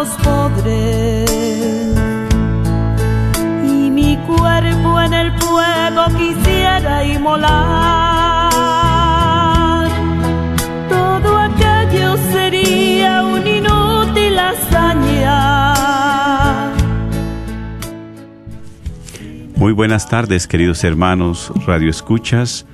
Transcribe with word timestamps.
los 0.00 0.08
pobres 0.22 1.30
y 3.64 3.90
mi 3.90 4.16
cuerpo 4.18 5.00
en 5.00 5.12
el 5.12 5.32
fuego 5.38 6.04
inmolar, 7.04 8.50
todo 10.88 11.38
aquello 11.38 12.16
sería 12.32 13.22
un 13.22 13.46
inútil 13.46 14.38
hazaña. 14.38 15.80
Muy 19.56 19.72
buenas 19.72 20.08
tardes, 20.08 20.46
queridos 20.46 20.84
hermanos 20.84 21.52
Radio 21.66 21.90
Escuchas. 21.90 22.66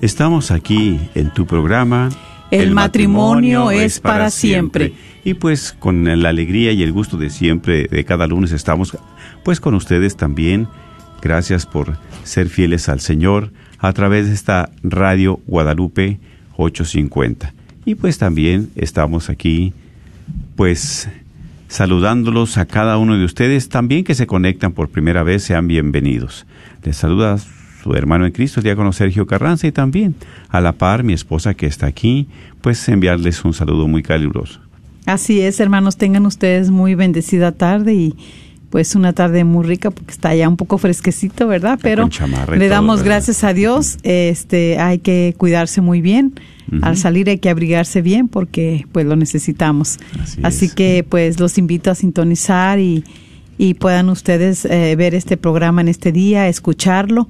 Estamos 0.00 0.50
aquí 0.50 1.00
en 1.14 1.32
tu 1.32 1.46
programa. 1.46 2.10
El, 2.50 2.72
matrimonio, 2.72 3.70
es 3.70 4.00
para 4.00 4.30
siempre. 4.30 4.92
Y 5.24 5.34
pues 5.34 5.74
con 5.78 6.04
la 6.20 6.28
alegría 6.28 6.72
y 6.72 6.82
el 6.82 6.92
gusto 6.92 7.16
de 7.16 7.30
siempre, 7.30 7.86
de 7.86 8.04
cada 8.04 8.26
lunes 8.26 8.52
estamos 8.52 8.98
pues 9.44 9.60
con 9.60 9.74
ustedes 9.74 10.16
también. 10.16 10.68
Gracias 11.22 11.66
por 11.66 11.96
ser 12.24 12.48
fieles 12.48 12.88
al 12.88 13.00
Señor 13.00 13.52
a 13.78 13.92
través 13.92 14.26
de 14.26 14.34
esta 14.34 14.70
radio 14.82 15.40
Guadalupe 15.46 16.18
850. 16.56 17.54
Y 17.84 17.94
pues 17.94 18.18
también 18.18 18.70
estamos 18.74 19.30
aquí 19.30 19.72
pues 20.56 21.08
saludándolos 21.68 22.58
a 22.58 22.66
cada 22.66 22.98
uno 22.98 23.16
de 23.16 23.24
ustedes 23.24 23.68
también 23.68 24.04
que 24.04 24.14
se 24.14 24.26
conectan 24.26 24.72
por 24.72 24.88
primera 24.88 25.22
vez, 25.22 25.42
sean 25.42 25.68
bienvenidos. 25.68 26.44
Les 26.84 26.96
saluda 26.96 27.38
su 27.38 27.94
hermano 27.94 28.26
en 28.26 28.32
Cristo, 28.32 28.60
el 28.60 28.64
diácono 28.64 28.92
Sergio 28.92 29.26
Carranza, 29.26 29.66
y 29.66 29.72
también 29.72 30.14
a 30.48 30.60
la 30.60 30.72
par 30.72 31.02
mi 31.02 31.12
esposa 31.12 31.54
que 31.54 31.66
está 31.66 31.86
aquí, 31.86 32.28
pues 32.60 32.88
enviarles 32.88 33.44
un 33.44 33.54
saludo 33.54 33.88
muy 33.88 34.02
caluroso. 34.02 34.60
Así 35.06 35.40
es, 35.40 35.58
hermanos, 35.60 35.96
tengan 35.96 36.26
ustedes 36.26 36.70
muy 36.70 36.94
bendecida 36.94 37.52
tarde 37.52 37.94
y 37.94 38.14
pues 38.72 38.94
una 38.94 39.12
tarde 39.12 39.44
muy 39.44 39.66
rica 39.66 39.90
porque 39.90 40.12
está 40.12 40.34
ya 40.34 40.48
un 40.48 40.56
poco 40.56 40.78
fresquecito, 40.78 41.46
¿verdad? 41.46 41.78
Pero 41.82 42.08
le 42.56 42.68
damos 42.68 43.02
gracias 43.02 43.44
a 43.44 43.52
Dios. 43.52 43.98
Este, 44.02 44.78
hay 44.78 44.98
que 44.98 45.34
cuidarse 45.36 45.82
muy 45.82 46.00
bien. 46.00 46.40
Al 46.80 46.96
salir 46.96 47.28
hay 47.28 47.36
que 47.36 47.50
abrigarse 47.50 48.00
bien 48.00 48.28
porque 48.28 48.86
pues 48.90 49.04
lo 49.04 49.14
necesitamos. 49.14 49.98
Así 50.18 50.40
Así, 50.42 50.64
es. 50.66 50.74
que 50.74 51.04
pues 51.06 51.38
los 51.38 51.58
invito 51.58 51.90
a 51.90 51.94
sintonizar 51.94 52.80
y, 52.80 53.04
y 53.58 53.74
puedan 53.74 54.08
ustedes 54.08 54.64
eh, 54.64 54.96
ver 54.96 55.14
este 55.14 55.36
programa 55.36 55.82
en 55.82 55.88
este 55.88 56.10
día, 56.10 56.48
escucharlo 56.48 57.28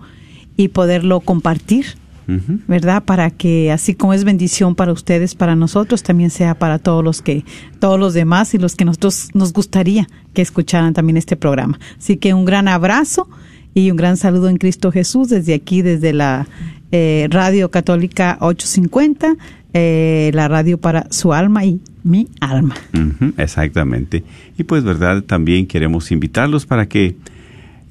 y 0.57 0.69
poderlo 0.69 1.19
compartir. 1.19 1.87
¿Verdad? 2.27 3.05
Para 3.05 3.31
que 3.31 3.73
así 3.73 3.95
como 3.95 4.15
es 4.15 4.25
bendición 4.25 4.75
para 4.75 4.93
ustedes, 4.93 5.35
para 5.35 5.57
nosotros, 5.57 6.03
también 6.03 6.31
sea 6.31 6.55
para 6.55 6.79
todos 6.79 7.05
los 7.05 7.23
que, 7.23 7.45
todos 7.79 7.99
los 7.99 8.15
demás 8.15 8.55
y 8.55 8.59
los 8.59 8.75
que 8.75 8.85
nosotros 8.85 9.31
nos 9.35 9.53
gustaría 9.53 10.09
que 10.33 10.43
escucharan 10.43 10.95
también 10.95 11.17
este 11.17 11.37
programa. 11.37 11.79
Así 11.99 12.17
que 12.17 12.35
un 12.35 12.45
gran 12.45 12.69
abrazo 12.69 13.29
y 13.75 13.91
un 13.91 13.97
gran 13.97 14.17
saludo 14.17 14.49
en 14.49 14.57
Cristo 14.57 14.93
Jesús 14.93 15.29
desde 15.29 15.55
aquí, 15.55 15.83
desde 15.83 16.13
la 16.13 16.47
eh, 16.91 17.27
Radio 17.31 17.71
Católica 17.71 18.37
850, 18.41 19.37
eh, 19.75 20.31
la 20.35 20.49
radio 20.49 20.79
para 20.79 21.07
su 21.11 21.33
alma 21.33 21.65
y 21.65 21.81
mi 22.03 22.29
alma. 22.41 22.75
Exactamente. 23.39 24.25
Y 24.59 24.65
pues, 24.65 24.85
¿verdad? 24.85 25.23
También 25.23 25.67
queremos 25.67 26.11
invitarlos 26.11 26.67
para 26.67 26.87
que 26.87 27.17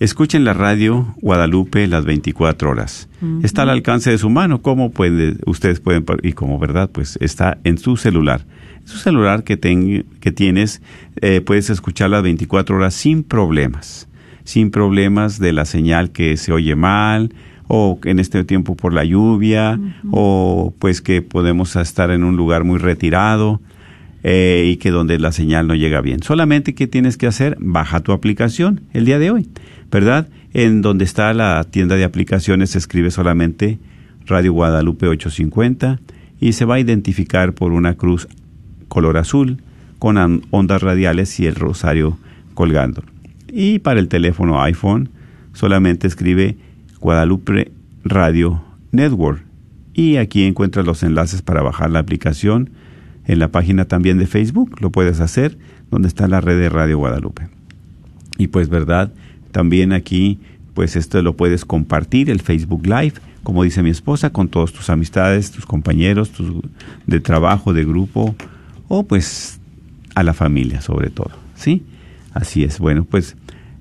escuchen 0.04 0.44
la 0.44 0.54
radio 0.54 1.16
Guadalupe 1.22 1.88
las 1.88 2.06
24 2.06 2.70
horas. 2.70 3.08
Está 3.44 3.62
al 3.62 3.70
alcance 3.70 4.10
de 4.10 4.18
su 4.18 4.30
mano. 4.30 4.62
¿Cómo 4.62 4.92
puede, 4.92 5.36
ustedes 5.46 5.80
pueden, 5.80 6.04
y 6.24 6.34
como 6.34 6.58
verdad, 6.60 6.90
pues 6.92 7.18
está 7.22 7.58
en 7.64 7.78
su 7.78 7.96
celular. 7.98 8.46
Su 8.86 8.98
celular 8.98 9.44
que, 9.44 9.58
ten- 9.58 10.06
que 10.20 10.32
tienes, 10.32 10.82
eh, 11.22 11.42
puedes 11.42 11.70
escuchar 11.70 12.10
las 12.10 12.24
24 12.24 12.76
horas 12.76 12.94
sin 12.96 13.24
problemas. 13.24 14.08
Sin 14.44 14.72
problemas 14.72 15.38
de 15.40 15.54
la 15.54 15.66
señal 15.66 16.10
que 16.12 16.36
se 16.36 16.52
oye 16.52 16.76
mal, 16.76 17.34
o 17.68 18.00
en 18.04 18.20
este 18.20 18.44
tiempo 18.44 18.76
por 18.76 18.92
la 18.94 19.06
lluvia, 19.06 19.80
o 20.12 20.74
pues 20.80 21.02
que 21.02 21.22
podemos 21.22 21.76
estar 21.76 22.10
en 22.12 22.24
un 22.24 22.36
lugar 22.36 22.64
muy 22.64 22.80
retirado 22.80 23.62
eh, 24.24 24.70
y 24.72 24.78
que 24.78 24.92
donde 24.92 25.18
la 25.20 25.32
señal 25.32 25.68
no 25.68 25.76
llega 25.76 26.02
bien. 26.02 26.22
Solamente 26.24 26.76
que 26.76 26.88
tienes 26.88 27.18
que 27.18 27.28
hacer, 27.28 27.58
baja 27.60 28.02
tu 28.02 28.12
aplicación 28.12 28.82
el 28.94 29.06
día 29.06 29.20
de 29.20 29.32
hoy, 29.32 29.50
¿verdad? 29.92 30.28
En 30.54 30.82
donde 30.82 31.06
está 31.06 31.34
la 31.34 31.64
tienda 31.64 31.96
de 31.96 32.04
aplicaciones 32.04 32.72
se 32.72 32.78
escribe 32.78 33.12
solamente 33.12 33.80
Radio 34.26 34.54
Guadalupe 34.54 35.08
850 35.08 36.00
y 36.40 36.54
se 36.54 36.66
va 36.66 36.76
a 36.76 36.80
identificar 36.80 37.54
por 37.54 37.72
una 37.72 37.96
cruz 37.96 38.28
color 38.88 39.18
azul 39.18 39.62
con 40.00 40.44
ondas 40.50 40.82
radiales 40.82 41.40
y 41.40 41.46
el 41.46 41.56
rosario 41.56 42.18
colgando. 42.54 43.04
Y 43.52 43.80
para 43.80 44.00
el 44.00 44.08
teléfono 44.08 44.62
iPhone 44.62 45.10
solamente 45.54 46.08
escribe 46.08 46.58
Guadalupe 47.00 47.72
Radio 48.04 48.64
Network 48.92 49.44
y 49.94 50.18
aquí 50.18 50.44
encuentras 50.44 50.86
los 50.86 51.04
enlaces 51.04 51.42
para 51.42 51.62
bajar 51.62 51.92
la 51.92 52.00
aplicación 52.00 52.72
en 53.26 53.40
la 53.40 53.50
página 53.50 53.86
también 53.86 54.18
de 54.18 54.28
Facebook, 54.28 54.82
lo 54.82 54.90
puedes 54.92 55.20
hacer, 55.20 55.58
donde 55.90 56.08
está 56.08 56.28
la 56.28 56.42
red 56.42 56.60
de 56.60 56.70
Radio 56.70 56.98
Guadalupe. 56.98 57.50
Y 58.38 58.48
pues 58.48 58.70
verdad, 58.70 59.12
también 59.52 59.94
aquí, 59.94 60.40
pues 60.74 60.96
esto 60.96 61.22
lo 61.22 61.36
puedes 61.36 61.66
compartir, 61.66 62.30
el 62.30 62.42
Facebook 62.42 62.86
Live, 62.86 63.14
como 63.44 63.64
dice 63.64 63.84
mi 63.84 63.90
esposa, 63.90 64.32
con 64.32 64.48
todas 64.48 64.72
tus 64.72 64.90
amistades, 64.90 65.52
tus 65.52 65.66
compañeros, 65.66 66.32
tus 66.32 66.52
de 67.08 67.20
trabajo, 67.20 67.74
de 67.74 67.84
grupo, 67.84 68.36
o 68.88 69.04
pues 69.04 69.60
a 70.16 70.24
la 70.24 70.34
familia 70.34 70.82
sobre 70.82 71.10
todo. 71.10 71.32
¿Sí? 71.56 71.84
Así 72.34 72.64
es. 72.64 72.80
Bueno, 72.80 73.06
pues 73.06 73.36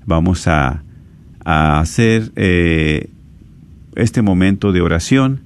vamos 0.07 0.47
a, 0.49 0.83
hacer 1.43 2.31
eh, 2.37 3.09
este 3.97 4.23
momento 4.23 4.73
de 4.73 4.83
oración, 4.83 5.41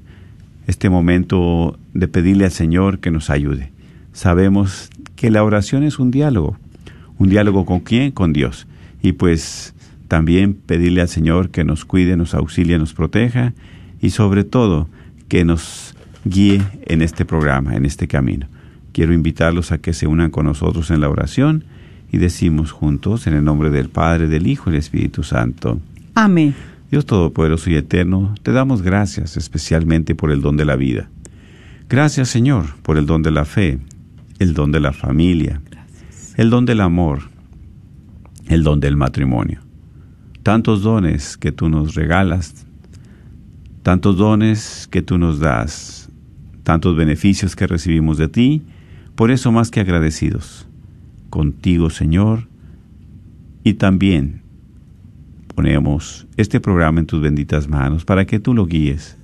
este 0.67 0.90
momento 0.90 1.79
de 1.94 2.08
pedirle 2.08 2.44
al 2.44 2.50
Señor 2.50 2.99
que 2.99 3.11
nos 3.11 3.31
ayude. 3.31 3.70
Sabemos 4.14 4.88
que 5.16 5.31
la 5.31 5.44
oración 5.44 5.82
es 5.82 5.99
un 5.99 6.11
diálogo. 6.11 6.56
¿Un 7.19 7.28
diálogo 7.28 7.66
con 7.66 7.81
quién? 7.81 8.12
Con 8.12 8.32
Dios. 8.32 8.66
Y 9.02 9.12
pues 9.12 9.75
también 10.08 10.55
pedirle 10.55 11.02
al 11.02 11.08
Señor 11.08 11.50
que 11.50 11.64
nos 11.64 11.84
cuide, 11.84 12.16
nos 12.16 12.32
auxilie, 12.32 12.78
nos 12.78 12.94
proteja 12.94 13.52
y 14.00 14.11
sobre 14.11 14.44
todo 14.44 14.88
que 15.28 15.44
nos 15.44 15.94
guíe 16.25 16.62
en 16.87 17.02
este 17.02 17.25
programa, 17.25 17.75
en 17.75 17.84
este 17.84 18.06
camino. 18.06 18.46
Quiero 18.93 19.12
invitarlos 19.12 19.72
a 19.72 19.78
que 19.78 19.93
se 19.93 20.06
unan 20.06 20.31
con 20.31 20.46
nosotros 20.46 20.90
en 20.90 21.00
la 21.00 21.08
oración 21.08 21.64
y 22.12 22.19
decimos 22.19 22.70
juntos 22.70 23.26
en 23.26 23.34
el 23.34 23.44
nombre 23.44 23.70
del 23.70 23.88
Padre, 23.88 24.28
del 24.28 24.46
Hijo 24.46 24.70
y 24.70 24.72
del 24.72 24.81
Espíritu 24.81 25.25
Santo. 25.25 25.81
Amén. 26.14 26.55
Dios 26.90 27.06
Todopoderoso 27.06 27.70
y 27.70 27.75
Eterno, 27.75 28.37
te 28.44 28.52
damos 28.52 28.82
gracias 28.82 29.37
especialmente 29.37 30.14
por 30.14 30.31
el 30.31 30.40
don 30.40 30.56
de 30.56 30.64
la 30.64 30.76
vida. 30.76 31.08
Gracias 31.88 32.28
Señor 32.28 32.66
por 32.82 32.96
el 32.96 33.06
don 33.06 33.22
de 33.22 33.32
la 33.32 33.44
fe, 33.44 33.81
el 34.39 34.55
don 34.55 34.73
de 34.73 34.81
la 34.81 34.93
familia, 34.93 35.61
el 36.37 36.51
don 36.51 36.67
del 36.67 36.81
amor, 36.81 37.23
el 38.49 38.63
don 38.63 38.81
del 38.81 38.97
matrimonio. 38.97 39.61
Tantos 40.43 40.83
dones 40.83 41.37
que 41.37 41.53
tú 41.53 41.69
nos 41.69 41.95
regalas, 41.95 42.67
tantos 43.83 44.17
dones 44.17 44.89
que 44.91 45.03
tú 45.03 45.19
nos 45.19 45.39
das, 45.39 46.11
tantos 46.63 46.97
beneficios 46.97 47.57
que 47.57 47.67
recibimos 47.67 48.19
de 48.19 48.29
ti, 48.29 48.63
por 49.15 49.31
eso 49.31 49.53
más 49.53 49.71
que 49.71 49.81
agradecidos 49.81 50.67
contigo, 51.31 51.91
Señor, 51.91 52.49
y 53.65 53.75
también 53.75 54.43
ponemos 55.55 56.27
este 56.37 56.61
programa 56.61 57.01
en 57.01 57.07
tus 57.07 57.21
benditas 57.21 57.69
manos 57.69 58.05
para 58.05 58.25
que 58.25 58.39
tú 58.39 58.55
lo 58.55 58.67
guíes, 58.67 59.17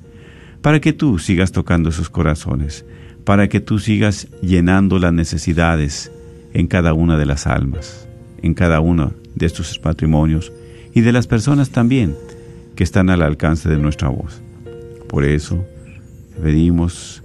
para 0.62 0.80
que 0.80 0.92
tú 0.92 1.18
sigas 1.18 1.52
tocando 1.52 1.88
esos 1.88 2.10
corazones, 2.10 2.84
para 3.24 3.48
que 3.48 3.60
tú 3.60 3.78
sigas 3.78 4.28
llenando 4.42 4.98
las 4.98 5.12
necesidades 5.12 6.10
en 6.52 6.66
cada 6.66 6.94
una 6.94 7.16
de 7.16 7.26
las 7.26 7.46
almas, 7.46 8.08
en 8.42 8.54
cada 8.54 8.80
uno 8.80 9.12
de 9.34 9.46
estos 9.46 9.80
matrimonios 9.84 10.52
y 10.94 11.02
de 11.02 11.12
las 11.12 11.26
personas 11.26 11.70
también 11.70 12.16
que 12.74 12.84
están 12.84 13.10
al 13.10 13.22
alcance 13.22 13.68
de 13.68 13.78
nuestra 13.78 14.08
voz. 14.08 14.40
Por 15.08 15.24
eso 15.24 15.64
pedimos 16.42 17.22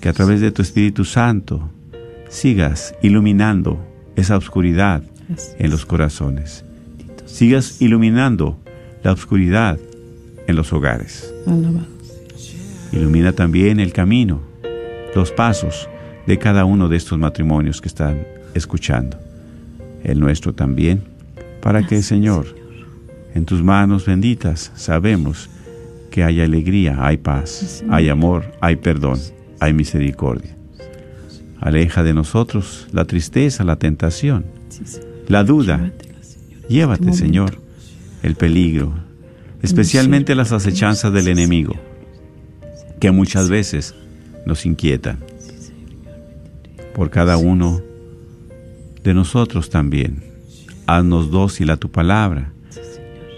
que 0.00 0.08
a 0.08 0.12
través 0.12 0.40
de 0.40 0.50
tu 0.50 0.62
Espíritu 0.62 1.04
Santo 1.04 1.70
sigas 2.28 2.94
iluminando 3.02 3.84
esa 4.16 4.36
oscuridad 4.36 5.02
en 5.58 5.70
los 5.70 5.86
corazones. 5.86 6.64
Sigas 7.26 7.80
iluminando 7.82 8.58
la 9.02 9.12
oscuridad 9.12 9.78
en 10.46 10.56
los 10.56 10.72
hogares. 10.72 11.32
Ilumina 12.92 13.32
también 13.32 13.80
el 13.80 13.92
camino, 13.92 14.40
los 15.16 15.32
pasos 15.32 15.88
de 16.26 16.38
cada 16.38 16.66
uno 16.66 16.90
de 16.90 16.98
estos 16.98 17.18
matrimonios 17.18 17.80
que 17.80 17.88
están 17.88 18.26
escuchando. 18.52 19.18
El 20.04 20.20
nuestro 20.20 20.52
también, 20.52 21.04
para 21.62 21.86
que, 21.86 22.02
Señor, 22.02 22.54
en 23.34 23.46
tus 23.46 23.62
manos 23.62 24.04
benditas 24.04 24.72
sabemos 24.74 25.48
que 26.10 26.22
hay 26.22 26.42
alegría, 26.42 26.98
hay 27.00 27.16
paz, 27.16 27.82
hay 27.88 28.10
amor, 28.10 28.52
hay 28.60 28.76
perdón, 28.76 29.18
hay 29.58 29.72
misericordia. 29.72 30.54
Aleja 31.62 32.02
de 32.02 32.12
nosotros 32.12 32.86
la 32.92 33.06
tristeza, 33.06 33.64
la 33.64 33.76
tentación, 33.76 34.44
la 35.28 35.44
duda. 35.44 35.92
Llévate, 36.68 37.14
Señor, 37.14 37.58
el 38.22 38.34
peligro, 38.34 38.92
especialmente 39.62 40.34
las 40.34 40.52
acechanzas 40.52 41.10
del 41.10 41.28
enemigo, 41.28 41.74
que 43.00 43.10
muchas 43.12 43.48
veces 43.48 43.94
nos 44.46 44.64
inquietan. 44.64 45.18
Por 46.94 47.10
cada 47.10 47.36
uno 47.36 47.82
de 49.02 49.12
nosotros 49.12 49.68
también. 49.68 50.24
Haznos 50.86 51.30
dócil 51.30 51.70
a 51.70 51.76
tu 51.76 51.90
palabra. 51.90 52.52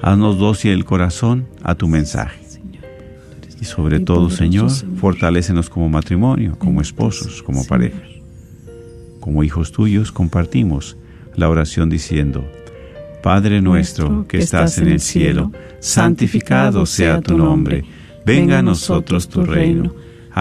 Haznos 0.02 0.38
dócil 0.38 0.70
el 0.72 0.84
corazón 0.84 1.48
a 1.62 1.74
tu 1.74 1.88
mensaje. 1.88 2.40
Y 3.60 3.64
sobre 3.64 3.98
todo, 3.98 4.30
Señor, 4.30 4.70
fortalécenos 4.70 5.68
como 5.68 5.88
matrimonio, 5.88 6.56
como 6.58 6.80
esposos, 6.80 7.42
como 7.42 7.66
pareja. 7.66 7.98
Como 9.18 9.42
hijos 9.42 9.72
tuyos 9.72 10.12
compartimos 10.12 10.96
la 11.34 11.48
oración 11.48 11.90
diciendo, 11.90 12.44
Padre 13.22 13.60
nuestro 13.60 14.26
que 14.28 14.38
estás 14.38 14.78
en 14.78 14.88
el 14.88 15.00
cielo, 15.00 15.52
santificado 15.80 16.86
sea 16.86 17.20
tu 17.20 17.36
nombre, 17.36 17.84
venga 18.24 18.60
a 18.60 18.62
nosotros 18.62 19.28
tu 19.28 19.44
reino, 19.44 19.92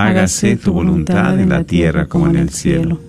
hágase 0.05 0.57
tu 0.57 0.73
voluntad 0.73 1.39
en 1.39 1.49
la 1.49 1.63
tierra 1.63 2.05
como 2.05 2.27
en 2.27 2.35
el 2.35 2.49
cielo. 2.49 2.99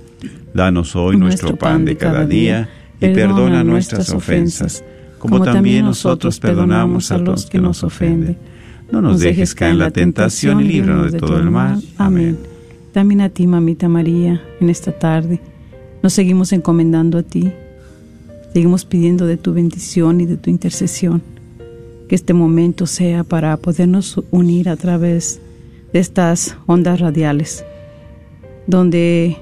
Danos 0.55 0.97
hoy 0.97 1.17
nuestro 1.17 1.57
pan 1.57 1.85
de 1.85 1.97
cada 1.97 2.27
día 2.27 2.69
y 3.01 3.09
perdona 3.09 3.65
nuestras 3.65 4.11
ofensas, 4.11 4.85
como 5.19 5.41
también 5.41 5.85
nosotros 5.85 6.39
perdonamos 6.39 7.13
a 7.13 7.19
los 7.19 7.47
que 7.47 7.59
nos 7.59 7.85
ofenden 7.85 8.37
no 8.91 9.03
nos 9.03 9.21
dejes 9.21 9.55
caer 9.55 9.73
en 9.73 9.79
la 9.79 9.91
tentación 9.91 10.61
y 10.61 10.65
líbranos 10.65 11.13
de 11.13 11.19
todo 11.19 11.39
el 11.39 11.51
mal. 11.51 11.83
Amén. 11.99 12.39
También 12.93 13.21
a 13.21 13.29
ti, 13.29 13.47
mamita 13.47 13.89
María, 13.89 14.41
en 14.61 14.71
esta 14.71 14.93
tarde. 14.93 15.41
Nos 16.03 16.15
seguimos 16.15 16.53
encomendando 16.53 17.19
a 17.19 17.23
ti. 17.23 17.53
Seguimos 18.55 18.87
pidiendo 18.87 19.27
de 19.27 19.37
tu 19.37 19.53
bendición 19.53 20.23
y 20.23 20.27
de 20.27 20.39
tu 20.39 20.49
intercesión. 20.49 21.23
Que 22.09 22.15
este 22.15 22.33
momento 22.33 22.87
sea 22.87 23.25
para 23.25 23.57
podernos 23.59 24.23
unir 24.31 24.71
a 24.71 24.77
través 24.77 25.39
de 25.39 25.48
estas 25.93 26.57
ondas 26.67 27.01
radiales, 27.01 27.65
donde 28.67 29.37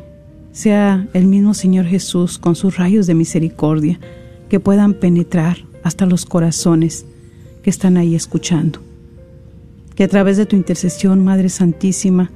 sea 0.52 1.08
el 1.12 1.26
mismo 1.26 1.54
Señor 1.54 1.86
Jesús 1.86 2.38
con 2.38 2.56
sus 2.56 2.76
rayos 2.76 3.06
de 3.06 3.14
misericordia 3.14 4.00
que 4.48 4.60
puedan 4.60 4.94
penetrar 4.94 5.58
hasta 5.82 6.06
los 6.06 6.24
corazones 6.24 7.04
que 7.62 7.70
están 7.70 7.96
ahí 7.96 8.14
escuchando 8.14 8.80
que 9.96 10.04
a 10.04 10.08
través 10.08 10.36
de 10.36 10.46
tu 10.46 10.54
intercesión, 10.54 11.24
Madre 11.24 11.48
Santísima, 11.48 12.30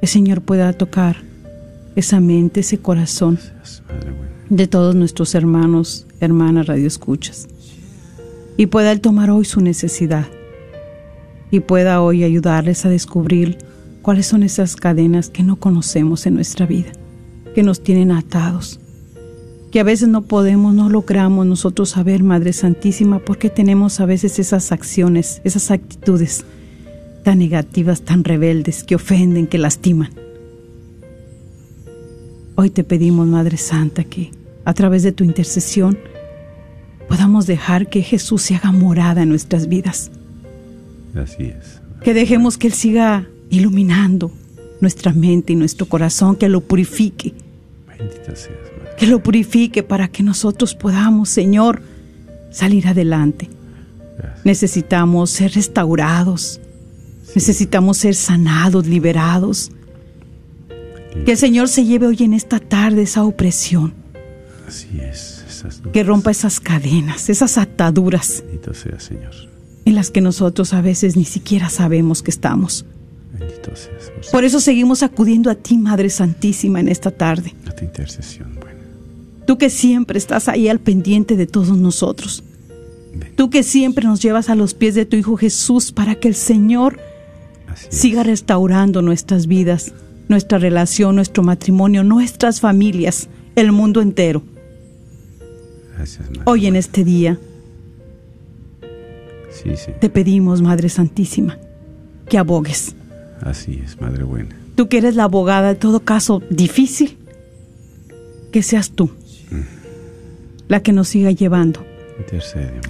el 0.00 0.08
Señor 0.08 0.40
pueda 0.40 0.72
tocar 0.72 1.16
esa 1.94 2.20
mente, 2.20 2.60
ese 2.60 2.78
corazón 2.78 3.38
de 4.48 4.66
todos 4.66 4.94
nuestros 4.94 5.34
hermanos, 5.34 6.06
hermanas, 6.20 6.66
radioescuchas. 6.66 7.48
Y 8.56 8.66
pueda 8.66 8.92
Él 8.92 9.02
tomar 9.02 9.30
hoy 9.30 9.44
su 9.44 9.60
necesidad 9.60 10.26
y 11.52 11.60
pueda 11.60 12.00
hoy 12.00 12.24
ayudarles 12.24 12.84
a 12.86 12.88
descubrir 12.88 13.58
cuáles 14.00 14.26
son 14.26 14.42
esas 14.42 14.74
cadenas 14.74 15.28
que 15.28 15.42
no 15.42 15.56
conocemos 15.56 16.26
en 16.26 16.34
nuestra 16.34 16.64
vida, 16.64 16.90
que 17.54 17.62
nos 17.62 17.82
tienen 17.82 18.10
atados, 18.10 18.80
que 19.70 19.78
a 19.78 19.84
veces 19.84 20.08
no 20.08 20.22
podemos, 20.22 20.74
no 20.74 20.88
logramos 20.88 21.46
nosotros 21.46 21.90
saber, 21.90 22.22
Madre 22.22 22.54
Santísima, 22.54 23.18
porque 23.18 23.50
tenemos 23.50 24.00
a 24.00 24.06
veces 24.06 24.38
esas 24.38 24.72
acciones, 24.72 25.42
esas 25.44 25.70
actitudes 25.70 26.46
tan 27.22 27.38
negativas, 27.38 28.00
tan 28.00 28.24
rebeldes, 28.24 28.82
que 28.82 28.94
ofenden, 28.94 29.46
que 29.46 29.58
lastiman. 29.58 30.10
Hoy 32.54 32.70
te 32.70 32.82
pedimos, 32.82 33.28
Madre 33.28 33.58
Santa, 33.58 34.04
que 34.04 34.30
a 34.64 34.72
través 34.72 35.02
de 35.02 35.12
tu 35.12 35.22
intercesión 35.22 35.98
podamos 37.08 37.46
dejar 37.46 37.90
que 37.90 38.00
Jesús 38.02 38.40
se 38.40 38.54
haga 38.54 38.72
morada 38.72 39.22
en 39.22 39.28
nuestras 39.28 39.68
vidas. 39.68 40.10
Así 41.14 41.44
es. 41.44 41.80
Que 42.02 42.14
dejemos 42.14 42.58
que 42.58 42.68
Él 42.68 42.72
siga 42.72 43.26
iluminando 43.50 44.32
nuestra 44.80 45.12
mente 45.12 45.52
y 45.52 45.56
nuestro 45.56 45.86
corazón, 45.86 46.36
que 46.36 46.48
lo 46.48 46.60
purifique. 46.60 47.34
Bendita 47.86 48.34
seas, 48.34 48.58
Madre. 48.78 48.96
Que 48.96 49.06
lo 49.06 49.22
purifique 49.22 49.82
para 49.82 50.08
que 50.08 50.22
nosotros 50.22 50.74
podamos, 50.74 51.28
Señor, 51.28 51.82
salir 52.50 52.88
adelante. 52.88 53.48
Gracias. 54.18 54.44
Necesitamos 54.44 55.30
ser 55.30 55.52
restaurados, 55.52 56.60
Necesitamos 57.34 57.98
ser 57.98 58.14
sanados, 58.14 58.86
liberados. 58.86 59.70
Que 61.24 61.32
el 61.32 61.38
Señor 61.38 61.68
se 61.68 61.84
lleve 61.84 62.06
hoy 62.06 62.16
en 62.20 62.34
esta 62.34 62.58
tarde 62.58 63.02
esa 63.02 63.24
opresión. 63.24 63.94
Así 64.66 64.88
es. 65.00 65.44
Esas 65.48 65.82
Que 65.92 66.02
rompa 66.02 66.30
esas 66.30 66.58
cadenas, 66.60 67.28
esas 67.28 67.58
ataduras 67.58 68.42
Bendito 68.46 68.74
sea, 68.74 68.98
Señor. 68.98 69.51
En 69.84 69.94
las 69.94 70.10
que 70.10 70.20
nosotros 70.20 70.74
a 70.74 70.80
veces 70.80 71.16
ni 71.16 71.24
siquiera 71.24 71.68
sabemos 71.68 72.22
que 72.22 72.30
estamos. 72.30 72.84
Bendito 73.38 73.74
seas. 73.74 74.10
Por 74.10 74.30
Por 74.30 74.44
eso 74.44 74.60
seguimos 74.60 75.02
acudiendo 75.02 75.50
a 75.50 75.54
ti, 75.54 75.78
Madre 75.78 76.10
Santísima, 76.10 76.80
en 76.80 76.88
esta 76.88 77.10
tarde. 77.10 77.54
a 77.66 77.72
tu 77.72 77.84
intercesión, 77.84 78.54
bueno. 78.60 78.80
Tú 79.46 79.58
que 79.58 79.70
siempre 79.70 80.18
estás 80.18 80.48
ahí 80.48 80.68
al 80.68 80.78
pendiente 80.78 81.36
de 81.36 81.46
todos 81.46 81.76
nosotros. 81.76 82.44
Tú 83.36 83.50
que 83.50 83.62
siempre 83.62 84.06
nos 84.06 84.22
llevas 84.22 84.48
a 84.48 84.54
los 84.54 84.74
pies 84.74 84.94
de 84.94 85.04
tu 85.04 85.16
Hijo 85.16 85.36
Jesús 85.36 85.92
para 85.92 86.14
que 86.14 86.28
el 86.28 86.34
Señor 86.34 86.98
siga 87.88 88.22
restaurando 88.22 89.02
nuestras 89.02 89.46
vidas, 89.46 89.92
nuestra 90.28 90.58
relación, 90.58 91.16
nuestro 91.16 91.42
matrimonio, 91.42 92.04
nuestras 92.04 92.60
familias, 92.60 93.28
el 93.56 93.72
mundo 93.72 94.00
entero. 94.00 94.42
Gracias. 95.96 96.26
Hoy 96.44 96.66
en 96.66 96.76
este 96.76 97.04
día 97.04 97.38
Sí, 99.62 99.76
sí. 99.76 99.92
te 100.00 100.10
pedimos, 100.10 100.60
Madre 100.62 100.88
Santísima, 100.88 101.58
que 102.28 102.38
abogues. 102.38 102.94
Así 103.40 103.80
es, 103.84 104.00
Madre 104.00 104.24
buena. 104.24 104.56
Tú 104.74 104.88
que 104.88 104.98
eres 104.98 105.14
la 105.14 105.24
abogada 105.24 105.68
de 105.68 105.74
todo 105.74 106.00
caso 106.00 106.42
difícil, 106.50 107.18
que 108.50 108.62
seas 108.62 108.90
tú 108.90 109.10
la 110.72 110.82
que 110.82 110.92
nos 110.92 111.08
siga 111.08 111.30
llevando, 111.30 111.84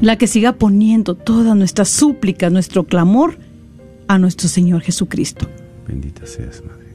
la 0.01 0.17
que 0.17 0.29
siga 0.29 0.53
poniendo 0.53 1.17
todas 1.17 1.57
nuestras 1.57 1.89
súplicas, 1.89 2.53
nuestro 2.53 2.85
clamor 2.85 3.37
a 4.07 4.19
nuestro 4.19 4.49
Señor 4.49 4.83
Jesucristo. 4.83 5.49
Bendita 5.89 6.25
seas, 6.25 6.63
Madre. 6.65 6.87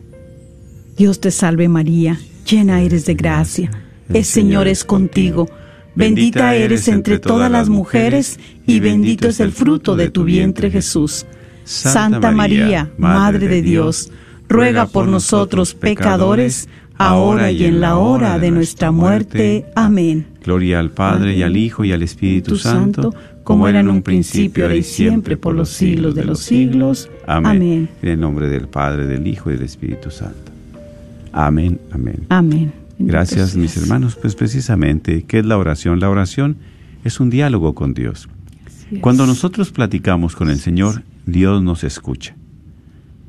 Dios 0.96 1.20
te 1.20 1.32
salve 1.32 1.68
María, 1.68 2.18
llena 2.50 2.82
eres 2.82 3.06
de 3.06 3.16
gracia, 3.16 3.70
el 4.08 4.24
Señor 4.24 4.70
es 4.70 4.86
contigo, 4.86 5.50
bendita 5.98 6.56
eres 6.56 6.88
entre 6.88 7.20
todas 7.20 7.52
las 7.52 7.70
mujeres 7.70 8.40
y 8.66 8.80
bendito 8.80 9.28
es 9.28 9.40
el 9.40 9.52
fruto 9.52 9.96
de 9.96 10.10
tu 10.10 10.24
vientre 10.24 10.70
Jesús. 10.70 11.26
Santa 11.64 12.32
María, 12.32 12.90
Madre 12.98 13.48
de 13.48 13.62
Dios, 13.62 14.12
ruega 14.48 14.86
por 14.86 15.08
nosotros 15.08 15.74
pecadores, 15.74 16.70
ahora 16.98 17.52
y 17.52 17.66
en 17.66 17.82
la 17.82 17.98
hora 17.98 18.40
de 18.40 18.52
nuestra 18.52 18.92
muerte. 18.92 19.66
Amén. 19.76 20.28
Gloria 20.44 20.80
al 20.80 20.92
Padre 20.92 21.36
y 21.36 21.44
al 21.44 21.58
Hijo 21.58 21.84
y 21.84 21.92
al 21.92 22.04
Espíritu 22.04 22.52
Tu 22.52 22.58
Santo, 22.58 23.14
como 23.44 23.68
era 23.68 23.82
en 23.82 23.90
un 23.90 24.02
principio, 24.02 24.64
ahora 24.64 24.76
y 24.76 24.84
siempre, 24.84 25.36
por 25.36 25.54
los 25.56 25.70
siglos 25.70 26.16
de 26.16 26.24
los 26.24 26.40
siglos. 26.40 27.10
Amén. 27.26 27.52
Amén. 27.52 27.90
En 28.02 28.10
el 28.10 28.20
nombre 28.20 28.48
del 28.48 28.68
Padre, 28.68 29.08
del 29.08 29.28
Hijo 29.28 29.52
y 29.52 29.56
del 29.56 29.64
Espíritu 29.64 30.10
Santo. 30.10 30.52
Amén, 31.34 31.80
amén. 31.92 32.26
Amén. 32.30 32.87
Gracias, 33.00 33.56
mis 33.56 33.78
hermanos. 33.78 34.18
Pues 34.20 34.36
precisamente, 34.36 35.24
¿qué 35.24 35.40
es 35.40 35.46
la 35.46 35.58
oración? 35.58 36.00
La 36.00 36.10
oración 36.10 36.58
es 37.04 37.20
un 37.20 37.30
diálogo 37.30 37.74
con 37.76 37.94
Dios. 37.94 38.28
Cuando 39.02 39.26
nosotros 39.26 39.72
platicamos 39.72 40.36
con 40.36 40.50
el 40.50 40.60
Señor, 40.60 41.04
Dios 41.26 41.62
nos 41.62 41.84
escucha. 41.84 42.36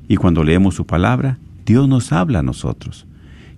Y 0.09 0.17
cuando 0.17 0.45
leemos 0.45 0.75
su 0.77 0.87
palabra, 0.87 1.39
Dios 1.67 1.89
nos 1.89 2.13
habla 2.13 2.39
a 2.39 2.43
nosotros. 2.43 3.07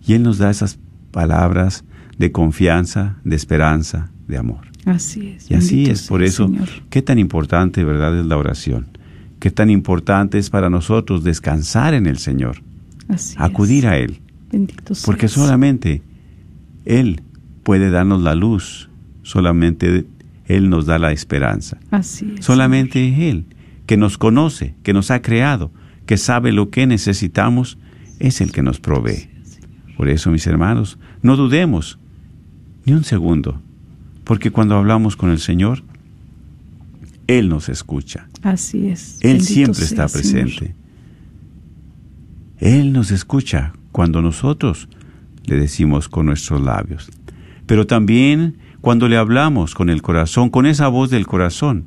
Y 0.07 0.15
Él 0.15 0.23
nos 0.23 0.39
da 0.39 0.51
esas 0.51 0.79
palabras 1.13 1.85
de 2.19 2.33
confianza, 2.33 3.17
de 3.25 3.37
esperanza, 3.37 4.11
de 4.27 4.39
amor. 4.39 4.67
Así 4.87 5.29
es. 5.29 5.51
Y 5.51 5.55
así 5.55 5.85
es, 5.91 6.09
por 6.09 6.23
eso, 6.23 6.47
Señor. 6.47 6.69
qué 6.89 7.03
tan 7.03 7.19
importante, 7.19 7.85
¿verdad?, 7.85 8.19
es 8.19 8.27
la 8.27 8.39
oración. 8.39 8.87
Qué 9.39 9.51
tan 9.51 9.71
importante 9.71 10.39
es 10.39 10.51
para 10.51 10.71
nosotros 10.71 11.23
descansar 11.23 11.95
en 11.95 12.07
el 12.07 12.19
Señor, 12.19 12.63
Así 13.09 13.37
acudir 13.39 13.85
es. 13.85 13.91
a 13.91 13.97
Él. 13.99 14.21
Bendito 14.51 14.95
Porque 15.05 15.29
solamente 15.29 16.03
Él 16.85 17.23
puede 17.63 17.91
darnos 17.91 18.23
la 18.23 18.35
luz, 18.35 18.91
solamente 19.23 20.07
Él 20.47 20.71
nos 20.71 20.87
da 20.87 20.99
la 20.99 21.13
esperanza. 21.13 21.79
Así 21.91 22.35
es. 22.39 22.45
Solamente 22.45 23.31
Él, 23.31 23.47
que 23.87 23.97
nos 23.97 24.19
conoce, 24.19 24.75
que 24.83 24.93
nos 24.93 25.11
ha 25.11 25.23
creado, 25.23 25.71
que 26.07 26.17
sabe 26.17 26.53
lo 26.53 26.71
que 26.71 26.87
necesitamos, 26.87 27.79
es 28.19 28.41
el 28.41 28.53
que 28.53 28.63
nos 28.63 28.81
provee. 28.81 29.29
Por 29.97 30.09
eso, 30.09 30.31
mis 30.31 30.47
hermanos, 30.47 30.99
no 31.23 31.37
dudemos 31.37 31.99
ni 32.85 32.93
un 32.93 33.05
segundo, 33.05 33.61
porque 34.25 34.51
cuando 34.51 34.77
hablamos 34.77 35.17
con 35.17 35.31
el 35.31 35.39
Señor, 35.39 35.83
Él 37.27 37.49
nos 37.49 37.69
escucha. 37.69 38.27
Así 38.43 38.89
es. 38.89 39.19
Él 39.21 39.39
Bendito 39.39 39.53
siempre 39.53 39.85
está 39.85 40.09
Señor. 40.09 40.45
presente. 40.47 40.75
Él 42.59 42.93
nos 42.93 43.11
escucha 43.11 43.73
cuando 43.93 44.23
nosotros 44.23 44.89
le 45.45 45.57
decimos 45.57 46.09
con 46.09 46.27
nuestros 46.27 46.61
labios, 46.61 47.11
pero 47.67 47.87
también 47.87 48.59
cuando 48.81 49.09
le 49.09 49.17
hablamos 49.17 49.75
con 49.75 49.91
el 49.91 50.03
corazón, 50.03 50.49
con 50.49 50.67
esa 50.67 50.89
voz 50.89 51.11
del 51.11 51.27
corazón. 51.27 51.87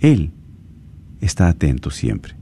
Él 0.00 0.30
está 1.20 1.48
atento 1.48 1.90
siempre 1.90 2.34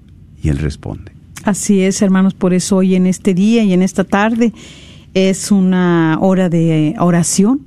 y 0.42 0.48
Él 0.48 0.58
responde. 0.58 1.12
Así 1.44 1.82
es, 1.82 2.00
hermanos, 2.02 2.34
por 2.34 2.54
eso 2.54 2.76
hoy 2.76 2.94
en 2.94 3.06
este 3.06 3.34
día 3.34 3.62
y 3.64 3.72
en 3.72 3.82
esta 3.82 4.04
tarde 4.04 4.52
es 5.12 5.52
una 5.52 6.18
hora 6.20 6.48
de 6.48 6.94
oración, 6.98 7.60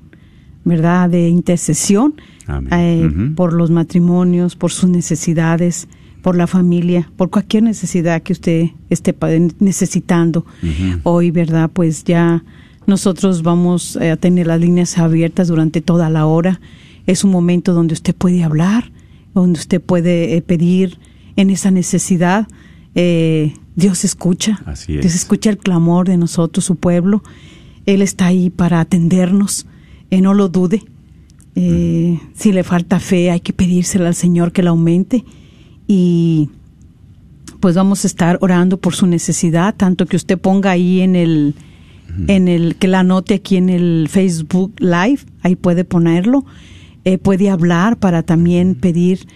¿verdad? 0.65 1.09
De 1.09 1.29
intercesión 1.29 2.15
Amén. 2.47 2.73
eh, 2.73 3.33
por 3.35 3.53
los 3.53 3.71
matrimonios, 3.71 4.55
por 4.55 4.71
sus 4.71 4.89
necesidades, 4.89 5.87
por 6.21 6.35
la 6.35 6.47
familia, 6.47 7.09
por 7.15 7.29
cualquier 7.29 7.63
necesidad 7.63 8.21
que 8.21 8.33
usted 8.33 8.69
esté 8.89 9.15
necesitando. 9.59 10.45
Hoy, 11.03 11.31
¿verdad? 11.31 11.69
Pues 11.71 12.03
ya 12.03 12.43
nosotros 12.85 13.43
vamos 13.43 13.97
eh, 14.01 14.11
a 14.11 14.17
tener 14.17 14.47
las 14.47 14.59
líneas 14.59 14.97
abiertas 14.97 15.47
durante 15.47 15.81
toda 15.81 16.09
la 16.09 16.25
hora. 16.25 16.59
Es 17.05 17.23
un 17.23 17.31
momento 17.31 17.73
donde 17.73 17.93
usted 17.93 18.15
puede 18.15 18.43
hablar, 18.43 18.91
donde 19.33 19.59
usted 19.59 19.81
puede 19.81 20.35
eh, 20.35 20.41
pedir 20.41 20.97
en 21.35 21.49
esa 21.49 21.71
necesidad. 21.71 22.47
Eh, 22.95 23.53
Dios 23.75 24.03
escucha. 24.03 24.59
Así 24.65 24.95
es. 24.95 25.01
Dios 25.01 25.15
escucha 25.15 25.49
el 25.49 25.57
clamor 25.57 26.07
de 26.07 26.17
nosotros, 26.17 26.65
su 26.65 26.75
pueblo. 26.75 27.23
Él 27.85 28.01
está 28.01 28.25
ahí 28.25 28.49
para 28.49 28.79
atendernos. 28.81 29.67
Eh, 30.09 30.19
no 30.21 30.33
lo 30.33 30.49
dude. 30.49 30.83
Eh, 31.55 32.19
Si 32.33 32.51
le 32.51 32.63
falta 32.63 32.99
fe, 32.99 33.31
hay 33.31 33.39
que 33.39 33.53
pedírsela 33.53 34.07
al 34.09 34.15
Señor 34.15 34.51
que 34.51 34.63
la 34.63 34.71
aumente. 34.71 35.23
Y 35.87 36.49
pues 37.59 37.75
vamos 37.75 38.03
a 38.03 38.07
estar 38.07 38.37
orando 38.41 38.77
por 38.77 38.93
su 38.93 39.07
necesidad, 39.07 39.73
tanto 39.75 40.05
que 40.05 40.15
usted 40.15 40.37
ponga 40.37 40.71
ahí 40.71 41.01
en 41.01 41.15
el, 41.15 41.55
en 42.27 42.47
el, 42.47 42.75
que 42.75 42.87
la 42.87 42.99
anote 42.99 43.35
aquí 43.35 43.57
en 43.57 43.69
el 43.69 44.07
Facebook 44.09 44.73
Live, 44.79 45.19
ahí 45.41 45.55
puede 45.55 45.83
ponerlo, 45.83 46.45
Eh, 47.05 47.17
puede 47.17 47.49
hablar 47.49 47.95
para 47.95 48.21
también 48.21 48.75
pedir 48.75 49.27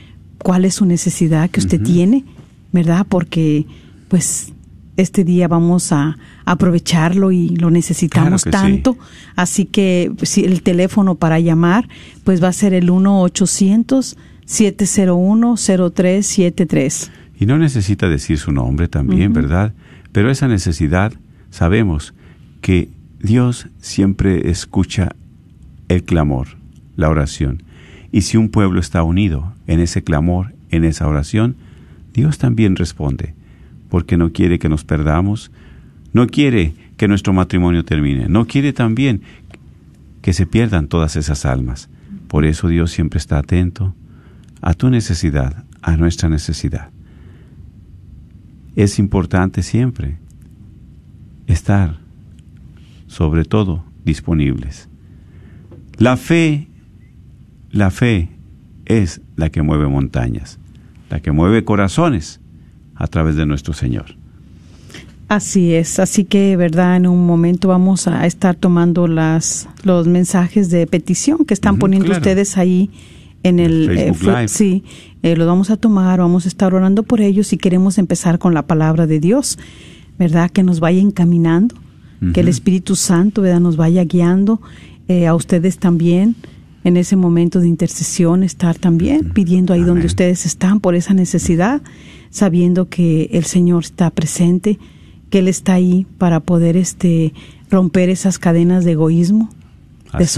cuál 0.43 0.65
es 0.65 0.75
su 0.75 0.85
necesidad 0.85 1.49
que 1.49 1.61
usted 1.61 1.81
tiene, 1.81 2.25
¿verdad? 2.73 3.05
Porque 3.07 3.65
pues 4.09 4.51
este 4.97 5.23
día 5.23 5.47
vamos 5.47 5.93
a 5.93 6.17
aprovecharlo 6.43 7.31
y 7.31 7.47
lo 7.55 7.71
necesitamos 7.71 8.43
Claro 8.43 8.57
que 8.57 8.65
sí. 8.65 8.73
tanto, 8.73 8.97
así 9.37 9.63
que 9.63 10.11
si 10.23 10.43
el 10.43 10.63
teléfono 10.63 11.15
para 11.15 11.39
llamar 11.39 11.87
pues 12.25 12.43
va 12.43 12.49
a 12.49 12.53
ser 12.53 12.73
el 12.73 12.89
1 12.89 13.21
800 13.21 14.17
701 14.45 15.55
0373. 15.57 17.11
Y 17.39 17.45
no 17.45 17.57
necesita 17.57 18.07
decir 18.09 18.37
su 18.37 18.51
nombre 18.51 18.87
también, 18.87 19.33
¿verdad? 19.33 19.73
Pero 20.11 20.29
esa 20.29 20.47
necesidad, 20.47 21.13
sabemos 21.49 22.13
que 22.61 22.89
Dios 23.19 23.67
siempre 23.79 24.49
escucha 24.49 25.15
el 25.87 26.03
clamor, 26.03 26.49
la 26.95 27.09
oración. 27.09 27.63
Y 28.11 28.21
si 28.21 28.37
un 28.37 28.49
pueblo 28.49 28.79
está 28.79 29.03
unido 29.03 29.53
en 29.67 29.79
ese 29.79 30.03
clamor, 30.03 30.53
en 30.69 30.83
esa 30.83 31.07
oración, 31.07 31.55
Dios 32.13 32.37
también 32.37 32.75
responde, 32.75 33.33
porque 33.89 34.17
no 34.17 34.31
quiere 34.31 34.59
que 34.59 34.69
nos 34.69 34.83
perdamos, 34.83 35.51
no 36.13 36.27
quiere 36.27 36.73
que 36.97 37.07
nuestro 37.07 37.33
matrimonio 37.33 37.85
termine, 37.85 38.27
no 38.27 38.45
quiere 38.45 38.73
también 38.73 39.21
que 40.21 40.33
se 40.33 40.45
pierdan 40.45 40.87
todas 40.87 41.15
esas 41.15 41.45
almas. 41.45 41.89
Por 42.27 42.45
eso 42.45 42.67
Dios 42.67 42.91
siempre 42.91 43.17
está 43.17 43.39
atento 43.39 43.95
a 44.61 44.73
tu 44.73 44.89
necesidad, 44.89 45.63
a 45.81 45.97
nuestra 45.97 46.29
necesidad. 46.29 46.89
Es 48.75 48.99
importante 48.99 49.63
siempre 49.63 50.17
estar, 51.47 51.99
sobre 53.07 53.43
todo, 53.43 53.83
disponibles. 54.05 54.87
La 55.97 56.15
fe, 56.15 56.67
la 57.71 57.91
fe 57.91 58.29
es 58.85 59.21
la 59.35 59.49
que 59.49 59.61
mueve 59.61 59.87
montañas, 59.87 60.59
la 61.09 61.19
que 61.19 61.31
mueve 61.31 61.63
corazones 61.63 62.39
a 62.95 63.07
través 63.07 63.35
de 63.35 63.45
nuestro 63.45 63.73
Señor. 63.73 64.15
Así 65.27 65.73
es, 65.73 65.99
así 65.99 66.25
que, 66.25 66.57
verdad, 66.57 66.97
en 66.97 67.07
un 67.07 67.25
momento 67.25 67.69
vamos 67.69 68.07
a 68.07 68.25
estar 68.25 68.55
tomando 68.55 69.07
las 69.07 69.69
los 69.83 70.05
mensajes 70.05 70.69
de 70.69 70.85
petición 70.87 71.45
que 71.45 71.53
están 71.53 71.77
poniendo 71.77 72.07
claro. 72.07 72.19
ustedes 72.19 72.57
ahí 72.57 72.89
en 73.43 73.59
el 73.59 73.87
Facebook 73.87 74.17
fe- 74.17 74.25
Live. 74.31 74.47
sí, 74.47 74.83
eh, 75.23 75.35
los 75.35 75.47
vamos 75.47 75.69
a 75.69 75.77
tomar, 75.77 76.19
vamos 76.19 76.45
a 76.45 76.47
estar 76.47 76.73
orando 76.73 77.03
por 77.03 77.21
ellos 77.21 77.53
y 77.53 77.57
queremos 77.57 77.97
empezar 77.97 78.39
con 78.39 78.53
la 78.53 78.67
palabra 78.67 79.07
de 79.07 79.19
Dios, 79.19 79.57
verdad, 80.19 80.49
que 80.51 80.63
nos 80.63 80.79
vaya 80.79 81.01
encaminando, 81.01 81.75
que 82.33 82.41
el. 82.41 82.47
Espíritu 82.49 82.95
Santo, 82.95 83.41
verdad, 83.41 83.59
nos 83.59 83.77
vaya 83.77 84.03
guiando 84.03 84.61
eh, 85.07 85.25
a 85.27 85.33
ustedes 85.33 85.79
también 85.79 86.35
en 86.83 86.97
ese 86.97 87.15
momento 87.15 87.59
de 87.59 87.67
intercesión, 87.67 88.43
estar 88.43 88.77
también 88.77 89.31
pidiendo 89.33 89.73
ahí 89.73 89.81
donde 89.81 90.05
ustedes 90.07 90.45
están 90.45 90.79
por 90.79 90.95
esa 90.95 91.13
necesidad, 91.13 91.81
sabiendo 92.29 92.89
que 92.89 93.29
el 93.33 93.43
Señor 93.45 93.83
está 93.83 94.09
presente, 94.11 94.79
que 95.29 95.39
Él 95.39 95.47
está 95.47 95.73
ahí 95.73 96.05
para 96.17 96.39
poder 96.39 96.77
este 96.77 97.33
romper 97.69 98.09
esas 98.09 98.37
cadenas 98.39 98.83
de 98.85 98.91
egoísmo, 98.93 99.49
Así 100.11 100.17
de 100.19 100.23
es. 100.25 100.29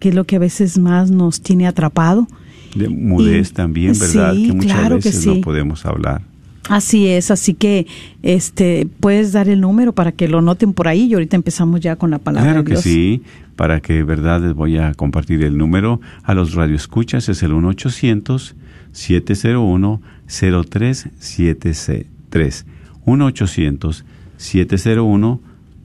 Que 0.00 0.08
es 0.08 0.14
lo 0.16 0.24
que 0.24 0.34
a 0.36 0.40
veces 0.40 0.78
más 0.78 1.10
nos 1.12 1.40
tiene 1.42 1.68
atrapado. 1.68 2.26
De 2.74 2.88
mudez 2.88 3.50
Y- 3.50 3.52
también, 3.52 3.92
¿verdad? 3.98 4.34
sí, 4.34 4.46
que 4.48 4.52
muchas 4.54 4.72
claro 4.72 4.98
que 4.98 5.08
veces 5.08 5.22
sí. 5.22 5.34
no 5.36 5.40
podemos 5.40 5.86
hablar. 5.86 6.22
Así 6.68 7.06
es, 7.08 7.30
así 7.32 7.54
que 7.54 7.86
este 8.22 8.86
puedes 9.00 9.32
dar 9.32 9.48
el 9.48 9.60
número 9.60 9.92
para 9.92 10.12
que 10.12 10.28
lo 10.28 10.40
noten 10.40 10.72
por 10.72 10.86
ahí 10.88 11.06
y 11.06 11.14
ahorita 11.14 11.34
empezamos 11.34 11.80
ya 11.80 11.96
con 11.96 12.10
la 12.10 12.18
palabra 12.18 12.50
Claro 12.52 12.62
de 12.62 12.66
que 12.66 12.72
Dios. 12.74 12.82
sí, 12.84 13.22
para 13.56 13.80
que 13.80 14.04
verdad 14.04 14.40
les 14.42 14.54
voy 14.54 14.78
a 14.78 14.94
compartir 14.94 15.42
el 15.42 15.58
número 15.58 16.00
a 16.22 16.32
los 16.34 16.54
radioescuchas 16.54 17.28
es 17.28 17.42
el 17.42 17.52
1 17.54 17.66
800 17.68 18.54
701 18.92 20.00
0373 20.28 22.66
1 23.06 23.24
800 23.26 24.04
701 24.36 25.40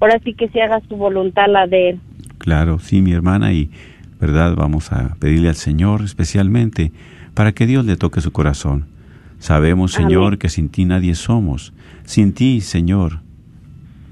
ahora 0.00 0.18
sí 0.24 0.34
que 0.34 0.48
se 0.48 0.60
haga 0.60 0.80
su 0.88 0.96
voluntad 0.96 1.46
la 1.48 1.66
de 1.66 1.90
Él. 1.90 2.00
claro, 2.38 2.78
sí, 2.80 3.00
mi 3.00 3.12
hermana, 3.12 3.52
y 3.52 3.70
¿verdad? 4.20 4.54
Vamos 4.56 4.92
a 4.92 5.14
pedirle 5.18 5.48
al 5.48 5.54
Señor 5.54 6.02
especialmente 6.02 6.92
para 7.34 7.52
que 7.52 7.66
Dios 7.66 7.86
le 7.86 7.96
toque 7.96 8.20
su 8.20 8.30
corazón. 8.32 8.86
Sabemos, 9.42 9.96
Amén. 9.96 10.08
Señor, 10.08 10.38
que 10.38 10.48
sin 10.48 10.68
ti 10.68 10.84
nadie 10.84 11.16
somos. 11.16 11.72
Sin 12.04 12.32
ti, 12.32 12.60
Señor, 12.60 13.22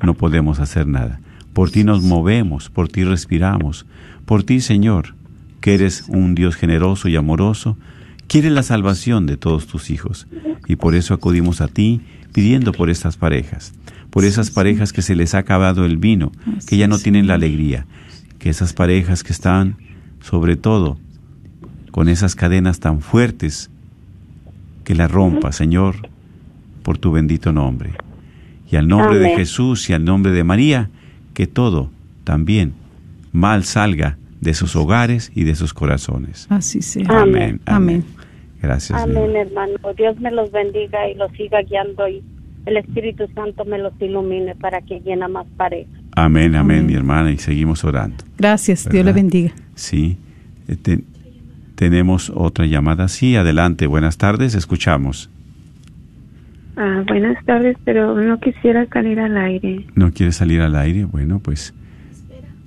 no 0.03 0.15
podemos 0.15 0.59
hacer 0.59 0.89
nada. 0.89 1.21
Por 1.53 1.71
ti 1.71 1.85
nos 1.85 2.03
movemos, 2.03 2.69
por 2.69 2.89
ti 2.89 3.05
respiramos. 3.05 3.87
Por 4.25 4.43
ti, 4.43 4.61
Señor, 4.61 5.15
que 5.61 5.75
eres 5.75 6.07
un 6.09 6.35
Dios 6.35 6.57
generoso 6.57 7.09
y 7.09 7.15
amoroso, 7.15 7.79
quieres 8.27 8.51
la 8.51 8.65
salvación 8.65 9.27
de 9.27 9.37
todos 9.37 9.69
tus 9.69 9.91
hijos. 9.91 10.27
Y 10.67 10.75
por 10.75 10.97
eso 10.97 11.15
acudimos 11.15 11.61
a 11.61 11.69
ti 11.69 12.01
pidiendo 12.33 12.73
por 12.73 12.91
estas 12.91 13.17
parejas, 13.17 13.73
por 14.11 14.25
esas 14.25 14.51
parejas 14.51 14.93
que 14.93 15.01
se 15.01 15.15
les 15.15 15.37
ha 15.37 15.39
acabado 15.39 15.85
el 15.85 15.97
vino, 15.97 16.33
que 16.67 16.77
ya 16.77 16.89
no 16.89 16.99
tienen 16.99 17.29
la 17.29 17.35
alegría, 17.35 17.87
que 18.41 18.51
esas 18.51 18.73
parejas 18.73 19.23
que 19.23 19.33
están, 19.33 19.77
sobre 20.21 20.57
todo, 20.57 20.99
con 21.93 22.09
esas 22.09 22.35
cadenas 22.35 22.81
tan 22.81 23.01
fuertes, 23.01 23.71
que 24.91 24.97
la 24.97 25.07
rompa, 25.07 25.53
Señor, 25.53 25.95
por 26.83 26.99
tu 26.99 27.13
bendito 27.13 27.53
nombre. 27.53 27.91
Y 28.69 28.75
al 28.75 28.89
nombre 28.89 29.21
de. 29.21 29.37
Jesús 29.37 29.89
y 29.89 29.93
al 29.93 30.05
nombre 30.05 30.33
de 30.33 30.43
María, 30.43 30.91
que 31.33 31.47
todo 31.47 31.91
también 32.25 32.73
mal 33.31 33.63
salga 33.63 34.19
de 34.41 34.53
sus 34.53 34.75
hogares 34.75 35.31
y 35.33 35.45
de 35.45 35.55
sus 35.55 35.73
corazones. 35.75 36.49
Así 36.51 36.83
sea. 36.83 37.07
Amén. 37.09 37.61
Amén. 37.67 38.03
Gracias. 38.61 39.01
Amén, 39.01 39.37
hermano. 39.37 39.75
hermano. 39.77 39.95
Dios 39.97 40.19
me 40.19 40.33
los 40.33 40.51
bendiga 40.51 41.09
y 41.09 41.15
los 41.15 41.31
siga 41.37 41.63
guiando 41.63 42.09
y 42.09 42.21
el 42.67 42.77
Espíritu 42.77 43.29
Santo 43.33 43.65
me 43.65 43.79
los 43.79 43.93
ilumine 44.01 44.57
para 44.57 44.81
que 44.81 44.99
llena 44.99 45.29
más 45.29 45.47
parejas. 45.57 45.95
Amén, 46.17 46.57
amén, 46.57 46.79
Amén. 46.79 46.87
mi 46.87 46.95
hermana, 46.95 47.31
y 47.31 47.39
seguimos 47.39 47.85
orando. 47.85 48.25
Gracias. 48.37 48.89
Dios 48.91 49.05
le 49.05 49.13
bendiga. 49.13 49.53
Sí. 49.77 50.17
Eh, 50.67 50.75
te- 50.75 51.05
tenemos 51.81 52.31
otra 52.35 52.67
llamada. 52.67 53.09
Sí, 53.09 53.37
adelante. 53.37 53.87
Buenas 53.87 54.19
tardes, 54.19 54.55
escuchamos. 54.55 55.31
Ah, 56.77 57.05
buenas 57.07 57.43
tardes, 57.47 57.79
pero 57.87 58.21
no 58.21 58.39
quisiera 58.39 58.87
salir 58.93 59.19
al 59.19 59.35
aire. 59.39 59.87
¿No 59.95 60.13
quiere 60.13 60.33
salir 60.33 60.61
al 60.61 60.77
aire? 60.77 61.07
Bueno, 61.07 61.39
pues 61.39 61.73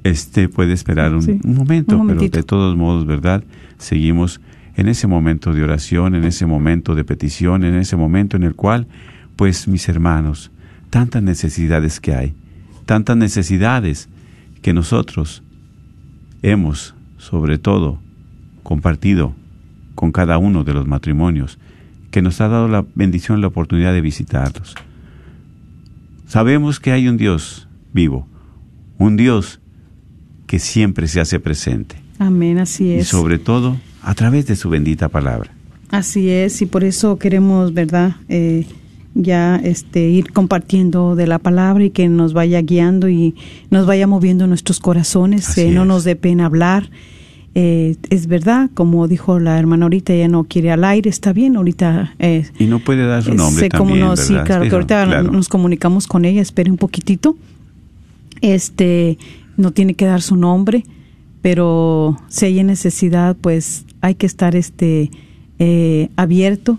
este 0.04 0.49
puede 0.49 0.73
esperar 0.73 1.13
un, 1.13 1.21
Sí, 1.21 1.39
un 1.43 1.54
momento, 1.54 1.99
un 1.99 2.08
pero 2.08 2.21
de 2.21 2.41
todos 2.41 2.76
modos, 2.76 3.06
¿verdad? 3.06 3.43
Seguimos 3.78 4.41
en 4.78 4.88
ese 4.88 5.06
momento 5.06 5.54
de 5.54 5.62
oración, 5.62 6.15
en 6.15 6.23
ese 6.23 6.47
momento 6.47 6.95
de 6.95 7.04
petición, 7.04 7.63
en 7.65 7.76
ese 7.76 7.95
momento 7.95 8.36
en 8.36 8.41
el 8.41 8.56
cual, 8.56 8.88
pues 9.36 9.67
mis 9.67 9.88
hermanos, 9.89 10.49
tantas 10.89 11.21
necesidades 11.21 11.99
que 11.99 12.15
hay, 12.15 12.34
tantas 12.88 13.15
necesidades 13.15 14.10
que 14.63 14.73
nosotros 14.73 15.43
hemos, 16.41 16.95
sobre 17.19 17.60
todo, 17.60 17.99
compartido 18.63 19.34
con 19.95 20.12
cada 20.12 20.38
uno 20.38 20.63
de 20.63 20.73
los 20.73 20.88
matrimonios, 20.88 21.60
que 22.12 22.21
nos 22.21 22.41
ha 22.41 22.47
dado 22.47 22.67
la 22.67 22.86
bendición, 22.95 23.41
la 23.41 23.47
oportunidad 23.47 23.93
de 23.93 24.02
visitarlos. 24.02 24.76
Sabemos 26.28 26.80
que 26.80 26.91
hay 26.91 27.08
un 27.08 27.17
Dios 27.17 27.67
vivo, 27.93 28.28
un 28.97 29.17
Dios 29.17 29.60
que 30.47 30.60
siempre 30.60 31.08
se 31.08 31.19
hace 31.19 31.39
presente 31.39 32.04
Amén. 32.19 32.60
Así 32.60 32.86
y 32.86 32.93
es. 32.93 33.08
sobre 33.08 33.38
todo 33.38 33.78
a 34.02 34.13
través 34.13 34.45
de 34.47 34.56
su 34.56 34.69
bendita 34.69 35.10
palabra. 35.10 35.52
Así 35.89 36.30
es, 36.30 36.62
y 36.62 36.65
por 36.65 36.84
eso 36.84 37.17
queremos, 37.17 37.73
¿verdad? 37.73 38.15
Eh, 38.30 38.65
ya 39.15 39.58
este 39.58 40.10
ir 40.10 40.32
compartiendo 40.32 41.15
de 41.15 41.28
la 41.28 41.38
palabra 41.38 41.84
y 41.84 41.91
que 41.91 42.10
nos 42.10 42.34
vaya 42.34 42.62
guiando 42.62 43.10
y 43.10 43.36
nos 43.69 43.86
vaya 43.86 44.08
moviendo 44.08 44.47
nuestros 44.47 44.80
corazones, 44.80 45.56
eh, 45.58 45.69
no 45.69 45.86
nos 45.86 46.04
dé 46.04 46.15
pena 46.15 46.47
hablar. 46.47 46.89
Eh, 47.56 47.98
es 48.10 48.28
verdad, 48.28 48.70
como 48.74 49.08
dijo 49.08 49.39
la 49.39 49.60
hermana 49.60 49.86
ahorita, 49.86 50.13
ella 50.13 50.28
no 50.28 50.44
quiere 50.44 50.72
al 50.72 50.84
aire, 50.84 51.10
está 51.10 51.34
bien, 51.34 51.56
ahorita 51.56 52.16
eh, 52.18 52.48
Y 52.58 52.66
no 52.66 52.80
puede 52.80 53.06
dar 53.06 53.22
su 53.22 53.36
nombre 53.36 53.66
sé 53.66 53.70
cómo 53.70 53.92
también, 53.92 54.08
no, 54.08 54.16
sí, 54.18 54.34
claro, 54.44 54.63
que 54.63 54.72
ahorita 54.72 55.06
claro, 55.06 55.32
nos 55.32 55.50
comunicamos 55.50 56.08
con 56.08 56.26
ella, 56.26 56.42
espere 56.42 56.72
un 56.72 56.78
poquitito. 56.78 57.36
Este, 58.42 59.18
no 59.56 59.72
tiene 59.72 59.94
que 59.94 60.06
dar 60.06 60.22
su 60.22 60.36
nombre, 60.36 60.84
pero 61.42 62.18
si 62.28 62.46
hay 62.46 62.63
necesidad, 62.63 63.36
pues 63.39 63.86
hay 64.02 64.16
que 64.16 64.26
estar 64.26 64.56
este 64.56 65.12
eh, 65.60 66.10
abierto 66.16 66.78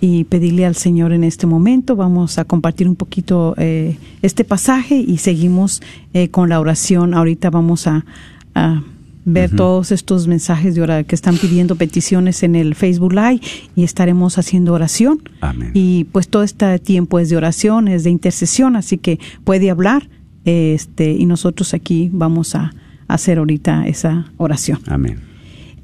y 0.00 0.24
pedirle 0.24 0.66
al 0.66 0.74
Señor 0.74 1.12
en 1.12 1.22
este 1.22 1.46
momento. 1.46 1.96
Vamos 1.96 2.38
a 2.38 2.44
compartir 2.44 2.88
un 2.88 2.96
poquito 2.96 3.54
eh, 3.56 3.96
este 4.22 4.44
pasaje 4.44 4.96
y 4.96 5.18
seguimos 5.18 5.82
eh, 6.12 6.28
con 6.28 6.48
la 6.48 6.60
oración. 6.60 7.14
Ahorita 7.14 7.50
vamos 7.50 7.86
a, 7.86 8.04
a 8.54 8.82
ver 9.24 9.54
todos 9.54 9.92
estos 9.92 10.26
mensajes 10.26 10.74
de 10.74 10.82
oración 10.82 11.04
que 11.04 11.14
están 11.14 11.36
pidiendo 11.36 11.76
peticiones 11.76 12.42
en 12.42 12.56
el 12.56 12.74
Facebook 12.74 13.12
Live 13.12 13.40
y 13.76 13.84
estaremos 13.84 14.38
haciendo 14.38 14.72
oración. 14.72 15.22
Amén. 15.40 15.70
Y 15.74 16.04
pues 16.04 16.28
todo 16.28 16.42
este 16.42 16.78
tiempo 16.78 17.18
es 17.18 17.28
de 17.28 17.36
oración, 17.36 17.88
es 17.88 18.04
de 18.04 18.10
intercesión, 18.10 18.76
así 18.76 18.98
que 18.98 19.18
puede 19.44 19.70
hablar 19.70 20.08
este 20.44 21.12
y 21.12 21.26
nosotros 21.26 21.72
aquí 21.72 22.10
vamos 22.12 22.54
a 22.54 22.74
hacer 23.06 23.38
ahorita 23.38 23.86
esa 23.86 24.32
oración. 24.38 24.80
Amén. 24.86 25.20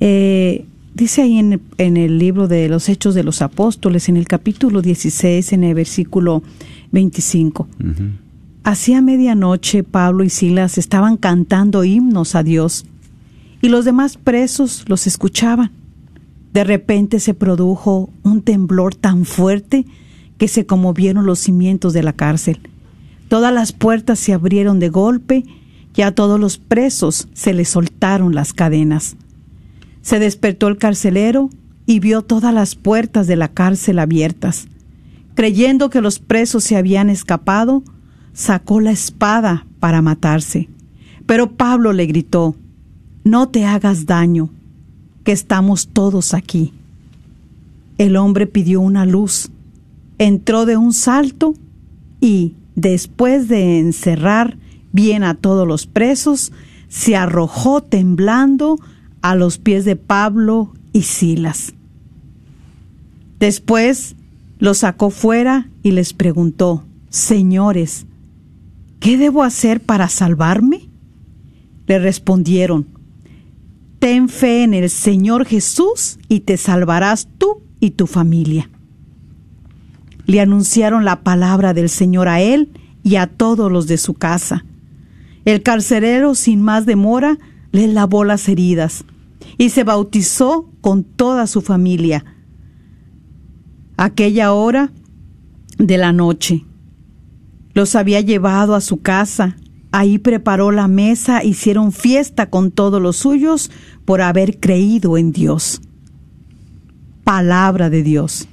Eh, 0.01 0.65
dice 0.95 1.23
ahí 1.23 1.39
en, 1.39 1.61
en 1.79 1.97
el 1.97 2.19
libro 2.19 2.49
de 2.49 2.69
los 2.69 2.89
Hechos 2.89 3.15
de 3.15 3.23
los 3.23 3.43
Apóstoles, 3.43 4.09
en 4.09 4.17
el 4.17 4.27
capítulo 4.27 4.83
16, 4.83 5.53
en 5.53 5.65
el 5.65 5.75
versículo 5.75 6.43
25. 6.91 7.69
Ujú. 7.79 7.93
Hacía 8.65 9.01
medianoche 9.01 9.83
Pablo 9.83 10.25
y 10.25 10.31
Silas 10.31 10.77
estaban 10.77 11.17
cantando 11.17 11.85
himnos 11.85 12.35
a 12.35 12.43
Dios 12.43 12.85
y 13.61 13.69
los 13.69 13.85
demás 13.85 14.17
presos 14.17 14.85
los 14.89 15.07
escuchaban. 15.07 15.73
De 16.53 16.65
repente 16.65 17.21
se 17.21 17.35
produjo 17.35 18.11
un 18.23 18.43
temblor 18.43 18.95
tan 18.95 19.25
fuerte 19.25 19.87
que 20.39 20.49
se 20.49 20.67
conmovieron 20.67 21.27
los 21.27 21.39
cimientos 21.41 21.93
de 21.93 22.03
la 22.03 22.13
cárcel. 22.13 22.61
Todas 23.29 23.53
las 23.53 23.73
puertas 23.73 24.19
se 24.19 24.33
abrieron 24.33 24.79
de 24.79 24.89
golpe 24.89 25.45
y 25.95 26.03
a 26.03 26.15
todos 26.15 26.39
los 26.39 26.59
presos 26.59 27.29
se 27.33 27.53
les 27.53 27.69
soltaron 27.69 28.35
las 28.35 28.53
cadenas. 28.53 29.17
Se 30.01 30.19
despertó 30.19 30.69
el 30.69 30.79
carcelero 30.79 31.51
y 31.87 32.01
vio 32.01 32.23
todas 32.23 32.55
las 32.55 32.77
puertas 32.77 33.27
de 33.27 33.37
la 33.37 33.49
cárcel 33.49 33.99
abiertas. 33.99 34.69
Creyendo 35.35 35.91
que 35.91 36.01
los 36.01 36.19
presos 36.19 36.65
se 36.65 36.77
habían 36.77 37.11
escapado, 37.11 37.83
sacó 38.33 38.81
la 38.81 38.93
espada 38.93 39.67
para 39.81 40.01
matarse. 40.01 40.69
Pero 41.27 41.57
Pablo 41.57 41.93
le 41.93 42.07
gritó, 42.07 42.57
No 43.29 43.51
te 43.51 43.67
hagas 43.67 44.07
daño, 44.07 44.49
que 45.23 45.33
estamos 45.33 45.89
todos 45.89 46.33
aquí. 46.33 46.73
El 47.99 48.17
hombre 48.17 48.47
pidió 48.47 48.81
una 48.81 49.05
luz, 49.05 49.51
entró 50.17 50.65
de 50.65 50.79
un 50.79 50.95
salto 50.95 51.53
y, 52.23 52.55
después 52.75 53.47
de 53.49 53.81
encerrar 53.81 54.57
bien 54.93 55.25
a 55.25 55.35
todos 55.35 55.69
los 55.69 55.87
presos, 55.87 56.53
se 56.89 57.17
arrojó 57.17 57.83
temblando 57.83 58.79
a 59.21 59.35
los 59.35 59.59
pies 59.59 59.85
de 59.85 59.97
Pablo 59.97 60.73
y 60.95 61.03
Silas. 61.03 61.75
Después 63.39 64.17
los 64.59 64.79
sacó 64.79 65.11
fuera 65.11 65.69
y 65.83 65.91
les 65.91 66.15
preguntó, 66.15 66.83
Señores, 67.11 68.07
¿qué 69.01 69.19
debo 69.19 69.43
hacer 69.43 69.83
para 69.83 70.09
salvarme? 70.09 70.89
Le 71.87 71.99
respondieron, 71.99 72.97
Ten 73.99 74.29
fe 74.29 74.63
en 74.63 74.75
el 74.75 74.91
Señor 74.91 75.45
Jesús 75.45 76.19
y 76.29 76.41
te 76.41 76.57
salvarás 76.57 77.29
tú 77.39 77.63
y 77.81 77.91
tu 77.91 78.07
familia. 78.07 78.71
Le 80.27 80.41
anunciaron 80.41 81.05
la 81.05 81.23
palabra 81.23 81.75
del 81.75 81.89
Señor 81.89 82.29
a 82.29 82.41
él 82.41 82.71
y 83.03 83.17
a 83.17 83.27
todos 83.27 83.73
los 83.73 83.87
de 83.87 83.99
su 83.99 84.15
casa. 84.15 84.65
El 85.45 85.63
carcelero, 85.63 86.35
sin 86.35 86.63
más 86.63 86.87
demora, 86.87 87.39
le 87.73 87.89
lavó 87.89 88.25
las 88.25 88.49
heridas 88.49 89.05
y 89.57 89.71
se 89.71 89.85
bautizó 89.85 90.71
con 90.81 91.05
toda 91.05 91.47
su 91.47 91.61
familia. 91.63 92.25
Aquella 93.97 94.53
hora 94.53 94.93
de 95.79 95.99
la 95.99 96.13
noche 96.13 96.65
los 97.75 97.95
había 97.95 98.21
llevado 98.21 98.75
a 98.75 98.81
su 98.81 99.01
casa. 99.01 99.57
Ahí 99.91 100.19
preparó 100.19 100.71
la 100.71 100.87
mesa, 100.87 101.43
hicieron 101.43 101.93
fiesta 101.93 102.51
con 102.51 102.71
todos 102.71 103.01
los 103.01 103.17
suyos 103.17 103.71
por 104.05 104.21
haber 104.21 104.61
creído 104.61 105.17
en 105.17 105.33
Dios. 105.33 105.81
Palabra 107.25 107.89
de 107.89 108.03
Dios. 108.03 108.49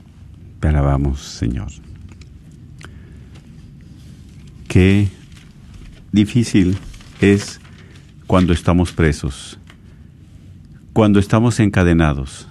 Te 0.60 0.70
alabamos, 0.70 1.22
Señor. 1.22 1.68
Qué 4.68 5.08
difícil 6.12 6.78
es 7.22 7.60
cuando 8.28 8.54
estamos 8.54 8.92
presos, 8.92 9.60
cuando 10.94 11.20
estamos 11.20 11.60
encadenados, 11.60 12.48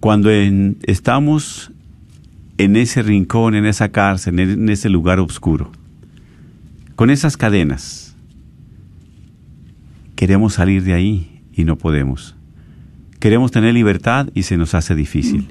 cuando 0.00 0.30
estamos 0.30 1.72
en 2.56 2.76
ese 2.76 3.02
rincón, 3.02 3.54
en 3.54 3.66
esa 3.66 3.90
cárcel, 3.90 4.38
en 4.40 4.68
ese 4.68 4.88
lugar 4.88 5.20
oscuro, 5.20 5.70
con 6.98 7.10
esas 7.10 7.36
cadenas. 7.36 8.16
Queremos 10.16 10.54
salir 10.54 10.82
de 10.82 10.94
ahí 10.94 11.42
y 11.52 11.62
no 11.62 11.78
podemos. 11.78 12.34
Queremos 13.20 13.52
tener 13.52 13.72
libertad 13.72 14.30
y 14.34 14.42
se 14.42 14.56
nos 14.56 14.74
hace 14.74 14.96
difícil. 14.96 15.46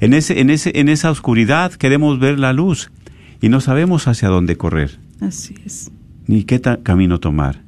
en, 0.00 0.12
ese, 0.12 0.38
en, 0.38 0.50
ese, 0.50 0.78
en 0.78 0.90
esa 0.90 1.10
oscuridad 1.10 1.72
queremos 1.72 2.18
ver 2.18 2.38
la 2.38 2.52
luz 2.52 2.90
y 3.40 3.48
no 3.48 3.62
sabemos 3.62 4.06
hacia 4.06 4.28
dónde 4.28 4.58
correr. 4.58 4.98
Así 5.22 5.54
es. 5.64 5.90
Ni 6.26 6.44
qué 6.44 6.60
camino 6.60 7.20
tomar. 7.20 7.62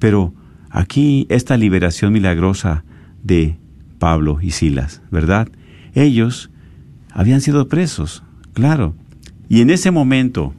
Pero 0.00 0.34
aquí 0.70 1.28
esta 1.28 1.56
liberación 1.56 2.12
milagrosa 2.12 2.82
de 3.22 3.58
Pablo 4.00 4.40
y 4.42 4.50
Silas, 4.50 5.02
¿verdad? 5.12 5.48
Ellos 5.94 6.50
habían 7.12 7.42
sido 7.42 7.68
presos, 7.68 8.24
claro. 8.54 8.96
Y 9.48 9.60
en 9.60 9.70
ese 9.70 9.92
momento 9.92 10.52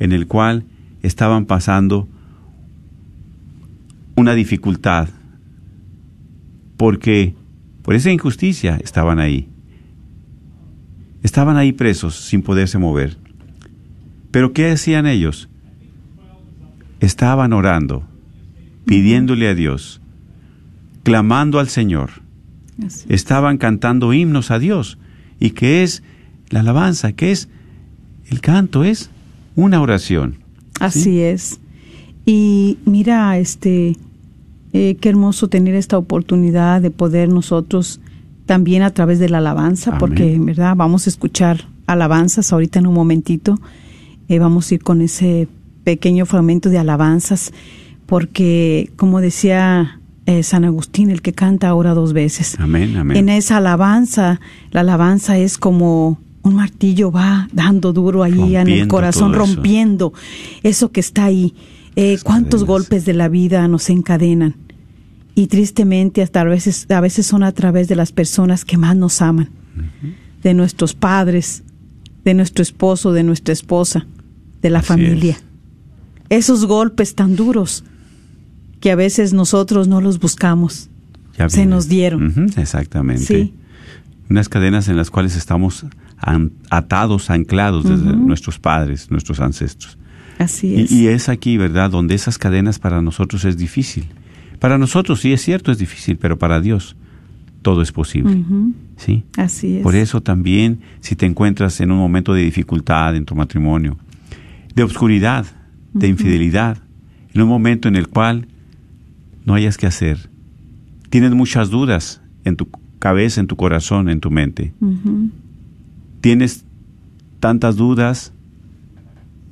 en 0.00 0.10
el 0.10 0.26
cual 0.26 0.64
estaban 1.06 1.46
pasando 1.46 2.08
una 4.16 4.34
dificultad, 4.34 5.08
porque 6.76 7.34
por 7.82 7.94
esa 7.94 8.10
injusticia 8.10 8.76
estaban 8.82 9.20
ahí. 9.20 9.48
Estaban 11.22 11.56
ahí 11.56 11.72
presos 11.72 12.16
sin 12.16 12.42
poderse 12.42 12.78
mover. 12.78 13.16
Pero 14.32 14.52
¿qué 14.52 14.70
hacían 14.70 15.06
ellos? 15.06 15.48
Estaban 16.98 17.52
orando, 17.52 18.02
pidiéndole 18.84 19.48
a 19.48 19.54
Dios, 19.54 20.00
clamando 21.04 21.60
al 21.60 21.68
Señor. 21.68 22.10
Estaban 23.08 23.58
cantando 23.58 24.12
himnos 24.12 24.50
a 24.50 24.58
Dios. 24.58 24.98
¿Y 25.38 25.50
qué 25.50 25.82
es 25.84 26.02
la 26.50 26.60
alabanza? 26.60 27.12
¿Qué 27.12 27.30
es 27.30 27.48
el 28.28 28.40
canto? 28.40 28.82
Es 28.82 29.10
una 29.54 29.80
oración. 29.80 30.45
Así 30.80 31.20
es. 31.20 31.60
Y 32.24 32.78
mira, 32.84 33.38
este, 33.38 33.96
eh, 34.72 34.96
qué 35.00 35.08
hermoso 35.08 35.48
tener 35.48 35.74
esta 35.74 35.96
oportunidad 35.96 36.82
de 36.82 36.90
poder 36.90 37.28
nosotros 37.28 38.00
también 38.46 38.82
a 38.82 38.90
través 38.90 39.18
de 39.18 39.28
la 39.28 39.38
alabanza, 39.38 39.98
porque 39.98 40.36
verdad 40.38 40.74
vamos 40.76 41.06
a 41.06 41.10
escuchar 41.10 41.68
alabanzas 41.86 42.52
ahorita 42.52 42.78
en 42.78 42.86
un 42.86 42.94
momentito. 42.94 43.58
Eh, 44.28 44.38
vamos 44.38 44.70
a 44.70 44.74
ir 44.74 44.82
con 44.82 45.02
ese 45.02 45.48
pequeño 45.84 46.26
fragmento 46.26 46.68
de 46.68 46.78
alabanzas, 46.78 47.52
porque 48.06 48.90
como 48.96 49.20
decía 49.20 50.00
eh, 50.26 50.42
San 50.42 50.64
Agustín, 50.64 51.10
el 51.10 51.22
que 51.22 51.32
canta 51.32 51.68
ahora 51.68 51.94
dos 51.94 52.12
veces. 52.12 52.56
Amén, 52.58 52.96
amén. 52.96 53.16
En 53.16 53.28
esa 53.28 53.58
alabanza, 53.58 54.40
la 54.72 54.80
alabanza 54.80 55.38
es 55.38 55.58
como 55.58 56.18
un 56.46 56.54
martillo 56.54 57.10
va 57.10 57.48
dando 57.52 57.92
duro 57.92 58.22
ahí 58.22 58.56
en 58.56 58.68
el 58.68 58.88
corazón, 58.88 59.34
rompiendo 59.34 60.12
eso. 60.62 60.90
que 60.90 61.00
está 61.00 61.24
ahí. 61.24 61.54
Eh, 61.96 62.18
¿Cuántos 62.22 62.64
golpes 62.64 63.04
de 63.04 63.14
la 63.14 63.28
vida 63.28 63.66
nos 63.68 63.90
encadenan? 63.90 64.54
Y 65.34 65.48
tristemente 65.48 66.22
hasta 66.22 66.42
a 66.42 66.44
veces, 66.44 66.90
a 66.90 67.00
veces 67.00 67.26
son 67.26 67.42
a 67.42 67.52
través 67.52 67.88
de 67.88 67.96
las 67.96 68.12
personas 68.12 68.64
que 68.64 68.78
más 68.78 68.96
nos 68.96 69.20
aman, 69.20 69.50
de 70.42 70.54
nuestros 70.54 70.94
padres, 70.94 71.62
de 72.24 72.34
nuestro 72.34 72.62
esposo, 72.62 73.12
de 73.12 73.22
nuestra 73.22 73.52
esposa, 73.52 74.06
de 74.62 74.70
la 74.70 74.82
familia. 74.82 75.38
Esos 76.28 76.64
golpes 76.66 77.14
tan 77.14 77.36
duros 77.36 77.84
que 78.80 78.90
a 78.90 78.96
veces 78.96 79.32
nosotros 79.32 79.88
no 79.88 80.00
los 80.00 80.20
buscamos, 80.20 80.88
se 81.48 81.66
nos 81.66 81.88
dieron. 81.88 82.52
exactamente. 82.56 83.52
Unas 84.28 84.48
cadenas 84.48 84.88
en 84.88 84.96
las 84.96 85.10
cuales 85.10 85.36
estamos 85.36 85.86
atados, 86.70 87.30
anclados 87.30 87.84
desde 87.84 88.16
nuestros 88.16 88.58
padres, 88.58 89.10
nuestros 89.10 89.40
ancestros. 89.40 89.98
Así 90.38 90.80
es. 90.80 90.92
Y, 90.92 91.08
es 91.08 91.28
aquí, 91.28 91.56
¿verdad?, 91.56 91.90
donde 91.90 92.14
esas 92.14 92.38
cadenas 92.38 92.78
para 92.78 93.00
nosotros 93.02 93.44
es 93.44 93.56
difícil. 93.56 94.06
Para 94.58 94.78
nosotros 94.78 95.20
sí 95.20 95.32
es 95.32 95.42
cierto, 95.42 95.72
es 95.72 95.78
difícil, 95.78 96.16
pero 96.16 96.38
para 96.38 96.60
Dios 96.60 96.96
todo 97.62 97.82
es 97.82 97.92
posible. 97.92 98.44
¿Sí? 98.96 99.24
Así 99.36 99.78
es. 99.78 99.82
Por 99.82 99.96
eso 99.96 100.22
también, 100.22 100.80
si 101.00 101.16
te 101.16 101.26
encuentras 101.26 101.80
en 101.80 101.90
un 101.90 101.98
momento 101.98 102.32
de 102.32 102.42
dificultad 102.42 103.16
en 103.16 103.24
tu 103.24 103.34
matrimonio, 103.34 103.98
de 104.74 104.82
obscuridad, 104.82 105.46
de 105.92 106.08
infidelidad, 106.08 106.78
en 107.34 107.42
un 107.42 107.48
momento 107.48 107.88
en 107.88 107.96
el 107.96 108.08
cual 108.08 108.46
no 109.44 109.54
hayas 109.54 109.76
que 109.76 109.86
hacer, 109.86 110.30
tienes 111.10 111.32
muchas 111.32 111.70
dudas 111.70 112.20
en 112.44 112.56
tu 112.56 112.68
cabeza, 112.98 113.40
en 113.40 113.46
tu 113.46 113.56
corazón, 113.56 114.08
en 114.08 114.20
tu 114.20 114.30
mente, 114.30 114.72
tienes 116.26 116.64
tantas 117.38 117.76
dudas, 117.76 118.32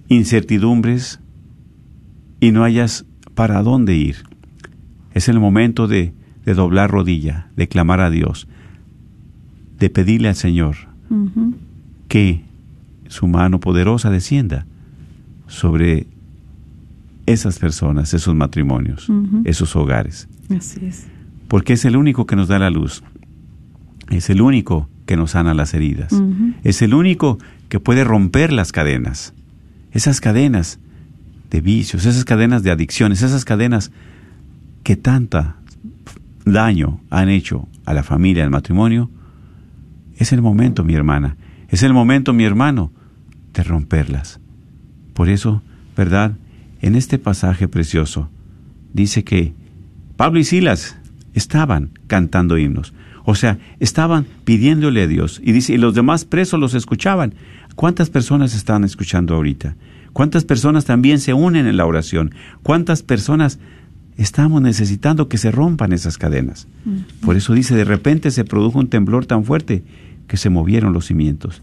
incertidumbres 0.08 1.20
y 2.40 2.50
no 2.50 2.64
hayas 2.64 3.06
para 3.36 3.62
dónde 3.62 3.94
ir. 3.94 4.24
Es 5.12 5.28
el 5.28 5.38
momento 5.38 5.86
de, 5.86 6.14
doblar 6.44 6.90
rodilla, 6.90 7.46
de 7.54 7.68
clamar 7.68 8.00
a 8.00 8.10
Dios, 8.10 8.48
de 9.78 9.88
pedirle 9.88 10.26
al 10.26 10.34
Señor 10.34 10.74
que 12.08 12.42
su 13.06 13.28
mano 13.28 13.60
poderosa 13.60 14.10
descienda 14.10 14.66
sobre 15.46 16.08
esas 17.24 17.60
personas, 17.60 18.14
esos 18.14 18.34
matrimonios, 18.34 19.08
esos 19.44 19.76
hogares. 19.76 20.26
Así 20.50 20.84
es. 20.84 21.06
Porque 21.46 21.74
es 21.74 21.84
el 21.84 21.96
único 21.96 22.26
que 22.26 22.34
nos 22.34 22.48
da 22.48 22.58
la 22.58 22.70
luz. 22.70 23.04
Es 24.10 24.28
el 24.28 24.42
único 24.42 24.88
que 25.06 25.16
nos 25.16 25.32
sana 25.32 25.54
las 25.54 25.74
heridas. 25.74 26.12
Es 26.62 26.82
el 26.82 26.94
único 26.94 27.38
que 27.68 27.80
puede 27.80 28.04
romper 28.04 28.52
las 28.52 28.72
cadenas. 28.72 29.34
Esas 29.92 30.20
cadenas 30.20 30.78
de 31.50 31.60
vicios, 31.60 32.06
esas 32.06 32.24
cadenas 32.24 32.62
de 32.62 32.70
adicciones, 32.70 33.22
esas 33.22 33.44
cadenas 33.44 33.92
que 34.82 34.96
tanta 34.96 35.56
daño 36.44 37.00
han 37.10 37.28
hecho 37.28 37.68
a 37.84 37.94
la 37.94 38.02
familia, 38.02 38.44
al 38.44 38.50
matrimonio, 38.50 39.10
es 40.16 40.32
el 40.32 40.42
momento, 40.42 40.84
mi 40.84 40.94
hermana, 40.94 41.36
es 41.68 41.82
el 41.82 41.92
momento, 41.92 42.32
mi 42.32 42.44
hermano, 42.44 42.92
de 43.52 43.62
romperlas. 43.62 44.40
Por 45.12 45.28
eso, 45.28 45.62
¿verdad? 45.96 46.36
En 46.80 46.96
este 46.96 47.18
pasaje 47.18 47.68
precioso 47.68 48.28
dice 48.92 49.24
que 49.24 49.54
Pablo 50.16 50.38
y 50.38 50.44
Silas 50.44 50.96
estaban 51.34 51.90
cantando 52.06 52.58
himnos. 52.58 52.94
O 53.24 53.34
sea, 53.34 53.58
estaban 53.80 54.26
pidiéndole 54.44 55.02
a 55.02 55.06
Dios. 55.06 55.40
Y 55.42 55.52
dice, 55.52 55.74
y 55.74 55.78
los 55.78 55.94
demás 55.94 56.24
presos 56.24 56.60
los 56.60 56.74
escuchaban. 56.74 57.34
¿Cuántas 57.74 58.10
personas 58.10 58.54
están 58.54 58.84
escuchando 58.84 59.34
ahorita? 59.34 59.76
¿Cuántas 60.12 60.44
personas 60.44 60.84
también 60.84 61.18
se 61.18 61.34
unen 61.34 61.66
en 61.66 61.76
la 61.76 61.86
oración? 61.86 62.34
¿Cuántas 62.62 63.02
personas 63.02 63.58
estamos 64.16 64.62
necesitando 64.62 65.28
que 65.28 65.38
se 65.38 65.50
rompan 65.50 65.92
esas 65.92 66.18
cadenas? 66.18 66.68
Por 67.20 67.36
eso 67.36 67.52
dice, 67.52 67.74
de 67.74 67.84
repente 67.84 68.30
se 68.30 68.44
produjo 68.44 68.78
un 68.78 68.88
temblor 68.88 69.26
tan 69.26 69.44
fuerte 69.44 69.82
que 70.28 70.36
se 70.36 70.50
movieron 70.50 70.92
los 70.92 71.06
cimientos. 71.06 71.62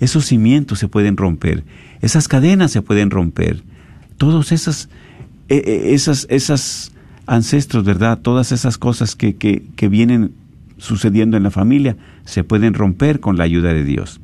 Esos 0.00 0.24
cimientos 0.24 0.80
se 0.80 0.88
pueden 0.88 1.16
romper, 1.16 1.62
esas 2.00 2.26
cadenas 2.26 2.72
se 2.72 2.82
pueden 2.82 3.10
romper. 3.10 3.62
Todos 4.16 4.50
esas, 4.50 4.88
e, 5.48 5.56
e, 5.58 5.94
esas, 5.94 6.26
esas 6.28 6.92
ancestros, 7.26 7.84
¿verdad? 7.84 8.18
Todas 8.18 8.50
esas 8.50 8.78
cosas 8.78 9.14
que, 9.14 9.36
que, 9.36 9.62
que 9.76 9.88
vienen 9.88 10.32
sucediendo 10.82 11.36
en 11.36 11.44
la 11.44 11.50
familia 11.50 11.96
se 12.24 12.42
pueden 12.42 12.74
romper 12.74 13.20
con 13.20 13.38
la 13.38 13.44
ayuda 13.44 13.72
de 13.72 13.84
Dios. 13.84 14.20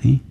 ¿Sí? 0.00 0.22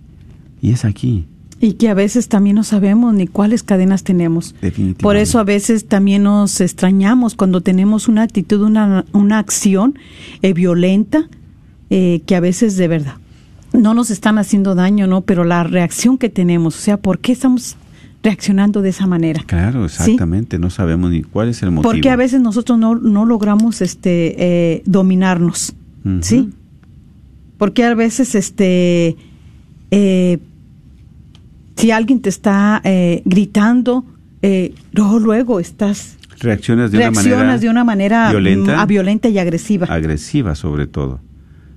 Y 0.60 0.72
es 0.72 0.84
aquí. 0.84 1.26
Y 1.60 1.74
que 1.74 1.88
a 1.88 1.94
veces 1.94 2.28
también 2.28 2.56
no 2.56 2.64
sabemos 2.64 3.14
ni 3.14 3.26
cuáles 3.26 3.62
cadenas 3.62 4.02
tenemos. 4.02 4.54
Definitivamente. 4.60 5.02
Por 5.02 5.16
eso 5.16 5.38
a 5.38 5.44
veces 5.44 5.86
también 5.86 6.24
nos 6.24 6.60
extrañamos 6.60 7.34
cuando 7.34 7.60
tenemos 7.60 8.08
una 8.08 8.22
actitud, 8.22 8.62
una, 8.62 9.04
una 9.12 9.38
acción 9.38 9.98
eh, 10.40 10.54
violenta, 10.54 11.28
eh, 11.90 12.22
que 12.26 12.34
a 12.34 12.40
veces 12.40 12.76
de 12.76 12.88
verdad 12.88 13.16
no 13.72 13.94
nos 13.94 14.10
están 14.10 14.38
haciendo 14.38 14.74
daño, 14.74 15.06
¿no? 15.06 15.20
Pero 15.22 15.44
la 15.44 15.64
reacción 15.64 16.18
que 16.18 16.28
tenemos, 16.28 16.76
o 16.76 16.80
sea, 16.80 16.96
¿por 16.96 17.18
qué 17.18 17.32
estamos 17.32 17.76
reaccionando 18.22 18.82
de 18.82 18.90
esa 18.90 19.06
manera? 19.06 19.42
Claro, 19.46 19.84
exactamente. 19.84 20.58
No 20.58 20.70
sabemos 20.70 21.10
ni 21.10 21.22
cuál 21.22 21.48
es 21.48 21.62
el 21.62 21.70
motivo. 21.72 21.90
Porque 21.90 22.08
a 22.10 22.16
veces 22.16 22.40
nosotros 22.40 22.78
no, 22.78 22.94
no 22.94 23.24
logramos 23.24 23.82
este 23.82 24.34
eh, 24.38 24.82
dominarnos. 24.86 25.74
¿sí? 26.20 26.50
Porque 27.58 27.84
a 27.84 27.94
veces 27.94 28.34
este 28.34 29.16
eh, 29.90 30.38
si 31.76 31.90
alguien 31.90 32.20
te 32.20 32.28
está 32.28 32.80
eh, 32.84 33.22
gritando, 33.24 34.04
eh, 34.42 34.74
luego 34.92 35.18
luego 35.18 35.60
estás 35.60 36.16
Reacciones 36.40 36.90
de 36.90 36.98
una 36.98 37.10
reaccionas 37.10 37.38
manera 37.38 37.58
de 37.58 37.68
una 37.68 37.84
manera 37.84 38.30
violenta. 38.30 38.86
violenta 38.86 39.28
y 39.28 39.38
agresiva. 39.38 39.86
agresiva 39.86 40.54
sobre 40.56 40.86
todo. 40.88 41.20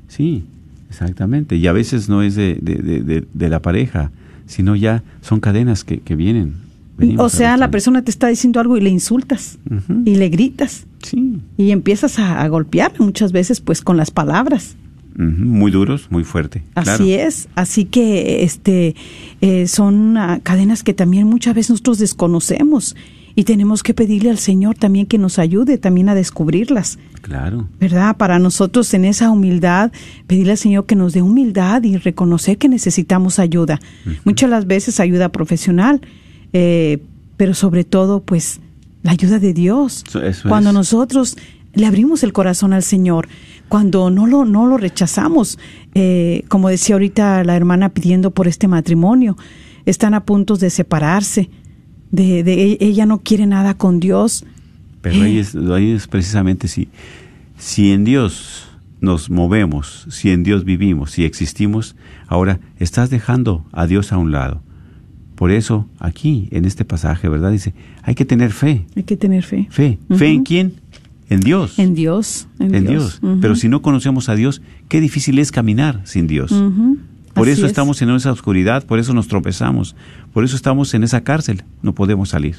Sí, 0.07 0.45
exactamente. 0.89 1.55
Y 1.55 1.67
a 1.67 1.71
veces 1.71 2.09
no 2.09 2.21
es 2.23 2.35
de- 2.35 2.55
de- 2.61 3.27
de 3.31 3.49
la 3.49 3.61
pareja, 3.61 4.11
sino 4.47 4.75
ya 4.75 5.03
son 5.21 5.39
cadenas 5.39 5.83
que, 5.83 5.99
que 5.99 6.15
vienen. 6.15 6.55
venimos 6.97 7.25
o 7.25 7.29
sea, 7.35 7.57
la 7.57 7.71
persona 7.71 8.03
te 8.03 8.11
está 8.11 8.27
diciendo 8.27 8.59
algo 8.59 8.77
y 8.77 8.81
le 8.81 8.89
insultas 8.89 9.57
y 10.05 10.15
le 10.15 10.29
gritas 10.29 10.85
Sí. 11.03 11.39
y 11.57 11.69
empiezas 11.71 12.17
a, 12.19 12.41
a 12.41 12.47
golpear 12.47 12.93
muchas 12.99 13.31
veces 13.31 13.61
pues 13.61 13.81
con 13.81 13.95
las 13.97 14.09
palabras. 14.11 14.75
Muy 15.17 15.71
duros, 15.71 16.07
muy 16.09 16.23
fuerte. 16.25 16.63
Así 16.73 17.13
es, 17.13 17.47
así 17.55 17.85
que 17.85 18.43
este 18.43 18.95
eh, 19.39 19.65
son 19.67 20.17
ah, 20.17 20.39
cadenas 20.43 20.83
que 20.83 20.93
también 20.93 21.25
muchas 21.27 21.55
veces 21.55 21.69
nosotros 21.69 21.99
desconocemos 21.99 22.95
y 23.35 23.43
tenemos 23.43 23.83
que 23.83 23.93
pedirle 23.93 24.29
al 24.29 24.37
Señor 24.37 24.75
también 24.75 25.05
que 25.05 25.17
nos 25.17 25.39
ayude 25.39 25.77
también 25.77 26.07
a 26.09 26.15
descubrirlas, 26.15 26.97
Claro. 27.21 27.67
¿verdad? 27.79 28.15
Para 28.17 28.39
nosotros 28.39 28.93
en 28.93 29.03
esa 29.05 29.29
humildad 29.29 29.91
pedirle 30.27 30.51
al 30.53 30.57
Señor 30.57 30.85
que 30.85 30.95
nos 30.95 31.13
dé 31.13 31.21
humildad 31.21 31.83
y 31.83 31.97
reconocer 31.97 32.57
que 32.57 32.69
necesitamos 32.69 33.39
ayuda. 33.39 33.79
Muchas 34.23 34.49
las 34.49 34.67
veces 34.67 34.99
ayuda 34.99 35.29
profesional, 35.29 36.01
eh, 36.53 36.99
pero 37.37 37.53
sobre 37.53 37.83
todo 37.83 38.21
pues 38.21 38.59
la 39.03 39.11
ayuda 39.11 39.39
de 39.39 39.53
Dios. 39.53 40.03
Eso- 40.07 40.21
eso 40.23 40.47
Cuando 40.49 40.69
es. 40.69 40.73
nosotros 40.75 41.37
le 41.73 41.85
abrimos 41.85 42.23
el 42.23 42.31
corazón 42.31 42.71
al 42.71 42.83
Señor, 42.83 43.27
cuando 43.67 44.09
no 44.11 44.27
lo, 44.27 44.45
no 44.45 44.65
lo 44.65 44.77
rechazamos, 44.77 45.59
eh, 45.93 46.43
como 46.47 46.69
decía 46.69 46.95
ahorita 46.95 47.43
la 47.43 47.55
hermana 47.57 47.89
pidiendo 47.89 48.31
por 48.31 48.47
este 48.47 48.67
matrimonio, 48.69 49.35
están 49.85 50.13
a 50.13 50.23
punto 50.23 50.55
de 50.55 50.69
separarse, 50.69 51.49
de, 52.11 52.43
de 52.43 52.71
e- 52.71 52.77
ella 52.81 53.05
no 53.05 53.19
quiere 53.19 53.45
nada 53.45 53.73
con 53.75 53.99
Dios. 53.99 54.45
Pero 55.01 55.21
ahí 55.23 55.37
es, 55.37 55.55
ahí 55.55 55.91
es 55.91 56.07
precisamente 56.07 56.67
si, 56.67 56.87
si 57.57 57.91
en 57.91 58.03
Dios 58.05 58.67
nos 59.01 59.29
movemos, 59.29 60.07
si 60.09 60.31
en 60.31 60.43
Dios 60.43 60.63
vivimos, 60.65 61.11
si 61.11 61.25
existimos, 61.25 61.95
ahora 62.27 62.59
estás 62.79 63.09
dejando 63.09 63.63
a 63.71 63.85
Dios 63.85 64.11
a 64.11 64.17
un 64.17 64.31
lado. 64.31 64.61
Por 65.35 65.51
eso 65.51 65.87
aquí, 65.99 66.47
en 66.51 66.65
este 66.65 66.85
pasaje, 66.85 67.27
¿verdad? 67.29 67.51
Dice, 67.51 67.73
hay 68.03 68.15
que 68.15 68.25
tener 68.25 68.51
fe. 68.51 68.85
Hay 68.95 69.03
que 69.03 69.17
tener 69.17 69.43
fe. 69.43 69.67
Fe. 69.69 69.99
¿Fe 70.15 70.29
en 70.29 70.43
quién? 70.43 70.73
En 71.29 71.41
Dios. 71.41 71.77
En 71.77 71.93
Dios. 71.93 72.47
En, 72.57 72.73
en 72.73 72.87
Dios. 72.87 73.19
Pero 73.41 73.55
si 73.55 73.67
no 73.67 73.81
conocemos 73.81 74.29
a 74.29 74.35
Dios, 74.35 74.61
qué 74.87 75.01
difícil 75.01 75.37
es 75.39 75.51
caminar 75.51 76.01
sin 76.05 76.25
Dios. 76.27 76.53
Por 77.35 77.43
Así 77.43 77.51
eso 77.51 77.65
es. 77.65 77.71
estamos 77.71 78.01
en 78.01 78.09
esa 78.09 78.31
oscuridad, 78.31 78.83
por 78.85 78.97
eso 78.97 79.13
nos 79.13 79.27
tropezamos, 79.27 79.95
por 80.33 80.43
eso 80.43 80.55
estamos 80.55 80.93
en 80.95 81.03
esa 81.03 81.21
cárcel, 81.21 81.63
no 81.83 81.93
podemos 81.93 82.29
salir. 82.29 82.55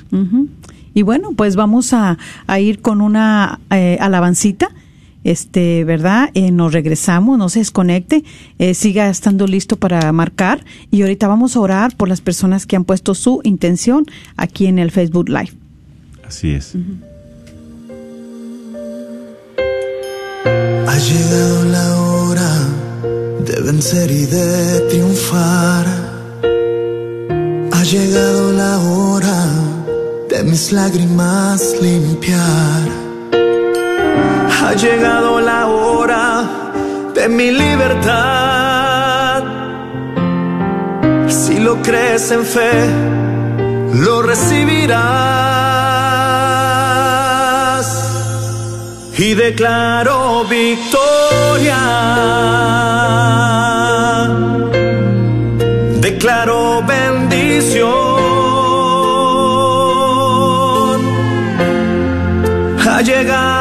Y 0.95 1.03
bueno, 1.03 1.33
pues 1.35 1.57
vamos 1.57 1.93
a, 1.93 2.19
a 2.47 2.61
ir 2.61 2.81
con 2.81 3.01
una 3.01 3.59
eh, 3.71 3.97
alabancita, 4.01 4.69
este, 5.25 5.83
¿verdad? 5.85 6.31
Eh, 6.35 6.53
nos 6.53 6.73
regresamos, 6.73 7.37
no 7.37 7.49
se 7.49 7.59
desconecte, 7.59 8.23
eh, 8.59 8.75
siga 8.75 9.09
estando 9.09 9.47
listo 9.47 9.77
para 9.77 10.13
marcar 10.13 10.63
y 10.91 11.03
ahorita 11.03 11.27
vamos 11.27 11.57
a 11.57 11.61
orar 11.61 11.97
por 11.97 12.09
las 12.09 12.21
personas 12.21 12.65
que 12.67 12.77
han 12.77 12.85
puesto 12.85 13.15
su 13.15 13.41
intención 13.45 14.07
aquí 14.37 14.67
en 14.67 14.79
el 14.79 14.91
Facebook 14.93 15.29
Live. 15.29 15.53
Así 16.27 16.51
es. 16.51 16.75
Ha 20.87 20.99
llegado 20.99 21.65
la 21.65 21.97
hora 21.97 22.16
de 23.47 23.61
vencer 23.61 24.11
y 24.11 24.27
de 24.27 24.81
triunfar. 24.91 25.87
Ha 27.73 27.83
llegado 27.85 28.53
la 28.53 28.79
hora 28.79 29.47
de 30.29 30.43
mis 30.43 30.73
lágrimas 30.73 31.77
limpiar. 31.81 32.83
Ha 34.61 34.73
llegado 34.75 35.41
la 35.41 35.69
hora 35.69 36.45
de 37.15 37.29
mi 37.29 37.53
libertad. 37.53 39.45
Si 41.29 41.61
lo 41.61 41.81
crees 41.83 42.31
en 42.33 42.45
fe, 42.45 42.91
lo 43.95 44.23
recibirás 44.23 45.07
y 49.17 49.35
declaro 49.35 50.45
victoria. 50.45 51.77
Declaro 56.17 56.83
bendición. 56.83 57.91
Ha 62.89 63.03
llegado 63.03 63.56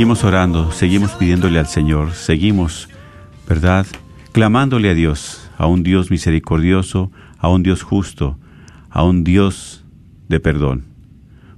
Seguimos 0.00 0.24
orando, 0.24 0.72
seguimos 0.72 1.10
pidiéndole 1.10 1.58
al 1.58 1.66
Señor, 1.66 2.12
seguimos, 2.12 2.88
¿verdad? 3.46 3.86
Clamándole 4.32 4.88
a 4.88 4.94
Dios, 4.94 5.50
a 5.58 5.66
un 5.66 5.82
Dios 5.82 6.10
misericordioso, 6.10 7.12
a 7.36 7.50
un 7.50 7.62
Dios 7.62 7.82
justo, 7.82 8.38
a 8.88 9.04
un 9.04 9.24
Dios 9.24 9.84
de 10.26 10.40
perdón. 10.40 10.86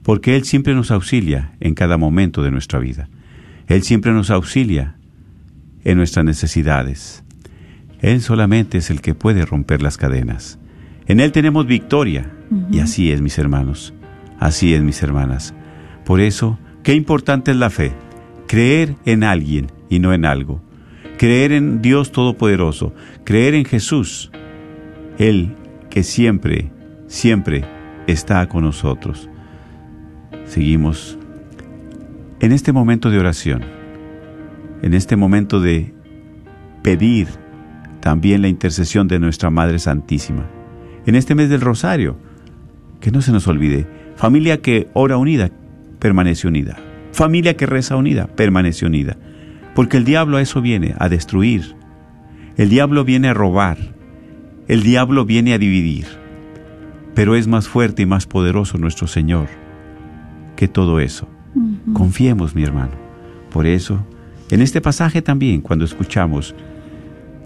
Porque 0.02 0.34
Él 0.34 0.42
siempre 0.42 0.74
nos 0.74 0.90
auxilia 0.90 1.52
en 1.60 1.76
cada 1.76 1.98
momento 1.98 2.42
de 2.42 2.50
nuestra 2.50 2.80
vida. 2.80 3.08
Él 3.68 3.84
siempre 3.84 4.10
nos 4.10 4.28
auxilia 4.28 4.96
en 5.84 5.98
nuestras 5.98 6.24
necesidades. 6.24 7.22
Él 8.00 8.22
solamente 8.22 8.78
es 8.78 8.90
el 8.90 9.02
que 9.02 9.14
puede 9.14 9.46
romper 9.46 9.82
las 9.82 9.96
cadenas. 9.96 10.58
En 11.06 11.20
Él 11.20 11.30
tenemos 11.30 11.64
victoria. 11.64 12.28
Y 12.72 12.80
así 12.80 13.12
es, 13.12 13.20
mis 13.20 13.38
hermanos. 13.38 13.94
Así 14.40 14.74
es, 14.74 14.82
mis 14.82 15.00
hermanas. 15.00 15.54
Por 16.04 16.20
eso, 16.20 16.58
qué 16.82 16.94
importante 16.94 17.52
es 17.52 17.56
la 17.56 17.70
fe. 17.70 17.92
Creer 18.52 18.96
en 19.06 19.24
alguien 19.24 19.72
y 19.88 19.98
no 19.98 20.12
en 20.12 20.26
algo. 20.26 20.60
Creer 21.16 21.52
en 21.52 21.80
Dios 21.80 22.12
Todopoderoso. 22.12 22.92
Creer 23.24 23.54
en 23.54 23.64
Jesús. 23.64 24.30
Él 25.16 25.56
que 25.88 26.02
siempre, 26.02 26.70
siempre 27.06 27.64
está 28.06 28.46
con 28.50 28.64
nosotros. 28.64 29.30
Seguimos 30.44 31.18
en 32.40 32.52
este 32.52 32.72
momento 32.74 33.08
de 33.08 33.20
oración, 33.20 33.64
en 34.82 34.92
este 34.92 35.16
momento 35.16 35.58
de 35.58 35.94
pedir 36.82 37.28
también 38.00 38.42
la 38.42 38.48
intercesión 38.48 39.08
de 39.08 39.18
nuestra 39.18 39.48
Madre 39.48 39.78
Santísima. 39.78 40.46
En 41.06 41.14
este 41.14 41.34
mes 41.34 41.48
del 41.48 41.62
Rosario, 41.62 42.18
que 43.00 43.12
no 43.12 43.22
se 43.22 43.32
nos 43.32 43.48
olvide, 43.48 43.86
familia 44.16 44.60
que 44.60 44.90
ora 44.92 45.16
unida, 45.16 45.50
permanece 45.98 46.48
unida. 46.48 46.91
Familia 47.12 47.56
que 47.56 47.66
reza 47.66 47.96
unida, 47.96 48.26
permanece 48.26 48.86
unida. 48.86 49.16
Porque 49.74 49.96
el 49.96 50.04
diablo 50.04 50.36
a 50.36 50.42
eso 50.42 50.60
viene, 50.60 50.94
a 50.98 51.08
destruir. 51.08 51.76
El 52.56 52.68
diablo 52.68 53.04
viene 53.04 53.28
a 53.28 53.34
robar. 53.34 53.78
El 54.68 54.82
diablo 54.82 55.24
viene 55.24 55.54
a 55.54 55.58
dividir. 55.58 56.06
Pero 57.14 57.36
es 57.36 57.46
más 57.46 57.68
fuerte 57.68 58.02
y 58.02 58.06
más 58.06 58.26
poderoso 58.26 58.78
nuestro 58.78 59.06
Señor 59.06 59.48
que 60.56 60.68
todo 60.68 61.00
eso. 61.00 61.28
Confiemos, 61.92 62.54
mi 62.54 62.62
hermano. 62.62 62.92
Por 63.50 63.66
eso, 63.66 64.06
en 64.50 64.62
este 64.62 64.80
pasaje 64.80 65.20
también, 65.20 65.60
cuando 65.60 65.84
escuchamos 65.84 66.54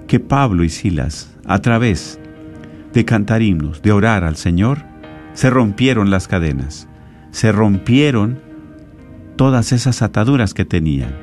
que 0.06 0.20
Pablo 0.20 0.64
y 0.64 0.68
Silas, 0.68 1.34
a 1.44 1.60
través 1.60 2.20
de 2.92 3.04
cantar 3.04 3.42
himnos, 3.42 3.82
de 3.82 3.92
orar 3.92 4.22
al 4.22 4.36
Señor, 4.36 4.78
se 5.32 5.50
rompieron 5.50 6.10
las 6.10 6.28
cadenas, 6.28 6.88
se 7.30 7.52
rompieron 7.52 8.40
todas 9.36 9.72
esas 9.72 10.02
ataduras 10.02 10.54
que 10.54 10.64
tenían. 10.64 11.14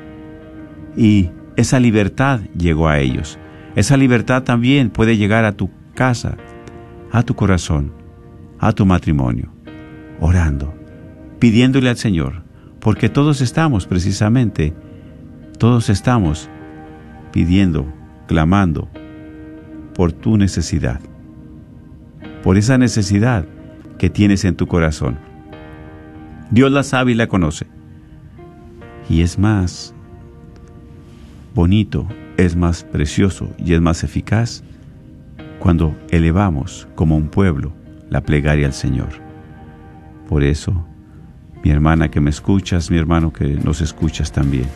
Y 0.96 1.30
esa 1.56 1.80
libertad 1.80 2.40
llegó 2.56 2.88
a 2.88 2.98
ellos. 3.00 3.38
Esa 3.76 3.96
libertad 3.96 4.44
también 4.44 4.90
puede 4.90 5.16
llegar 5.16 5.44
a 5.44 5.52
tu 5.52 5.70
casa, 5.94 6.36
a 7.10 7.22
tu 7.22 7.34
corazón, 7.34 7.92
a 8.58 8.72
tu 8.72 8.86
matrimonio, 8.86 9.52
orando, 10.20 10.74
pidiéndole 11.38 11.90
al 11.90 11.96
Señor, 11.96 12.44
porque 12.80 13.08
todos 13.08 13.40
estamos 13.40 13.86
precisamente, 13.86 14.74
todos 15.58 15.90
estamos 15.90 16.48
pidiendo, 17.32 17.92
clamando 18.26 18.88
por 19.94 20.12
tu 20.12 20.36
necesidad, 20.36 21.00
por 22.42 22.56
esa 22.56 22.78
necesidad 22.78 23.46
que 23.98 24.10
tienes 24.10 24.44
en 24.44 24.54
tu 24.54 24.66
corazón. 24.66 25.18
Dios 26.50 26.70
la 26.70 26.82
sabe 26.82 27.12
y 27.12 27.14
la 27.14 27.26
conoce. 27.26 27.66
Y 29.08 29.22
es 29.22 29.38
más 29.38 29.94
bonito, 31.54 32.06
es 32.36 32.56
más 32.56 32.84
precioso 32.84 33.50
y 33.58 33.74
es 33.74 33.80
más 33.80 34.02
eficaz 34.04 34.62
cuando 35.58 35.96
elevamos 36.10 36.88
como 36.94 37.16
un 37.16 37.28
pueblo 37.28 37.72
la 38.10 38.22
plegaria 38.22 38.66
al 38.66 38.72
Señor. 38.72 39.08
Por 40.28 40.42
eso, 40.42 40.86
mi 41.62 41.70
hermana 41.70 42.10
que 42.10 42.20
me 42.20 42.30
escuchas, 42.30 42.90
mi 42.90 42.98
hermano 42.98 43.32
que 43.32 43.46
nos 43.46 43.80
escuchas 43.80 44.32
también. 44.32 44.66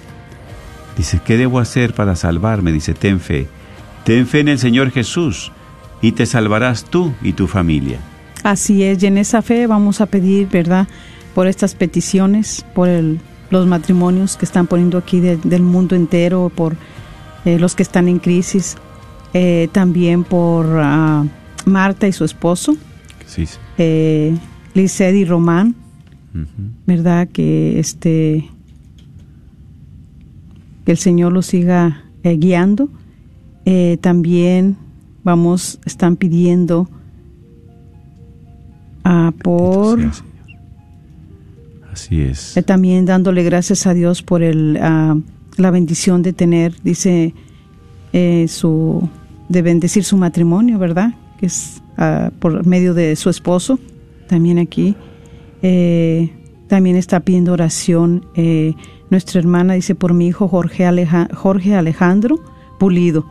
Dice, 0.97 1.21
¿qué 1.25 1.37
debo 1.37 1.59
hacer 1.59 1.95
para 1.95 2.17
salvarme? 2.17 2.73
Dice, 2.73 2.95
ten 2.95 3.21
fe. 3.21 3.47
Ten 4.05 4.27
fe 4.27 4.41
en 4.41 4.49
el 4.49 4.59
Señor 4.59 4.91
Jesús 4.91 5.53
y 6.01 6.13
te 6.13 6.27
salvarás 6.27 6.85
tú 6.85 7.13
y 7.23 7.33
tu 7.33 7.47
familia. 7.47 7.99
Así 8.43 8.83
es, 8.83 9.03
y 9.03 9.07
en 9.07 9.19
esa 9.19 9.43
fe 9.43 9.67
vamos 9.67 10.01
a 10.01 10.07
pedir, 10.07 10.49
¿verdad? 10.49 10.89
Por 11.35 11.47
estas 11.47 11.75
peticiones, 11.75 12.65
por 12.75 12.89
el, 12.89 13.21
los 13.51 13.67
matrimonios 13.67 14.37
que 14.37 14.45
están 14.45 14.67
poniendo 14.67 14.99
aquí 14.99 15.21
del 15.21 15.63
mundo 15.63 15.97
entero, 15.97 16.51
por 16.55 16.77
eh, 17.45 17.59
los 17.59 17.75
que 17.75 17.83
están 17.83 18.09
en 18.09 18.19
crisis, 18.19 18.77
eh, 19.33 19.69
también 19.73 20.25
por 20.25 20.67
ah, 20.81 21.25
Marta 21.65 22.07
y 22.07 22.13
su 22.13 22.25
esposo, 22.25 22.77
Sí. 23.27 23.45
eh, 23.79 24.37
y 24.75 25.25
Román, 25.25 25.75
¿verdad? 26.87 27.29
Que 27.29 27.81
este 27.81 28.49
que 30.85 30.93
el 30.93 30.99
Señor 30.99 31.33
los 31.33 31.47
siga 31.47 32.05
guiando. 32.23 32.89
También 34.01 34.77
vamos, 35.25 35.81
están 35.85 36.17
pidiendo 36.17 36.89
ah, 39.05 39.33
por. 39.43 39.99
Así 41.99 42.23
es. 42.23 42.57
eh, 42.57 42.63
también 42.63 43.05
dándole 43.07 43.43
gracias 43.43 43.87
a 43.87 43.95
Dios 43.95 44.23
por 44.23 44.43
el 44.43 44.79
ah, 44.81 45.17
la 45.57 45.71
bendición 45.71 46.23
de 46.23 46.33
tener, 46.33 46.75
dice 46.83 47.35
eh, 48.13 48.47
su 48.49 49.09
de 49.49 49.63
bendecir 49.63 50.05
su 50.05 50.17
matrimonio, 50.17 50.79
¿verdad? 50.79 51.15
Que 51.39 51.47
es 51.47 51.83
ah, 51.97 52.31
por 52.39 52.65
medio 52.67 52.95
de 52.95 53.17
su 53.17 53.31
esposo, 53.31 53.79
también 54.29 54.59
aquí. 54.59 54.95
Eh, 55.63 56.31
también 56.69 56.97
está 56.97 57.21
pidiendo 57.21 57.53
oración. 57.53 58.27
eh, 58.35 58.75
nuestra 59.11 59.41
hermana 59.41 59.73
dice 59.75 59.95
por 59.95 60.13
mi 60.15 60.27
hijo 60.29 60.49
Jorge, 60.49 60.85
Aleja- 60.85 61.29
Jorge 61.35 61.75
Alejandro 61.75 62.37
Pulido, 62.79 63.25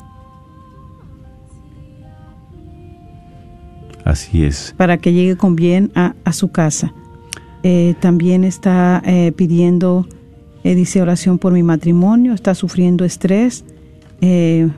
Así 4.03 4.43
es. 4.43 4.73
para 4.77 4.97
que 4.97 5.13
llegue 5.13 5.35
con 5.35 5.55
bien 5.55 5.91
a, 5.95 6.15
a 6.23 6.33
su 6.33 6.49
casa. 6.51 6.93
Eh, 7.69 7.95
también 7.99 8.45
está 8.45 9.03
eh, 9.05 9.33
pidiendo, 9.33 10.07
eh, 10.63 10.73
dice 10.73 11.01
oración 11.01 11.37
por 11.37 11.51
mi 11.51 11.63
matrimonio, 11.63 12.33
está 12.33 12.55
sufriendo 12.55 13.03
estrés 13.03 13.65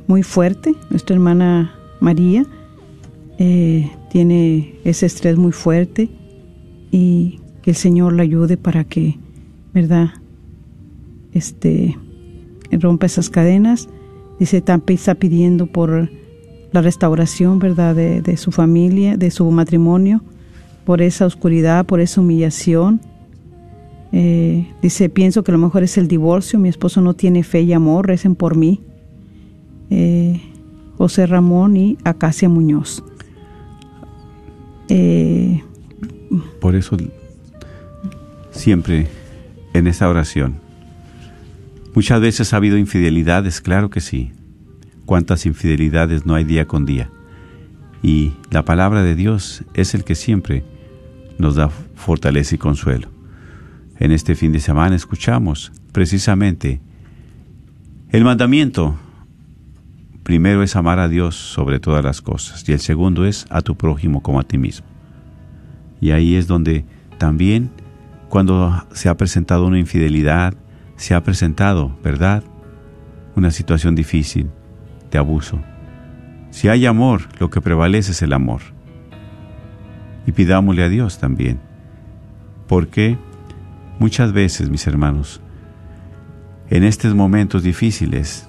muy 0.08 0.24
fuerte. 0.24 0.74
Nuestra 0.90 1.16
hermana 1.16 1.76
María 2.00 2.48
tiene 3.38 4.74
ese 4.84 5.06
estrés 5.06 5.38
muy 5.38 5.52
fuerte 5.52 6.10
y 6.90 7.40
que 7.62 7.70
el 7.70 7.76
Señor 7.76 8.14
la 8.14 8.24
ayude 8.24 8.58
para 8.58 8.84
que, 8.84 9.20
¿verdad? 9.72 10.10
Este, 11.32 11.96
rompa 12.72 13.06
esas 13.06 13.30
cadenas. 13.30 13.88
Dice, 14.40 14.64
está 14.88 15.16
pidiendo 15.16 15.68
por 15.68 16.10
la 16.72 16.82
restauración, 16.82 17.60
¿verdad? 17.60 17.96
De 17.96 18.36
su 18.36 18.52
familia, 18.52 19.16
de 19.16 19.30
su 19.30 19.50
matrimonio, 19.52 20.24
por 20.90 21.04
esa 21.04 21.28
oscuridad, 21.28 21.86
por 21.86 22.00
esa 22.00 22.20
humillación. 22.20 23.00
Eh, 24.12 24.74
dice, 24.82 25.08
pienso 25.08 25.44
que 25.44 25.52
lo 25.52 25.60
mejor 25.60 25.84
es 25.84 26.00
el 26.00 26.08
divorcio, 26.08 26.58
mi 26.58 26.68
esposo 26.68 27.00
no 27.00 27.14
tiene 27.14 27.44
fe 27.44 27.62
y 27.62 27.74
amor, 27.74 28.08
recen 28.08 28.34
por 28.34 28.58
mí. 28.58 28.82
Eh, 29.92 30.42
José 30.98 31.28
Ramón 31.28 31.78
y 31.78 31.96
Acacia 32.04 32.50
Muñoz. 32.50 33.04
Eh, 34.88 35.62
Por 36.60 36.74
eso 36.76 36.98
siempre 38.50 39.06
en 39.76 39.86
esa 39.86 40.10
oración. 40.10 40.56
Muchas 41.94 42.20
veces 42.20 42.52
ha 42.52 42.58
habido 42.58 42.80
infidelidades, 42.80 43.62
claro 43.62 43.92
que 43.92 44.02
sí. 44.02 44.32
Cuántas 45.06 45.46
infidelidades 45.46 46.26
no 46.26 46.34
hay 46.34 46.46
día 46.46 46.66
con 46.66 46.88
día. 46.88 47.12
Y 48.02 48.34
la 48.50 48.66
palabra 48.66 49.04
de 49.04 49.14
Dios 49.14 49.64
es 49.76 49.94
el 49.94 50.04
que 50.04 50.16
siempre 50.16 50.64
nos 51.40 51.56
da 51.56 51.70
fortaleza 51.70 52.54
y 52.54 52.58
consuelo. 52.60 53.10
En 53.98 54.12
este 54.12 54.36
fin 54.36 54.52
de 54.52 54.60
semana 54.60 54.96
escuchamos 54.96 55.72
precisamente 55.92 56.82
el 58.12 58.24
mandamiento. 58.24 58.96
Primero 60.24 60.62
es 60.62 60.76
amar 60.76 61.00
a 61.00 61.08
Dios 61.08 61.36
sobre 61.36 61.80
todas 61.80 62.04
las 62.04 62.22
cosas 62.22 62.68
y 62.70 62.74
el 62.74 62.80
segundo 62.80 63.26
es 63.26 63.48
a 63.50 63.62
tu 63.62 63.76
prójimo 63.76 64.22
como 64.22 64.40
a 64.40 64.44
ti 64.44 64.58
mismo. 64.58 64.86
Y 66.00 66.12
ahí 66.12 66.36
es 66.36 66.46
donde 66.46 66.86
también 67.18 67.72
cuando 68.30 68.86
se 68.94 69.10
ha 69.10 69.18
presentado 69.18 69.66
una 69.66 69.80
infidelidad, 69.80 70.54
se 70.98 71.16
ha 71.16 71.24
presentado, 71.24 71.98
¿verdad? 72.04 72.44
Una 73.36 73.50
situación 73.50 73.96
difícil 73.96 74.50
de 75.10 75.18
abuso. 75.18 75.60
Si 76.52 76.68
hay 76.68 76.86
amor, 76.86 77.24
lo 77.40 77.50
que 77.50 77.62
prevalece 77.62 78.12
es 78.12 78.22
el 78.22 78.34
amor. 78.34 78.62
Y 80.30 80.32
pidámosle 80.32 80.84
a 80.84 80.90
Dios 80.90 81.18
también. 81.18 81.60
Porque 82.68 83.18
muchas 83.98 84.32
veces, 84.32 84.70
mis 84.70 84.86
hermanos, 84.86 85.42
en 86.70 86.84
estos 86.84 87.16
momentos 87.16 87.64
difíciles, 87.64 88.48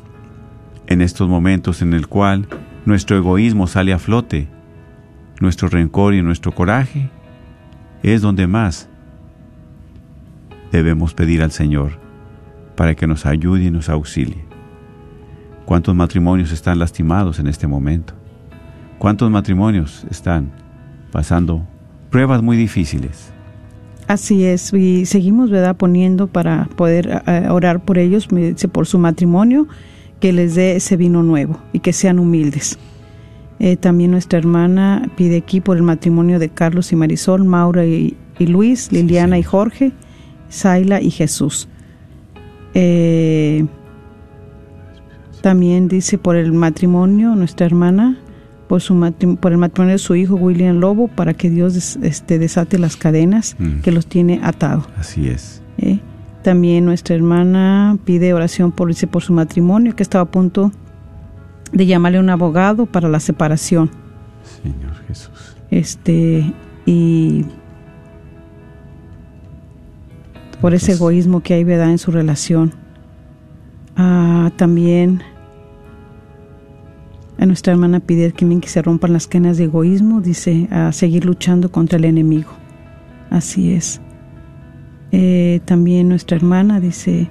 en 0.88 1.00
estos 1.00 1.26
momentos 1.26 1.80
en 1.80 1.94
el 1.94 2.06
cual 2.06 2.46
nuestro 2.84 3.16
egoísmo 3.16 3.66
sale 3.66 3.94
a 3.94 3.98
flote, 3.98 4.46
nuestro 5.40 5.70
rencor 5.70 6.12
y 6.12 6.20
nuestro 6.20 6.54
coraje, 6.54 7.08
es 8.02 8.20
donde 8.20 8.46
más 8.46 8.90
debemos 10.72 11.14
pedir 11.14 11.42
al 11.42 11.50
Señor 11.50 11.92
para 12.76 12.94
que 12.94 13.06
nos 13.06 13.24
ayude 13.24 13.64
y 13.64 13.70
nos 13.70 13.88
auxilie. 13.88 14.44
¿Cuántos 15.64 15.94
matrimonios 15.94 16.52
están 16.52 16.78
lastimados 16.78 17.38
en 17.38 17.46
este 17.46 17.66
momento? 17.66 18.12
¿Cuántos 18.98 19.30
matrimonios 19.30 20.04
están 20.10 20.52
pasando 21.10 21.66
pruebas 22.10 22.42
muy 22.42 22.56
difíciles? 22.56 23.32
Así 24.06 24.44
es, 24.44 24.72
y 24.72 25.06
seguimos, 25.06 25.50
¿verdad?, 25.50 25.76
poniendo 25.76 26.26
para 26.26 26.68
poder 26.76 27.22
eh, 27.26 27.46
orar 27.48 27.84
por 27.84 27.96
ellos, 27.96 28.28
por 28.72 28.86
su 28.86 28.98
matrimonio, 28.98 29.68
que 30.18 30.32
les 30.32 30.56
dé 30.56 30.76
ese 30.76 30.96
vino 30.96 31.22
nuevo 31.22 31.60
y 31.72 31.78
que 31.78 31.92
sean 31.92 32.18
humildes. 32.18 32.78
Eh, 33.60 33.76
también 33.76 34.10
nuestra 34.10 34.38
hermana 34.38 35.08
pide 35.16 35.36
aquí 35.36 35.60
por 35.60 35.76
el 35.76 35.82
matrimonio 35.82 36.38
de 36.38 36.48
Carlos 36.48 36.92
y 36.92 36.96
Marisol, 36.96 37.44
Maura 37.44 37.86
y, 37.86 38.16
y 38.38 38.46
Luis, 38.46 38.90
Liliana 38.90 39.38
y 39.38 39.42
Jorge, 39.42 39.92
Zaila 40.50 41.00
y 41.00 41.10
Jesús. 41.10 41.68
Eh, 42.74 43.66
también 45.42 45.88
dice 45.88 46.18
por 46.18 46.36
el 46.36 46.52
matrimonio, 46.52 47.34
nuestra 47.34 47.66
hermana, 47.66 48.18
por, 48.70 48.80
su 48.80 48.94
por 49.40 49.50
el 49.50 49.58
matrimonio 49.58 49.94
de 49.94 49.98
su 49.98 50.14
hijo 50.14 50.36
William 50.36 50.76
Lobo, 50.78 51.08
para 51.08 51.34
que 51.34 51.50
Dios 51.50 51.74
des- 51.74 51.98
este, 52.02 52.38
desate 52.38 52.78
las 52.78 52.96
cadenas 52.96 53.56
Mm. 53.58 53.80
que 53.80 53.90
los 53.90 54.06
tiene 54.06 54.38
atados. 54.44 54.84
Así 54.96 55.26
es. 55.28 55.60
¿eh? 55.78 55.98
También 56.44 56.84
nuestra 56.84 57.16
hermana 57.16 57.98
pide 58.04 58.32
oración 58.32 58.70
por, 58.70 58.86
dice, 58.86 59.08
por 59.08 59.22
su 59.22 59.32
matrimonio, 59.32 59.96
que 59.96 60.04
estaba 60.04 60.22
a 60.22 60.30
punto 60.30 60.70
de 61.72 61.84
llamarle 61.86 62.18
a 62.18 62.20
un 62.20 62.30
abogado 62.30 62.86
para 62.86 63.08
la 63.08 63.18
separación. 63.18 63.90
Señor 64.62 64.94
Jesús. 65.08 65.56
Este, 65.72 66.54
y 66.86 67.44
por 70.60 70.74
ese 70.74 70.92
egoísmo 70.92 71.40
que 71.40 71.54
hay, 71.54 71.64
¿verdad?, 71.64 71.90
en 71.90 71.98
su 71.98 72.10
relación. 72.12 72.72
Ah, 73.96 74.52
también 74.56 75.22
a 77.40 77.46
nuestra 77.46 77.72
hermana 77.72 78.00
pide 78.00 78.30
también 78.32 78.60
que 78.60 78.68
se 78.68 78.82
rompan 78.82 79.14
las 79.14 79.26
cadenas 79.26 79.56
de 79.56 79.64
egoísmo, 79.64 80.20
dice, 80.20 80.68
a 80.70 80.92
seguir 80.92 81.24
luchando 81.24 81.72
contra 81.72 81.98
el 81.98 82.04
enemigo. 82.04 82.50
Así 83.30 83.72
es. 83.72 84.02
Eh, 85.10 85.60
también 85.64 86.10
nuestra 86.10 86.36
hermana 86.36 86.80
dice 86.80 87.28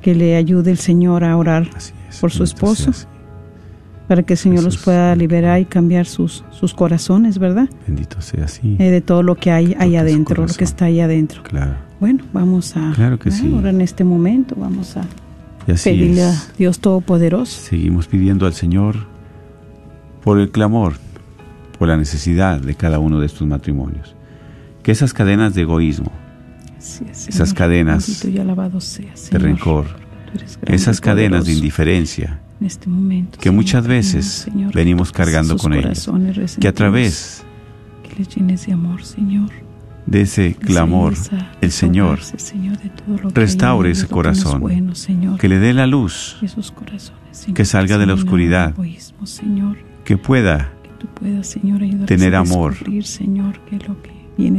que 0.00 0.14
le 0.14 0.34
ayude 0.34 0.70
el 0.70 0.78
Señor 0.78 1.24
a 1.24 1.36
orar 1.36 1.68
es. 1.76 1.92
por 2.22 2.30
su 2.30 2.42
esposo, 2.42 2.90
para 4.08 4.22
que 4.22 4.32
el 4.32 4.38
Señor 4.38 4.64
los 4.64 4.78
pueda 4.78 5.14
liberar 5.14 5.60
y 5.60 5.66
cambiar 5.66 6.06
sus, 6.06 6.42
sus 6.50 6.72
corazones, 6.72 7.38
¿verdad? 7.38 7.68
Bendito 7.86 8.22
sea 8.22 8.46
así. 8.46 8.76
Eh, 8.78 8.90
de 8.90 9.02
todo 9.02 9.22
lo 9.22 9.34
que 9.34 9.50
hay 9.50 9.76
ahí 9.78 9.94
adentro, 9.96 10.46
lo 10.46 10.54
que 10.54 10.64
está 10.64 10.86
ahí 10.86 11.00
adentro. 11.00 11.42
Claro. 11.42 11.74
Bueno, 12.00 12.24
vamos 12.32 12.74
a 12.78 12.92
Claro 12.94 13.18
que 13.18 13.30
sí. 13.30 13.52
ahora 13.54 13.68
en 13.68 13.82
este 13.82 14.04
momento 14.04 14.56
vamos 14.56 14.96
a 14.96 15.02
Y 15.68 15.72
así 15.72 15.90
pedirle 15.90 16.22
a 16.22 16.30
es. 16.30 16.52
Dios 16.56 16.80
Todopoderoso. 16.80 17.60
Seguimos 17.60 18.08
pidiendo 18.08 18.46
al 18.46 18.54
Señor 18.54 18.96
por 20.24 20.40
el 20.40 20.50
clamor, 20.50 20.94
por 21.78 21.88
la 21.88 21.96
necesidad 21.96 22.60
de 22.60 22.74
cada 22.74 22.98
uno 22.98 23.20
de 23.20 23.26
estos 23.26 23.46
matrimonios. 23.46 24.14
Que 24.82 24.92
esas 24.92 25.12
cadenas 25.12 25.54
de 25.54 25.62
egoísmo, 25.62 26.10
es, 26.78 27.28
Esas 27.28 27.52
cadenas 27.52 28.24
y 28.24 28.38
alabado 28.38 28.80
sea, 28.80 29.10
de 29.10 29.16
Señor. 29.16 29.42
rencor, 29.42 29.86
eres 30.34 30.56
grande 30.56 30.76
esas 30.76 31.00
cadenas 31.00 31.44
de 31.44 31.52
indiferencia, 31.52 32.40
en 32.60 32.66
este 32.66 32.88
momento, 32.88 33.38
que 33.38 33.44
Señor, 33.44 33.56
muchas 33.56 33.86
veces 33.86 34.26
Señor, 34.26 34.72
venimos 34.72 35.12
cargando 35.12 35.56
con 35.56 35.74
ellas, 35.74 36.08
que 36.58 36.68
a 36.68 36.72
través 36.72 37.44
que 38.02 38.16
les 38.16 38.28
llenes 38.28 38.66
de 38.66 38.72
amor, 38.72 39.04
Señor. 39.04 39.50
De 40.08 40.22
ese 40.22 40.54
clamor, 40.54 41.14
el 41.60 41.70
Señor 41.70 42.20
restaure 43.34 43.90
ese 43.90 44.06
corazón, 44.06 44.62
que 45.38 45.48
le 45.48 45.58
dé 45.58 45.74
la 45.74 45.86
luz, 45.86 46.38
que 47.54 47.64
salga 47.64 47.98
de 47.98 48.06
la 48.06 48.14
oscuridad, 48.14 48.74
que 50.04 50.16
pueda 50.16 50.72
tener 52.06 52.34
amor, 52.34 52.76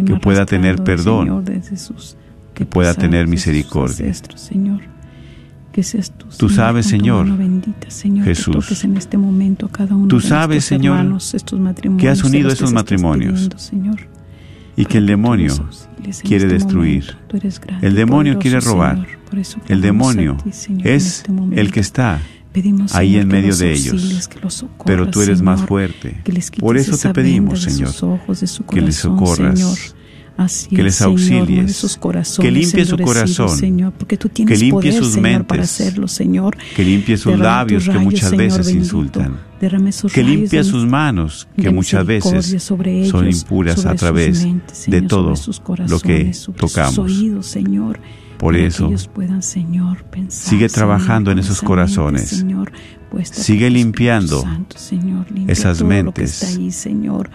que 0.05 0.15
pueda 0.21 0.45
tener 0.45 0.83
perdón, 0.83 1.43
que 2.53 2.65
pueda 2.65 2.93
tener 2.93 3.27
misericordia. 3.27 4.05
ancestros, 4.05 4.41
Señor. 4.41 4.81
Que 5.71 5.83
seas 5.83 6.11
tú, 6.11 6.25
Tú 6.35 6.49
sabes, 6.49 6.87
Señor, 6.87 7.27
mano 7.27 7.37
bendita, 7.37 7.91
Señor, 7.91 8.25
Jesús. 8.25 8.55
que 8.55 8.61
toques 8.61 8.83
en 8.83 8.97
este 8.97 9.17
momento 9.17 9.67
a 9.67 9.71
cada 9.71 9.95
uno 9.95 10.07
Tú 10.07 10.19
sabes, 10.19 10.65
Señor, 10.65 11.19
que 11.99 12.09
has 12.09 12.23
unido 12.23 12.49
esos 12.49 12.73
matrimonios. 12.73 13.49
Y 14.79 14.85
que 14.85 14.97
el 14.97 15.07
demonio 15.07 15.53
quiere 16.23 16.45
este 16.45 16.47
destruir. 16.47 17.17
El 17.81 17.95
demonio 17.95 18.39
quiere 18.39 18.61
robar. 18.61 19.05
El 19.67 19.81
demonio 19.81 20.37
es 20.45 20.69
este 20.83 21.31
el 21.51 21.71
que 21.73 21.81
está 21.81 22.21
ahí 22.93 23.17
en 23.17 23.27
medio 23.27 23.53
de 23.57 23.73
ellos, 23.73 24.29
pero 24.85 25.09
tú 25.09 25.21
eres 25.21 25.41
más 25.41 25.61
fuerte. 25.65 26.23
Por 26.61 26.77
eso 26.77 26.97
te 26.97 27.13
pedimos, 27.13 27.61
Señor, 27.61 27.91
que 28.71 28.81
les 28.81 28.95
socorras, 28.95 29.59
Señor. 29.59 29.77
Así 30.39 30.69
que 30.69 30.77
es, 30.77 30.83
les 30.85 30.95
Señor, 30.95 31.11
auxilies, 31.11 31.97
corazones 31.99 32.49
que 32.49 32.51
limpie 32.57 32.85
su 32.85 32.97
corazón, 32.97 33.49
Señor, 33.49 33.91
porque 33.91 34.15
tú 34.15 34.29
tienes 34.29 34.57
que 34.57 34.63
limpie 34.63 34.91
poder, 34.91 35.03
sus 35.03 35.13
Señor, 35.13 35.45
para 35.45 35.61
mentes, 35.61 35.81
hacerlo, 35.81 36.07
Señor. 36.07 36.57
que 36.77 36.83
limpie 36.85 37.17
sus 37.17 37.37
labios 37.37 37.89
que 37.89 37.99
muchas 37.99 38.29
Señor 38.29 38.43
veces 38.45 38.65
bendito. 38.67 38.85
insultan, 38.85 39.39
que 40.13 40.23
limpie 40.23 40.63
sus 40.63 40.85
manos 40.85 41.45
que 41.57 41.69
muchas 41.69 42.05
veces 42.05 42.63
sobre 42.63 43.05
son 43.09 43.27
impuras 43.29 43.75
sobre 43.75 43.89
a 43.89 43.91
sus 43.91 43.99
través 43.99 44.43
de 44.43 44.61
Señor, 44.71 45.07
todo 45.09 45.35
sus 45.35 45.61
lo 45.89 45.99
que 45.99 46.31
tocamos. 46.55 46.95
sus 46.95 47.03
oídos, 47.03 47.45
Señor, 47.45 47.99
Por 48.37 48.53
para 48.53 48.65
eso, 48.65 48.89
puedan, 49.13 49.43
Señor, 49.43 50.05
pensar, 50.05 50.49
sigue 50.51 50.69
Señor, 50.69 50.71
trabajando 50.71 51.31
en 51.31 51.39
esos 51.39 51.61
corazones. 51.61 52.29
Señor, 52.29 52.71
Sigue 53.23 53.69
limpiando 53.69 54.37
Espíritu 54.37 54.55
Santo, 54.55 54.77
Señor, 54.77 55.31
limpia 55.31 55.51
esas 55.51 55.81
mentes. 55.83 56.43
ahí, 56.43 56.71
Señor. 56.71 57.29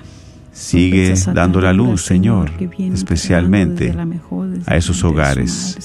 Sigue 0.55 1.15
dando 1.35 1.61
la 1.61 1.73
luz, 1.73 2.03
Señor, 2.03 2.53
especialmente 2.79 3.95
a 4.67 4.77
esos 4.77 5.03
hogares. 5.03 5.77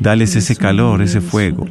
Dales 0.00 0.36
ese 0.36 0.56
calor, 0.56 1.02
ese 1.02 1.20
fuego, 1.20 1.66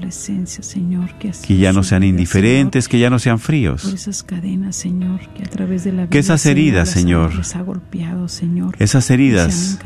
que, 1.46 1.58
ya 1.58 1.74
no 1.74 1.84
sean 1.84 2.04
indiferentes, 2.04 2.88
que 2.88 3.00
ya 3.00 3.10
no 3.10 3.20
sean 3.20 3.38
fríos, 3.38 3.84
que 6.10 6.20
esas 6.20 6.46
heridas, 6.46 6.90
Señor, 6.90 7.32
esas 8.80 9.10
heridas 9.12 9.80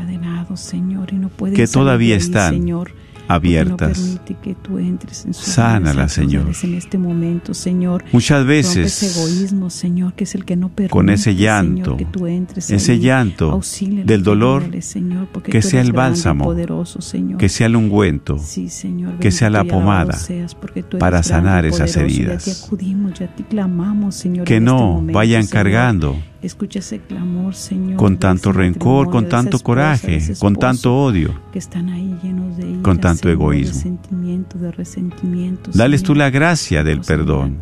que 1.56 1.68
todavía 1.68 2.16
están 2.16 2.54
Señor, 2.54 2.92
abiertas. 3.30 4.00
no 4.00 4.36
que 4.42 4.56
tú 4.56 4.80
entres 4.80 5.24
en 5.26 5.36
sus 5.36 5.46
Sánala, 5.46 6.10
Señor. 6.10 6.48
en 6.64 6.74
este 6.74 6.98
momento, 6.98 7.54
Señor. 7.54 8.04
Muchas 8.12 8.40
ese 8.48 8.80
veces, 8.80 9.18
egoísmo, 9.18 9.70
Señor, 9.70 10.14
que 10.14 10.24
es 10.24 10.34
el 10.34 10.46
que 10.46 10.56
no 10.56 10.70
permite, 10.70 10.92
con 10.92 11.10
ese 11.10 11.26
Señor, 11.26 11.40
llanto, 11.40 11.98
que 11.98 12.06
tú 12.06 12.26
entres 12.26 12.72
ese 12.72 12.94
ahí. 12.94 13.00
llanto 13.00 13.62
del 14.04 14.24
dolor, 14.24 14.64
Señor, 14.82 15.28
que 15.44 15.62
sea 15.62 15.82
el 15.82 15.94
bálsamo, 15.94 16.46
poderoso, 16.46 17.02
Señor. 17.02 17.38
que 17.38 17.50
sea 17.50 17.68
el 17.68 17.76
ungüento, 17.76 18.40
Sí, 18.40 18.68
Señor, 18.68 19.20
que 19.20 19.30
sea 19.30 19.52
la 19.52 19.64
pomada 19.64 20.14
seas, 20.14 20.56
para 20.56 21.22
grande 21.22 21.24
sanar 21.24 21.66
esas 21.66 21.94
poderoso, 21.94 22.00
heridas. 22.00 22.64
Acudimos, 22.66 23.14
clamamos, 23.48 24.24
que 24.24 24.40
este 24.40 24.60
no 24.60 24.78
momento, 24.78 25.14
vayan 25.14 25.46
cargando 25.46 26.18
Escucha 26.42 26.80
ese 26.80 27.00
clamor, 27.00 27.54
Señor. 27.54 27.98
con 27.98 28.18
tanto 28.18 28.54
rencor, 28.54 29.10
con 29.10 29.28
tanto 29.28 29.60
coraje, 29.60 30.22
con 30.40 30.56
tanto 30.56 30.96
odio. 30.96 31.38
que 31.52 31.60
están 31.60 31.90
ahí 31.90 32.18
llenos 32.24 32.56
de 32.56 32.70
ira, 32.70 32.82
con 32.82 33.00
tanto 33.00 33.24
Señor, 33.24 33.34
egoísmo. 33.34 33.74
De 33.74 33.82
sentimiento, 33.82 34.58
de 34.58 34.72
resentimiento. 34.72 35.72
Dales 35.74 36.02
tú 36.02 36.16
la 36.16 36.30
gracia 36.30 36.84
del 36.84 37.02
perdón. 37.02 37.58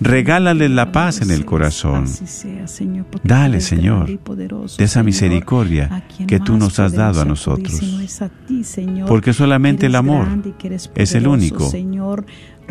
Regálales 0.00 0.70
la 0.70 0.92
paz 0.92 1.20
en 1.20 1.30
el 1.30 1.44
corazón. 1.44 2.06
sea, 2.08 2.66
Señor, 2.66 3.06
Dale, 3.22 3.60
Señor, 3.60 4.18
poderoso, 4.20 4.78
de 4.78 4.84
esa 4.84 5.02
misericordia 5.02 5.88
¿A 5.90 6.00
quién 6.08 6.26
que 6.26 6.40
tú 6.40 6.56
nos 6.56 6.78
has 6.78 6.92
dado 6.92 7.20
a 7.20 7.24
nosotros. 7.26 7.78
ti? 7.78 8.64
Porque 9.06 9.34
solamente 9.34 9.86
el 9.86 9.94
amor 9.94 10.24
grande 10.24 10.54
es 10.94 11.14
el 11.14 11.26
único. 11.26 11.70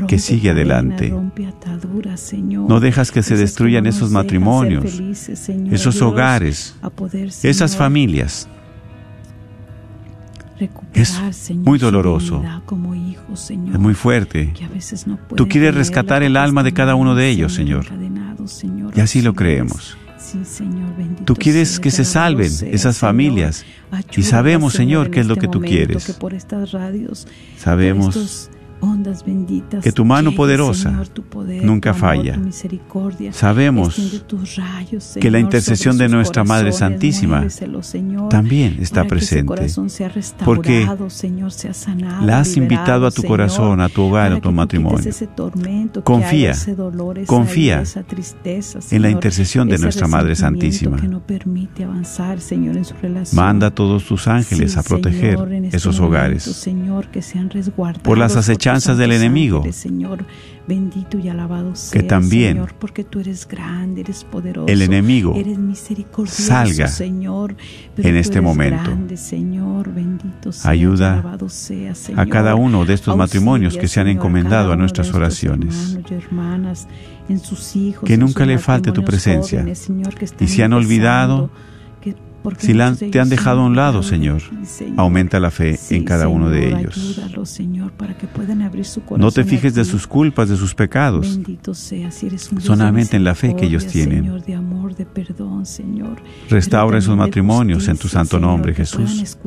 Que 0.07 0.19
sigue 0.19 0.51
adelante. 0.51 1.13
No 2.67 2.79
dejas 2.79 3.11
que 3.11 3.23
se 3.23 3.35
destruyan 3.35 3.85
esos 3.85 4.11
matrimonios, 4.11 5.01
esos 5.71 6.01
hogares, 6.01 6.75
esas 7.43 7.75
familias. 7.75 8.47
Es 10.93 11.19
muy 11.55 11.79
doloroso. 11.79 12.43
Es 13.31 13.79
muy 13.79 13.93
fuerte. 13.93 14.53
Tú 15.35 15.47
quieres 15.47 15.75
rescatar 15.75 16.23
el 16.23 16.35
alma 16.35 16.63
de 16.63 16.73
cada 16.73 16.95
uno 16.95 17.15
de 17.15 17.29
ellos, 17.29 17.53
Señor. 17.53 17.85
Y 18.95 18.99
así 18.99 19.21
lo 19.21 19.33
creemos. 19.33 19.97
Tú 21.25 21.35
quieres 21.35 21.79
que 21.79 21.91
se 21.91 22.05
salven 22.05 22.49
sea, 22.49 22.69
esas 22.69 22.97
familias. 22.97 23.65
Y 24.15 24.23
sabemos, 24.23 24.73
Señor, 24.73 25.09
qué 25.09 25.21
es 25.21 25.27
lo 25.27 25.35
que 25.35 25.45
este 25.45 25.51
tú 25.51 25.61
quieres. 25.61 26.19
Sabemos 27.57 28.49
ondas 28.81 29.25
benditas, 29.25 29.83
que 29.83 29.91
tu 29.91 30.05
mano 30.05 30.33
poderosa 30.33 30.89
Señor, 30.89 31.07
tu 31.09 31.23
poder, 31.23 31.63
nunca 31.63 31.91
tu 31.93 32.05
amor, 32.05 32.17
falla. 32.17 32.33
tu 32.35 32.39
misericordia. 32.41 33.33
Sabemos 33.33 33.99
Extiende 33.99 34.19
tus 34.25 34.55
rayos, 34.55 35.17
que 35.19 35.31
la 35.31 35.39
intercesión 35.39 35.97
de 35.97 36.09
nuestra 36.09 36.43
Madre 36.43 36.71
Santísima 36.71 37.47
Señor, 37.81 38.29
también 38.29 38.77
está 38.79 39.05
presente. 39.05 39.53
Porque 40.45 40.87
Señor, 41.09 41.51
sea 41.51 41.73
sanado, 41.73 42.25
la 42.25 42.39
has 42.39 42.49
liberado, 42.49 42.63
invitado 42.63 43.07
a 43.07 43.11
tu 43.11 43.23
corazón, 43.23 43.81
a 43.81 43.89
tu 43.89 44.03
hogar, 44.03 44.33
a 44.33 44.39
tu 44.39 44.51
matrimonio. 44.51 45.11
tormento, 45.35 46.03
Confía, 46.03 46.53
dolor, 46.75 47.19
esa 47.19 47.27
confía 47.27 47.73
herida, 47.75 47.83
esa 47.83 48.03
tristeza, 48.03 48.79
en 48.91 49.01
la 49.01 49.09
intercesión 49.09 49.67
de 49.67 49.77
nuestra 49.77 50.07
Madre 50.07 50.35
Santísima. 50.35 50.97
no 50.97 51.19
avanzar, 51.83 52.39
en 52.77 52.85
su. 52.85 52.95
Manda 53.33 53.67
a 53.67 53.71
todos 53.71 54.05
tus 54.05 54.27
ángeles 54.27 54.73
Sí, 54.73 54.79
a 54.79 54.83
proteger 54.83 55.39
en 55.51 55.65
este 55.65 55.77
esos 55.77 55.99
momento, 55.99 56.17
hogares. 56.17 56.43
Que 57.11 57.21
sean 57.21 57.49
Por 58.03 58.17
las 58.17 58.33
tus 58.33 58.37
acechanzas 58.71 58.97
del 58.97 59.11
enemigo. 59.11 59.63
Señor, 59.71 60.25
bendito 60.67 61.17
y 61.17 61.29
alabado 61.29 61.71
Que 61.71 61.77
sea, 61.77 62.07
también 62.07 62.53
Señor, 62.53 62.75
porque 62.79 63.03
tú 63.03 63.19
eres 63.19 63.47
grande, 63.47 64.01
eres 64.01 64.23
poderoso. 64.23 64.67
el 64.67 64.81
enemigo 64.83 65.33
eres 65.35 65.57
misericordioso, 65.57 66.43
salga 66.43 66.87
Señor, 66.87 67.55
en 67.97 68.15
este 68.15 68.39
momento. 68.41 68.83
grande, 68.83 69.17
Señor, 69.17 69.91
bendito 69.93 70.51
sea, 70.51 70.69
Ayuda 70.69 71.23
a 72.15 72.25
cada 72.27 72.53
uno 72.55 72.85
de 72.85 72.93
estos 72.93 73.07
Auxilia, 73.09 73.15
matrimonios 73.15 73.77
que 73.77 73.87
se 73.87 73.99
han 73.99 74.07
encomendado 74.09 74.71
a 74.71 74.75
nuestras 74.75 75.11
oraciones. 75.13 75.75
hermanos 75.95 76.11
y 76.11 76.13
hermanas, 76.13 76.87
en 77.29 77.39
sus 77.39 77.75
hijos, 77.75 78.03
Que 78.05 78.17
nunca 78.17 78.45
le 78.45 78.57
falte 78.59 78.91
tu 78.91 79.03
presencia. 79.03 79.59
jóvenes, 79.61 79.79
Señor, 79.79 80.13
que 80.15 80.25
están 80.25 80.45
Y 80.47 80.49
si 80.51 80.61
han 80.61 80.73
olvidado, 80.73 81.47
que- 81.47 81.78
Si 82.57 82.73
la 82.73 82.95
te 82.95 83.19
han 83.19 83.29
dejado 83.29 83.61
a 83.61 83.65
un 83.65 83.75
lado, 83.75 84.03
Señor, 84.03 84.41
aumenta 84.97 85.39
la 85.39 85.51
fe 85.51 85.79
en 85.89 86.03
cada 86.03 86.27
uno 86.27 86.49
de 86.49 86.69
ellos. 86.69 87.21
No 89.17 89.31
te 89.31 89.43
fijes 89.43 89.75
de 89.75 89.85
sus 89.85 90.07
culpas, 90.07 90.49
de 90.49 90.55
sus 90.55 90.73
pecados. 90.75 91.39
Solamente 92.59 93.17
en 93.17 93.23
la 93.23 93.35
fe 93.35 93.55
que 93.55 93.65
ellos 93.65 93.85
tienen. 93.87 94.41
Restaura 96.49 96.97
esos 96.97 97.17
matrimonios 97.17 97.87
en 97.87 97.97
tu 97.97 98.07
santo 98.07 98.39
nombre, 98.39 98.73
Jesús. 98.73 99.37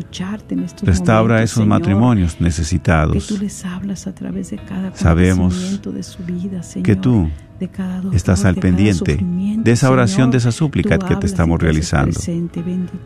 Restaura 0.83 1.43
esos 1.43 1.67
matrimonios 1.67 2.41
necesitados. 2.41 3.35
Sabemos 4.95 5.81
que 6.83 6.97
tú 6.97 7.29
de 7.63 7.69
cada 7.69 7.97
dolor, 7.99 8.15
estás 8.17 8.45
al 8.45 8.57
de 8.57 8.61
pendiente 8.61 9.25
de 9.63 9.71
esa 9.71 9.91
oración, 9.91 10.17
Señor. 10.17 10.31
de 10.33 10.39
esa 10.39 10.53
súplica 10.53 10.99
que 10.99 11.15
te 11.17 11.27
estamos 11.27 11.63
realizando. 11.63 12.19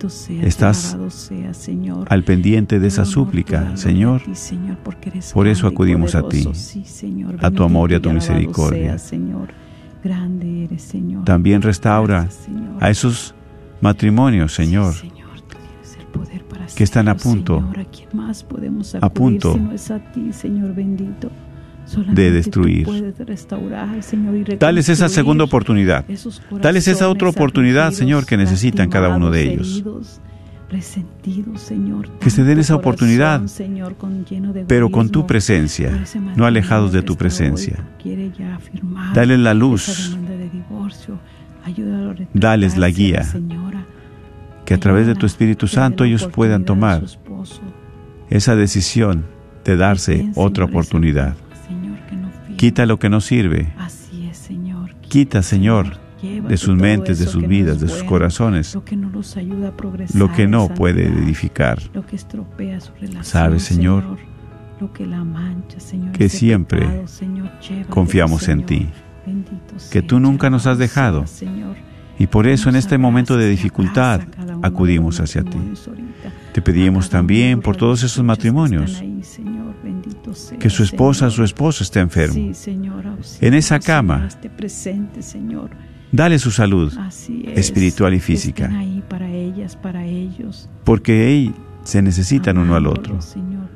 sea, 0.08 0.42
Estás 0.42 0.94
alabado 0.94 1.10
sea, 1.10 1.52
Señor. 1.52 2.06
Al 2.08 2.24
pendiente 2.24 2.80
de 2.80 2.88
esa 2.88 3.04
súplica, 3.04 3.76
Señor. 3.76 4.22
ti, 4.22 4.32
Por 5.34 5.46
eso 5.46 5.66
acudimos 5.66 6.14
a 6.14 6.22
ti, 6.22 6.44
poderoso. 6.44 6.54
Sí, 6.54 6.84
Señor, 6.84 7.36
a 7.40 7.50
tu 7.50 7.62
amor 7.62 7.92
y 7.92 7.96
a 7.96 8.00
tu 8.00 8.10
misericordia. 8.10 8.98
seas, 8.98 9.02
Señor. 9.02 9.48
Grande 10.02 10.64
eres, 10.64 10.82
Señor. 10.82 11.24
También 11.24 11.60
restaura 11.60 12.22
Gracias, 12.22 12.48
a 12.80 12.90
esos 12.90 13.34
matrimonios, 13.80 14.54
Señor, 14.54 14.94
Sí, 14.94 15.12
que 16.74 16.84
están 16.84 17.08
a 17.08 17.16
punto, 17.16 17.58
Señor. 17.60 17.78
¿A 17.78 17.84
quién 17.84 18.08
más 18.14 18.42
podemos 18.42 18.94
a 18.94 19.08
punto 19.10 19.52
si 19.52 19.60
no 19.60 19.72
es 19.72 19.90
a 19.90 19.98
ti, 20.12 20.32
Señor 20.32 20.74
bendito? 20.74 21.30
Solamente 21.86 22.20
de 22.20 22.30
destruir. 22.32 22.86
Señor, 24.02 24.36
y 24.36 24.56
Dales 24.56 24.88
esa 24.88 25.08
segunda 25.08 25.44
oportunidad. 25.44 26.04
esos 26.10 26.42
Dales 26.60 26.88
esa 26.88 27.08
otra 27.08 27.28
oportunidad, 27.28 27.92
Señor, 27.92 28.26
que 28.26 28.36
necesitan 28.36 28.90
cada 28.90 29.08
uno 29.16 29.30
de 29.30 29.42
ellos. 29.52 29.70
heridos, 29.76 30.20
resentidos, 30.68 31.60
Señor. 31.60 32.08
Que 32.18 32.28
se 32.30 32.42
den 32.42 32.58
esa 32.58 32.74
corazón, 32.74 32.80
oportunidad, 32.80 33.46
Señor, 33.46 33.96
con 33.96 34.24
lleno 34.24 34.52
de 34.52 34.64
pero 34.64 34.90
con 34.90 35.10
tu 35.10 35.26
presencia, 35.26 36.04
no 36.34 36.44
alejados 36.44 36.90
de 36.92 37.02
tu 37.02 37.16
presencia. 37.16 37.76
Dale 39.14 39.38
la 39.38 39.54
luz, 39.54 40.16
de 40.28 40.50
divorcio. 40.50 41.18
Dales 42.34 42.76
la 42.76 42.90
guía, 42.90 43.22
Señora. 43.24 43.84
que 44.64 44.74
a 44.74 44.78
través 44.78 45.06
de 45.06 45.14
tu 45.14 45.26
Espíritu 45.26 45.66
Santo 45.66 46.04
ellos 46.04 46.28
puedan 46.32 46.64
tomar 46.64 47.02
esposo. 47.02 47.60
esa 48.30 48.54
decisión 48.56 49.24
de 49.64 49.76
darse 49.76 50.30
otra 50.36 50.64
oportunidad. 50.64 51.34
Quita 52.56 52.86
lo 52.86 52.98
que 52.98 53.08
no 53.08 53.20
sirve. 53.20 53.72
Así 53.78 54.28
es, 54.30 54.36
Señor. 54.38 54.94
Quita, 55.08 55.42
Señor, 55.42 55.98
Llévate 56.22 56.48
de 56.48 56.56
sus 56.56 56.76
mentes, 56.76 57.18
de 57.18 57.26
sus 57.26 57.46
vidas, 57.46 57.80
de 57.80 57.88
sus 57.88 57.98
bueno, 57.98 58.10
corazones, 58.10 58.74
Lo 58.74 58.84
que 58.84 58.96
no 58.96 59.10
los 59.10 59.36
ayuda 59.36 59.68
a 59.68 59.76
progresar. 59.76 60.16
lo 60.16 60.32
que 60.32 60.46
no 60.46 60.68
puede 60.68 61.06
edificar. 61.06 61.78
Lo 61.92 62.06
que 62.06 62.16
estropea 62.16 62.80
su 62.80 62.92
relación. 62.94 63.24
Sabes, 63.24 63.62
Señor, 63.64 64.04
Lo 64.80 64.92
que 64.92 65.06
la 65.06 65.24
mancha, 65.24 65.78
Señor. 65.78 66.12
que 66.12 66.26
ese 66.26 66.38
siempre 66.38 66.80
pecado, 66.80 67.06
Señor, 67.06 67.50
llévatelo, 67.60 67.90
confiamos 67.90 68.48
en 68.48 68.64
ti, 68.64 68.88
que 69.90 70.02
tú 70.02 70.18
nunca 70.20 70.48
nos 70.50 70.66
has 70.66 70.78
dejado. 70.78 71.26
Señor. 71.26 71.76
Y 72.18 72.28
por 72.28 72.46
eso 72.46 72.70
en 72.70 72.76
este 72.76 72.96
momento 72.96 73.36
de 73.36 73.48
dificultad 73.48 74.22
acudimos 74.62 75.20
hacia 75.20 75.42
ti. 75.42 75.58
Te 76.52 76.62
pedimos 76.62 77.10
también 77.10 77.60
por 77.60 77.76
todos 77.76 78.02
esos 78.02 78.24
matrimonios 78.24 79.02
que 80.58 80.70
su 80.70 80.82
esposa, 80.82 81.20
Señor. 81.20 81.32
su 81.32 81.44
esposo 81.44 81.84
esté 81.84 82.00
enfermo. 82.00 82.52
En 83.40 83.54
esa 83.54 83.78
cama. 83.80 84.28
Presente, 84.56 85.22
Señor. 85.22 85.70
Dale 86.12 86.38
su 86.38 86.50
salud 86.50 86.92
es. 87.08 87.58
espiritual 87.58 88.14
y 88.14 88.20
física, 88.20 88.70
ahí 88.72 89.02
para 89.08 89.28
ellas, 89.28 89.76
para 89.76 90.04
ellos. 90.06 90.68
porque 90.84 91.28
ellos 91.28 91.54
se 91.82 92.00
necesitan 92.00 92.58
uno 92.58 92.74
al 92.74 92.86
otro. 92.86 93.20
Señor, 93.20 93.68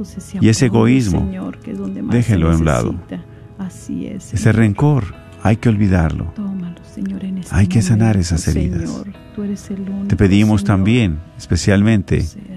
ese 0.00 0.38
Y 0.40 0.48
ese 0.48 0.66
egoísmo, 0.66 1.20
Señor, 1.20 1.58
que 1.60 1.72
es 1.72 1.78
donde 1.78 2.02
más 2.02 2.14
déjelo 2.14 2.50
a 2.50 2.56
un 2.56 2.64
lado. 2.64 2.92
necesita. 2.92 3.24
Así 3.58 4.06
es. 4.06 4.26
Ese 4.26 4.36
Señor. 4.38 4.56
rencor 4.56 5.04
hay 5.42 5.56
que 5.56 5.68
olvidarlo. 5.68 6.32
Tómalo, 6.34 6.80
Señor, 6.84 7.24
en 7.24 7.38
este 7.38 7.54
Hay 7.54 7.66
que 7.66 7.82
sanar 7.82 8.16
esas 8.16 8.46
heridas. 8.48 8.88
Señor. 8.88 9.12
Tú 9.34 9.42
eres 9.42 9.70
el 9.70 9.80
único, 9.80 10.06
Te 10.08 10.16
pedimos 10.16 10.64
también, 10.64 11.18
especialmente, 11.36 12.22
Sea 12.22 12.53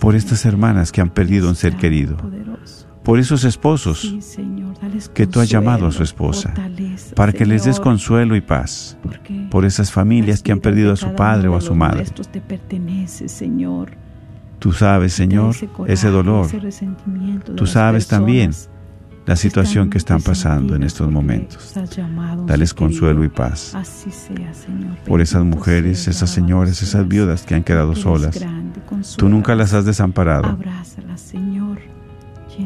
por 0.00 0.14
estas 0.14 0.44
hermanas 0.44 0.92
que 0.92 1.00
han 1.00 1.10
perdido 1.10 1.48
un 1.48 1.54
ser 1.54 1.76
querido, 1.76 2.16
por 3.02 3.18
esos 3.18 3.44
esposos 3.44 4.16
que 5.14 5.26
tú 5.26 5.40
has 5.40 5.48
llamado 5.48 5.86
a 5.86 5.92
su 5.92 6.02
esposa, 6.02 6.52
para 7.14 7.32
que 7.32 7.46
les 7.46 7.64
des 7.64 7.80
consuelo 7.80 8.36
y 8.36 8.40
paz, 8.40 8.98
por 9.50 9.64
esas 9.64 9.90
familias 9.92 10.42
que 10.42 10.52
han 10.52 10.60
perdido 10.60 10.92
a 10.92 10.96
su 10.96 11.14
padre 11.14 11.48
o 11.48 11.56
a 11.56 11.60
su 11.60 11.74
madre. 11.74 12.04
Tú 14.58 14.72
sabes, 14.72 15.12
Señor, 15.12 15.54
ese 15.86 16.08
dolor, 16.08 16.48
Tú 17.54 17.66
sabes 17.66 18.08
también 18.08 18.52
la 19.26 19.36
situación 19.36 19.90
que 19.90 19.98
están 19.98 20.22
pasando 20.22 20.76
en 20.76 20.84
estos 20.84 21.10
momentos. 21.10 21.74
Dales 22.46 22.72
consuelo 22.72 23.24
y 23.24 23.28
paz. 23.28 23.76
Por 25.06 25.20
esas 25.20 25.44
mujeres, 25.44 26.06
esas 26.08 26.30
señoras, 26.30 26.82
esas 26.82 27.06
viudas 27.06 27.42
que 27.42 27.54
han 27.54 27.64
quedado 27.64 27.94
solas. 27.94 28.38
Tú 29.16 29.28
nunca 29.28 29.54
las 29.54 29.72
has 29.72 29.84
desamparado. 29.84 30.56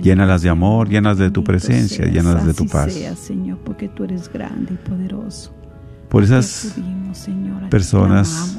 Llénalas 0.03 0.43
de 0.43 0.49
amor, 0.49 0.89
llénalas 0.89 1.19
de 1.19 1.31
tu 1.31 1.43
presencia, 1.43 2.05
llénalas 2.05 2.47
de 2.47 2.55
tu 2.55 2.67
paz. 2.67 2.93
Señor, 3.19 3.59
porque 3.65 3.89
tú 3.89 4.05
eres 4.05 4.31
grande 4.33 4.75
y 4.75 4.89
poderoso. 4.89 5.60
Por 6.11 6.25
esas 6.25 6.75
personas 7.71 8.59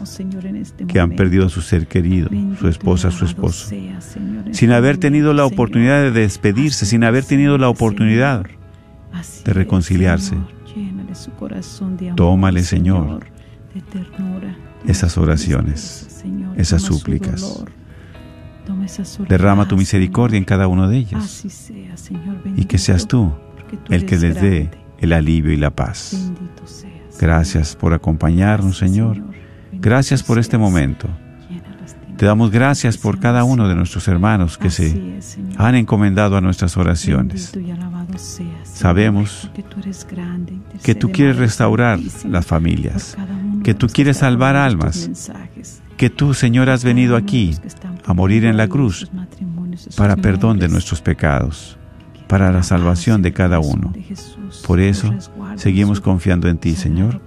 este 0.56 0.86
que 0.86 1.00
han 1.00 1.12
perdido 1.12 1.46
a 1.46 1.50
su 1.50 1.62
ser 1.62 1.88
querido, 1.88 2.30
Bendito 2.30 2.62
su 2.62 2.68
esposa, 2.68 3.12
su 3.12 3.26
esposo, 3.26 3.68
sea, 3.68 4.00
sin 4.00 4.50
este 4.52 4.74
haber 4.74 4.98
tenido 4.98 5.34
la 5.34 5.46
oportunidad 5.46 6.02
de 6.02 6.12
despedirse, 6.12 6.86
sin 6.86 7.04
haber 7.04 7.26
tenido 7.26 7.58
la 7.58 7.70
oportunidad 7.70 8.46
de 9.46 9.54
reconciliarse. 9.54 10.38
Tómale, 12.16 12.64
Señor, 12.64 13.26
esas 14.88 15.18
oraciones, 15.18 16.24
esas 16.56 16.82
súplicas. 16.82 17.66
Derrama 19.28 19.68
tu 19.68 19.76
misericordia 19.76 20.38
en 20.38 20.46
cada 20.46 20.68
uno 20.68 20.88
de 20.88 21.00
sea, 21.50 21.98
Señor, 21.98 22.38
y 22.56 22.66
que 22.66 22.78
seas 22.78 23.08
tú 23.08 23.34
el 23.90 24.06
que 24.06 24.18
les 24.18 24.40
dé 24.42 24.72
el 25.00 25.14
alivio 25.14 25.52
y 25.52 25.58
la 25.58 25.72
paz. 25.72 26.32
Gracias 27.22 27.76
por 27.76 27.94
acompañarnos, 27.94 28.80
Señor. 28.80 29.18
Gracias 29.72 30.24
por 30.24 30.40
este 30.40 30.58
momento. 30.58 31.08
Te 32.18 32.26
damos 32.26 32.50
gracias 32.52 32.98
por 32.98 33.20
cada 33.20 33.44
uno 33.44 33.68
de 33.68 33.76
nuestros 33.76 34.08
hermanos 34.08 34.58
que 34.58 34.72
se 34.72 35.20
han 35.58 35.76
encomendado 35.76 36.36
a 36.36 36.42
nuestras 36.42 36.78
oraciones. 36.78 37.52
Sabemos 38.64 39.52
que 40.84 40.96
tú 40.96 41.12
quieres 41.12 41.38
restaurar 41.38 42.00
las 42.28 42.46
familias, 42.46 43.16
que 43.64 43.76
tú 43.76 43.88
quieres 43.88 44.18
salvar 44.18 44.56
almas, 44.56 45.10
que 45.98 46.10
tú, 46.10 46.34
Señor, 46.34 46.72
has 46.72 46.84
venido 46.84 47.16
aquí 47.16 47.56
a 48.06 48.14
morir 48.14 48.46
en 48.46 48.58
la 48.58 48.68
cruz 48.68 49.10
para 49.96 50.16
perdón 50.16 50.58
de 50.58 50.68
nuestros 50.68 51.02
pecados, 51.02 51.78
para 52.32 52.50
la 52.50 52.64
salvación 52.64 53.22
de 53.22 53.34
cada 53.34 53.60
uno. 53.60 53.92
Por 54.66 54.80
eso 54.80 55.14
seguimos 55.56 56.00
confiando 56.00 56.48
en 56.48 56.58
ti, 56.60 56.78
Señor, 56.78 57.20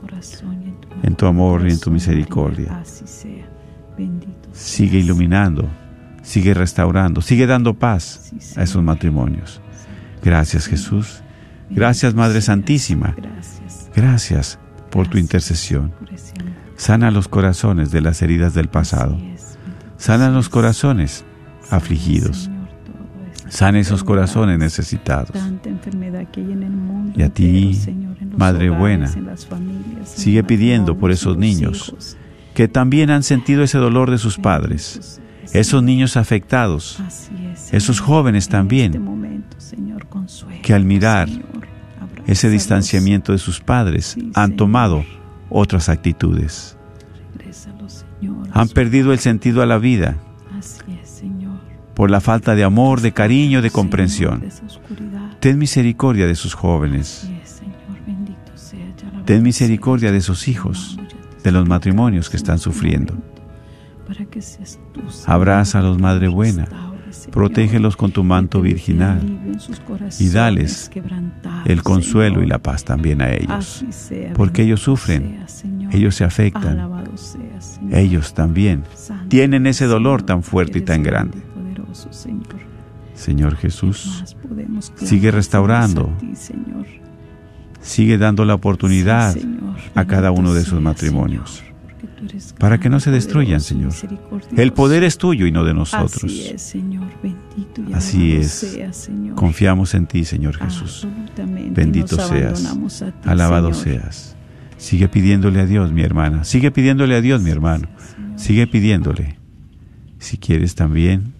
en 1.02 1.14
tu 1.14 1.26
amor 1.26 1.68
y 1.68 1.72
en 1.72 1.78
tu 1.78 1.90
misericordia. 1.90 2.82
Sigue 4.52 5.00
iluminando, 5.00 5.68
sigue 6.22 6.54
restaurando, 6.54 7.20
sigue 7.20 7.46
dando 7.46 7.74
paz 7.74 8.32
a 8.56 8.62
esos 8.62 8.82
matrimonios. 8.82 9.60
Gracias 10.22 10.68
Jesús. 10.68 11.22
Gracias 11.68 12.14
Madre 12.14 12.40
Santísima. 12.40 13.14
Gracias. 13.94 14.58
Por 14.90 15.08
tu 15.08 15.18
intercesión. 15.18 15.92
Sana 16.76 17.10
los 17.10 17.28
corazones 17.28 17.90
de 17.90 18.00
las 18.00 18.22
heridas 18.22 18.54
del 18.54 18.68
pasado. 18.68 19.18
Sana 19.98 20.30
los 20.30 20.48
corazones 20.48 21.26
afligidos. 21.68 22.48
Sana 23.48 23.78
esos 23.78 24.02
corazones 24.04 24.58
necesitados. 24.58 25.30
Tanta 25.32 25.68
enfermedad 25.68 26.26
que 26.30 26.40
hay 26.40 26.52
en 26.52 26.62
el 26.62 26.70
mundo. 26.70 27.12
Y 27.16 27.22
a 27.22 27.28
ti, 27.30 27.66
entero, 27.68 27.84
Señor, 27.84 28.16
en 28.20 28.30
los 28.30 28.38
Madre 28.38 28.70
hogares, 28.70 28.80
buena, 28.80 29.08
familias, 29.48 30.08
sigue 30.08 30.42
pidiendo 30.44 30.96
por 30.96 31.10
esos 31.10 31.36
niños 31.36 31.88
hijos. 31.88 32.16
Que 32.54 32.68
también 32.68 33.10
han 33.10 33.22
sentido 33.22 33.62
ese 33.62 33.78
dolor 33.78 34.10
de 34.10 34.18
sus 34.18 34.38
padres. 34.38 35.20
Esos 35.52 35.82
niños 35.82 36.16
afectados. 36.16 37.00
Es, 37.06 37.72
esos 37.72 38.00
jóvenes 38.00 38.46
En 38.46 38.50
también, 38.52 38.86
este 38.86 38.98
momento, 38.98 39.60
Señor, 39.60 40.06
consuela, 40.06 40.60
que 40.62 40.72
al 40.74 40.84
mirar 40.84 41.28
Señor, 41.28 41.44
Ese 42.26 42.48
distanciamiento 42.48 43.32
de 43.32 43.38
sus 43.38 43.60
padres 43.60 44.06
Sí, 44.06 44.30
han 44.34 44.46
Señor. 44.50 44.56
tomado 44.56 45.04
otras 45.50 45.88
actitudes. 45.88 46.76
Señor, 48.20 48.48
Han 48.52 48.68
perdido 48.68 49.12
el 49.12 49.18
sentido 49.18 49.62
a 49.62 49.66
la 49.66 49.78
vida 49.78 50.16
Así 50.58 50.80
es, 51.02 51.08
Señor. 51.10 51.43
Por 51.94 52.10
la 52.10 52.20
falta 52.20 52.54
de 52.54 52.64
amor, 52.64 53.00
de 53.00 53.12
cariño, 53.12 53.62
de 53.62 53.70
comprensión. 53.70 54.44
Ten 55.40 55.58
misericordia 55.58 56.26
de 56.26 56.34
sus 56.34 56.54
jóvenes. 56.54 57.28
Ten 59.24 59.42
misericordia 59.42 60.12
de 60.12 60.20
sus 60.20 60.48
hijos, 60.48 60.98
de 61.42 61.52
los 61.52 61.66
matrimonios 61.66 62.28
que 62.28 62.36
están 62.36 62.58
sufriendo. 62.58 63.14
Abrázalos, 65.26 65.98
Madre 65.98 66.28
buena. 66.28 66.66
Protégelos 67.30 67.96
con 67.96 68.12
tu 68.12 68.24
manto 68.24 68.60
virginal 68.60 69.20
y 70.18 70.28
dales 70.28 70.90
el 71.64 71.82
consuelo 71.82 72.42
y 72.42 72.46
la 72.46 72.58
paz 72.58 72.84
también 72.84 73.22
a 73.22 73.32
ellos. 73.32 73.84
Porque 74.34 74.62
ellos 74.62 74.80
sufren. 74.80 75.44
Ellos 75.90 76.16
se 76.16 76.24
afectan. 76.24 76.90
Ellos 77.90 78.34
también 78.34 78.84
tienen 79.28 79.66
ese 79.66 79.86
dolor 79.86 80.22
tan 80.22 80.42
fuerte 80.42 80.80
y 80.80 80.82
tan 80.82 81.02
grande. 81.02 81.38
Señor. 82.10 82.74
Señor 83.14 83.56
Jesús, 83.56 84.24
sigue 84.96 85.30
restaurando. 85.30 86.12
ti, 86.18 86.34
Señor. 86.34 86.86
sigue 87.80 88.18
dando 88.18 88.44
la 88.44 88.54
oportunidad 88.54 89.32
Sí, 89.34 89.40
Señor. 89.40 89.76
a 89.94 90.04
cada 90.04 90.30
uno 90.32 90.52
de 90.54 90.64
sus 90.64 90.80
matrimonios. 90.80 91.58
Señor, 91.58 91.74
para 92.58 92.78
que 92.80 92.88
no 92.88 93.00
se 93.00 93.10
destruyan, 93.10 93.60
Señor. 93.60 93.92
El 94.56 94.72
poder 94.72 95.04
es 95.04 95.18
tuyo 95.18 95.46
y 95.46 95.52
no 95.52 95.62
de 95.64 95.74
nosotros. 95.74 96.24
Así 96.24 96.48
es, 96.48 96.62
Señor, 96.62 97.06
bendito 97.22 97.82
y 97.88 97.92
Así 97.92 98.32
es. 98.36 98.50
sea, 98.50 98.92
Señor. 98.92 99.34
Confiamos 99.36 99.94
en 99.94 100.06
ti, 100.06 100.24
Señor 100.24 100.56
Jesús. 100.56 101.06
Bendito 101.70 102.16
Nos 102.16 102.28
seas. 102.28 102.62
ti, 102.62 103.28
Alabado 103.28 103.72
Señor. 103.74 104.00
seas. 104.02 104.36
Sigue 104.78 105.08
pidiéndole 105.08 105.60
a 105.60 105.66
Dios, 105.66 105.92
mi 105.92 106.02
hermana. 106.02 106.44
Sigue 106.44 106.70
pidiéndole 106.70 107.14
a 107.14 107.20
Dios, 107.20 107.40
mi 107.42 107.50
hermano. 107.50 107.88
Sigue 108.36 108.66
pidiéndole. 108.66 109.38
Si 110.18 110.38
quieres 110.38 110.74
también 110.74 111.33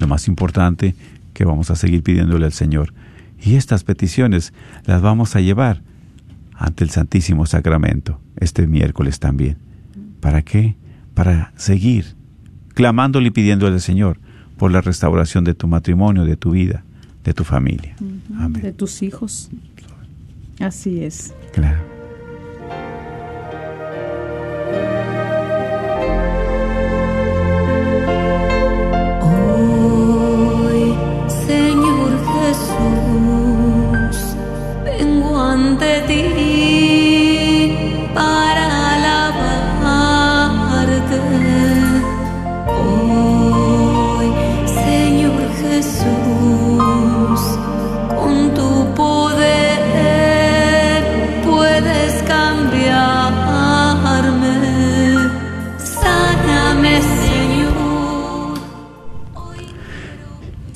Lo 0.00 0.08
más 0.08 0.28
importante 0.28 0.94
que 1.34 1.44
vamos 1.44 1.70
a 1.70 1.76
seguir 1.76 2.02
pidiéndole 2.02 2.46
al 2.46 2.52
Señor. 2.52 2.92
Y 3.40 3.54
estas 3.54 3.84
peticiones 3.84 4.52
las 4.84 5.00
vamos 5.00 5.36
a 5.36 5.40
llevar 5.40 5.82
ante 6.54 6.82
el 6.82 6.90
Santísimo 6.90 7.46
Sacramento 7.46 8.20
este 8.40 8.66
miércoles 8.66 9.20
también. 9.20 9.58
¿Para 10.20 10.42
qué? 10.42 10.74
Para 11.14 11.52
seguir 11.56 12.17
clamándole 12.78 13.26
y 13.26 13.30
pidiéndole 13.32 13.74
al 13.74 13.80
Señor 13.80 14.20
por 14.56 14.70
la 14.70 14.80
restauración 14.80 15.42
de 15.42 15.52
tu 15.52 15.66
matrimonio, 15.66 16.24
de 16.24 16.36
tu 16.36 16.52
vida, 16.52 16.84
de 17.24 17.34
tu 17.34 17.42
familia. 17.42 17.96
Amén. 18.38 18.62
De 18.62 18.72
tus 18.72 19.02
hijos. 19.02 19.50
Así 20.60 21.02
es. 21.02 21.34
Claro. 21.52 21.97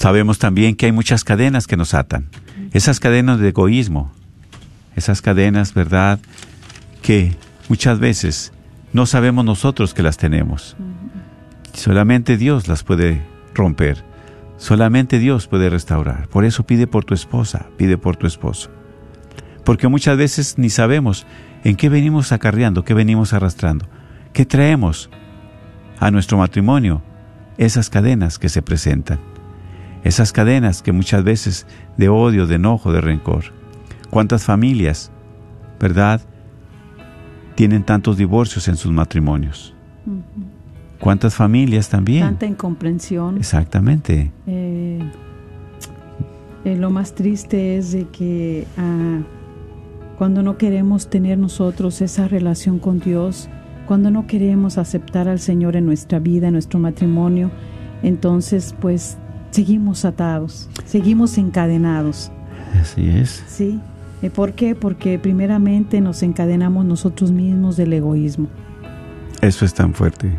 Sabemos 0.03 0.41
también 0.41 0.75
que 0.75 0.87
hay 0.87 0.91
muchas 0.91 1.23
cadenas 1.23 1.69
que 1.69 1.77
nos 1.77 1.95
atan. 1.95 2.27
Esas 2.73 2.99
cadenas 2.99 3.39
de 3.39 3.51
egoísmo, 3.51 4.11
esas 4.97 5.23
cadenas, 5.23 5.75
¿verdad? 5.75 6.19
Que 7.03 7.37
muchas 7.69 8.01
veces 8.01 8.53
no 8.93 9.07
sabemos 9.07 9.45
nosotros 9.45 9.95
que 9.95 10.03
las 10.03 10.17
tenemos. 10.17 10.77
Solamente 11.73 12.37
Dios 12.37 12.67
las 12.67 12.83
puede 12.83 13.23
romper. 13.55 14.03
Solamente 14.57 15.21
Dios 15.21 15.47
puede 15.47 15.71
restaurar. 15.71 16.27
Por 16.27 16.45
eso 16.45 16.65
pide 16.65 16.89
por 16.89 17.05
tu 17.05 17.15
esposa, 17.15 17.67
pide 17.77 17.97
por 17.97 18.17
tu 18.17 18.27
esposo. 18.27 18.73
Porque 19.65 19.87
muchas 19.87 20.17
veces 20.19 20.59
ni 20.59 20.69
sabemos 20.69 21.29
en 21.63 21.77
qué 21.77 21.89
venimos 21.89 22.33
acarreando, 22.33 22.85
qué 22.85 22.95
venimos 22.95 23.35
arrastrando, 23.35 23.87
qué 24.33 24.47
traemos 24.47 25.11
a 26.01 26.11
nuestro 26.11 26.39
matrimonio, 26.39 27.03
esas 27.57 27.89
cadenas 27.89 28.41
que 28.41 28.49
se 28.49 28.63
presentan. 28.63 29.31
Esas 30.05 30.33
cadenas 30.33 30.83
que 30.83 30.93
muchas 30.93 31.23
veces 31.25 31.67
de 31.97 32.09
odio, 32.09 32.47
de 32.47 32.57
enojo, 32.57 32.93
de 32.93 33.01
rencor. 33.01 33.45
¿Cuántas 34.11 34.45
familias, 34.45 35.11
verdad, 35.81 36.21
tienen 37.55 37.85
tantos 37.85 38.17
divorcios 38.17 38.69
en 38.69 38.77
sus 38.77 38.93
matrimonios? 38.93 39.75
¿Cuántas 40.99 41.35
familias 41.35 41.89
también? 41.89 42.25
Tanta 42.25 42.47
incomprensión. 42.47 43.37
Exactamente. 43.37 44.33
Eh, 44.47 45.01
eh, 46.65 46.77
lo 46.77 46.91
más 46.91 47.15
triste 47.15 47.77
es 47.77 47.93
de 47.93 48.07
que 48.09 48.67
ah, 48.77 49.21
cuando 50.19 50.43
no 50.43 50.59
queremos 50.59 51.11
tener 51.11 51.39
nosotros 51.39 52.01
esa 52.03 52.29
relación 52.29 52.79
con 52.79 53.01
Dios, 53.01 53.49
cuando 53.87 54.11
no 54.11 54.27
queremos 54.27 54.79
aceptar 54.79 55.27
al 55.27 55.41
Señor 55.41 55.75
en 55.75 55.87
nuestra 55.87 56.21
vida, 56.21 56.49
en 56.49 56.53
nuestro 56.53 56.79
matrimonio, 56.79 57.51
entonces 58.03 58.75
pues 58.81 59.19
seguimos 59.53 60.05
atados, 60.05 60.69
seguimos 60.85 61.39
encadenados. 61.39 62.33
Así 62.81 63.09
es. 63.09 63.45
¿Sí? 63.47 63.79
Eh, 64.23 64.31
¿Por 64.31 64.55
qué? 64.55 64.75
Porque 64.75 65.19
primeramente 65.19 66.01
nos 66.01 66.23
encadenamos 66.23 66.85
nosotros 66.85 67.31
mismos 67.31 67.77
del 67.77 67.93
egoísmo. 67.93 68.49
Eso 69.41 69.65
es 69.65 69.75
tan 69.75 69.95
fuerte. 69.95 70.33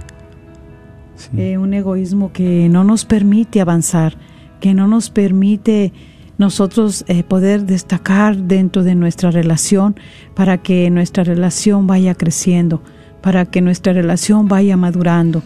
Sí. 1.15 1.29
Eh, 1.39 1.57
un 1.57 1.73
egoísmo 1.73 2.33
que 2.33 2.67
no 2.69 2.83
nos 2.83 3.05
permite 3.05 3.61
avanzar, 3.61 4.17
que 4.59 4.73
no 4.73 4.87
nos 4.87 5.09
permite 5.09 5.93
nosotros 6.37 7.05
eh, 7.07 7.23
poder 7.23 7.65
destacar 7.65 8.35
dentro 8.35 8.83
de 8.83 8.95
nuestra 8.95 9.29
relación 9.29 9.95
para 10.33 10.57
que 10.57 10.89
nuestra 10.89 11.23
relación 11.23 11.85
vaya 11.85 12.15
creciendo, 12.15 12.81
para 13.21 13.45
que 13.45 13.61
nuestra 13.61 13.93
relación 13.93 14.47
vaya 14.47 14.75
madurando. 14.75 15.43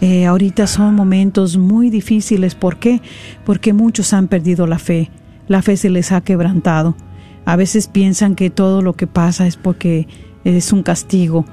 Eh, 0.00 0.26
ahorita 0.26 0.66
son 0.66 0.94
momentos 0.94 1.56
muy 1.56 1.90
difíciles. 1.90 2.54
¿Por 2.54 2.78
qué? 2.78 3.00
Porque 3.44 3.72
muchos 3.72 4.12
han 4.12 4.28
perdido 4.28 4.66
la 4.66 4.78
fe. 4.78 5.10
La 5.48 5.62
fe 5.62 5.76
se 5.76 5.90
les 5.90 6.12
ha 6.12 6.20
quebrantado. 6.20 6.96
A 7.44 7.56
veces 7.56 7.88
piensan 7.88 8.34
que 8.34 8.50
todo 8.50 8.82
lo 8.82 8.94
que 8.94 9.06
pasa 9.06 9.46
es 9.46 9.56
porque 9.56 10.08
es 10.44 10.72
un 10.72 10.82
castigo. 10.82 11.44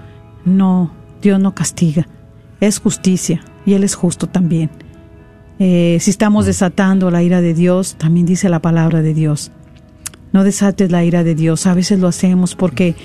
No, 0.46 0.92
Dios 1.22 1.40
no 1.40 1.54
castiga. 1.54 2.08
Es 2.60 2.80
justicia 2.80 3.42
y 3.66 3.74
Él 3.74 3.84
es 3.84 3.96
justo 3.96 4.28
también. 4.28 4.70
Eh, 5.60 5.98
si 6.00 6.10
estamos 6.10 6.46
desatando 6.46 7.12
la 7.12 7.24
ira 7.24 7.42
de 7.42 7.54
Dios, 7.54 7.96
también 7.98 8.26
dice 8.26 8.50
la 8.50 8.62
palabra 8.62 9.02
de 9.02 9.14
Dios. 9.14 9.52
No 10.34 10.44
desates 10.44 10.92
la 10.92 11.04
ira 11.04 11.24
de 11.24 11.36
Dios. 11.36 11.68
A 11.68 11.74
veces 11.74 12.00
lo 12.00 12.08
hacemos 12.08 12.56
porque 12.56 12.96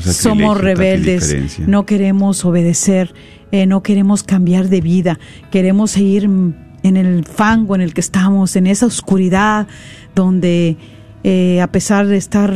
somos 0.00 0.58
rebeldes, 0.58 1.58
no 1.66 1.84
queremos 1.86 2.44
obedecer, 2.44 3.14
eh, 3.52 3.66
no 3.66 3.82
queremos 3.82 4.22
cambiar 4.22 4.68
de 4.68 4.80
vida, 4.80 5.18
queremos 5.50 5.90
seguir 5.90 6.24
en 6.24 6.96
el 6.96 7.24
fango 7.24 7.74
en 7.74 7.80
el 7.82 7.92
que 7.92 8.00
estamos, 8.00 8.56
en 8.56 8.66
esa 8.66 8.86
oscuridad 8.86 9.66
donde 10.14 10.76
eh, 11.22 11.60
a 11.60 11.66
pesar 11.70 12.06
de 12.06 12.16
estar 12.16 12.54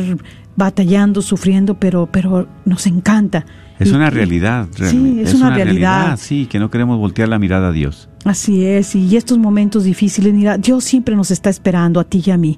batallando, 0.55 1.21
sufriendo, 1.21 1.75
pero, 1.79 2.07
pero 2.11 2.47
nos 2.65 2.87
encanta. 2.87 3.45
Es 3.77 3.89
Y- 3.89 3.93
una 3.93 4.09
realidad, 4.09 4.67
Sí, 4.71 4.81
realmente. 4.81 5.21
es, 5.23 5.33
una, 5.33 5.53
realidad. 5.53 6.17
Sí, 6.19 6.45
que 6.45 6.59
no 6.59 6.71
queremos 6.71 6.97
voltear 6.97 7.27
la 7.27 7.37
mirada 7.37 7.67
a 7.67 7.71
Dios. 7.73 8.09
Así 8.23 8.65
es, 8.65 8.95
y 8.95 9.17
estos 9.17 9.37
momentos 9.37 9.83
difíciles, 9.83 10.33
mira, 10.33 10.57
Dios 10.57 10.83
siempre 10.85 11.15
nos 11.15 11.29
está 11.29 11.49
esperando 11.49 11.99
a 11.99 12.05
ti 12.05 12.23
y 12.25 12.31
a 12.31 12.37
mí. 12.37 12.57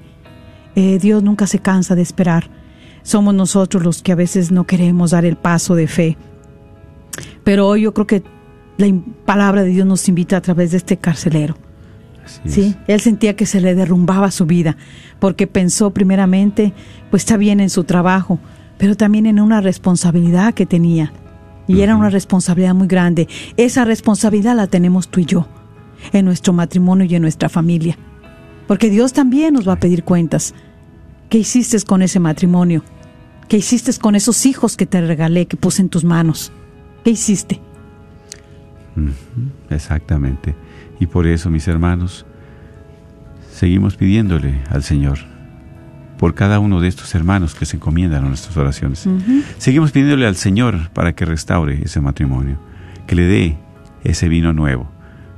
Eh, 0.78 1.00
Dios 1.00 1.24
nunca 1.24 1.48
se 1.48 1.58
cansa 1.58 1.96
de 1.96 2.04
esperar. 2.04 2.52
Somos 3.02 3.34
nosotros 3.34 3.82
los 3.82 4.04
que 4.04 4.12
a 4.12 4.16
veces 4.16 4.52
no 4.52 4.68
queremos 4.68 5.10
dar 5.10 5.26
el 5.26 5.36
paso 5.36 5.74
de 5.74 5.88
fe. 5.88 6.18
Pero 7.44 7.68
hoy 7.68 7.82
yo 7.82 7.96
creo 7.96 8.06
que 8.06 8.24
la 8.78 8.94
palabra 9.26 9.64
de 9.64 9.70
Dios 9.70 9.88
nos 9.88 10.08
invita 10.08 10.38
a 10.38 10.42
través 10.42 10.70
de 10.70 10.78
este 10.78 10.98
carcelero. 10.98 11.58
Sí, 12.46 12.76
él 12.86 13.02
sentía 13.02 13.36
que 13.36 13.48
se 13.48 13.60
le 13.60 13.74
derrumbaba 13.74 14.30
su 14.30 14.46
vida, 14.46 14.78
porque 15.18 15.48
pensó 15.48 15.96
primeramente, 15.96 16.74
pues 17.10 17.24
está 17.24 17.38
bien 17.38 17.60
en 17.60 17.72
su 17.72 17.84
trabajo, 17.84 18.38
pero 18.78 18.96
también 18.96 19.26
en 19.26 19.40
una 19.40 19.62
responsabilidad 19.62 20.54
que 20.54 20.68
tenía. 20.68 21.12
Y 21.66 21.82
era 21.82 21.96
una 21.96 22.12
responsabilidad 22.12 22.76
muy 22.76 22.88
grande. 22.88 23.28
Esa 23.56 23.84
responsabilidad 23.84 24.56
la 24.56 24.68
tenemos 24.68 25.08
tú 25.08 25.22
y 25.22 25.26
yo, 25.26 25.48
en 26.14 26.26
nuestro 26.26 26.54
matrimonio 26.54 27.08
y 27.10 27.16
en 27.16 27.24
nuestra 27.24 27.50
familia. 27.50 27.98
Porque 28.68 28.92
Dios 28.92 29.14
también 29.14 29.56
nos 29.56 29.68
va 29.68 29.74
a 29.74 29.80
pedir 29.80 30.04
cuentas. 30.04 30.54
¿Qué 31.30 31.40
hiciste 31.40 31.78
con 31.82 32.02
ese 32.02 32.20
matrimonio? 32.20 32.84
¿Qué 33.50 33.58
hiciste 33.58 33.92
con 34.00 34.16
esos 34.16 34.46
hijos 34.46 34.78
que 34.78 34.86
te 34.86 35.02
regalé, 35.02 35.46
que 35.46 35.58
puse 35.58 35.82
en 35.82 35.90
tus 35.90 36.04
manos? 36.04 36.52
¿Qué 37.04 37.12
hiciste? 37.12 37.62
Exactamente. 39.70 40.56
Y 41.00 41.08
por 41.08 41.28
eso, 41.28 41.50
mis 41.50 41.68
hermanos, 41.68 42.26
seguimos 43.52 43.96
pidiéndole 43.96 44.62
al 44.70 44.84
Señor 44.84 45.20
por 46.18 46.34
cada 46.34 46.60
uno 46.60 46.82
de 46.82 46.88
estos 46.88 47.14
hermanos 47.14 47.56
que 47.56 47.66
se 47.66 47.78
encomiendan 47.78 48.26
a 48.26 48.28
nuestras 48.28 48.58
oraciones. 48.58 49.08
Seguimos 49.58 49.92
pidiéndole 49.92 50.26
al 50.28 50.36
Señor 50.36 50.90
para 50.92 51.14
que 51.14 51.26
restaure 51.26 51.80
ese 51.84 52.02
matrimonio, 52.02 52.58
que 53.06 53.16
le 53.16 53.24
dé 53.24 53.58
ese 54.04 54.28
vino 54.28 54.54
nuevo, 54.54 54.90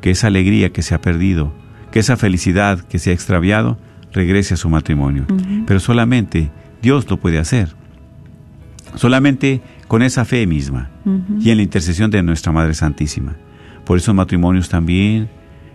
que 0.01 0.11
esa 0.11 0.27
alegría 0.27 0.71
que 0.71 0.81
se 0.81 0.95
ha 0.95 1.01
perdido, 1.01 1.51
que 1.91 1.99
esa 1.99 2.15
felicidad 2.15 2.79
que 2.79 2.99
se 2.99 3.09
ha 3.09 3.13
extraviado, 3.13 3.77
regrese 4.13 4.53
a 4.53 4.57
su 4.57 4.69
matrimonio. 4.69 5.25
Pero 5.65 5.79
solamente 5.79 6.51
Dios 6.81 7.09
lo 7.09 7.17
puede 7.17 7.39
hacer. 7.39 7.69
Solamente 8.95 9.61
con 9.87 10.01
esa 10.01 10.25
fe 10.25 10.45
misma 10.47 10.89
y 11.39 11.51
en 11.51 11.57
la 11.57 11.63
intercesión 11.63 12.11
de 12.11 12.23
nuestra 12.23 12.51
Madre 12.51 12.73
Santísima. 12.73 13.35
Por 13.85 13.97
esos 13.97 14.15
matrimonios 14.15 14.69
también 14.69 15.29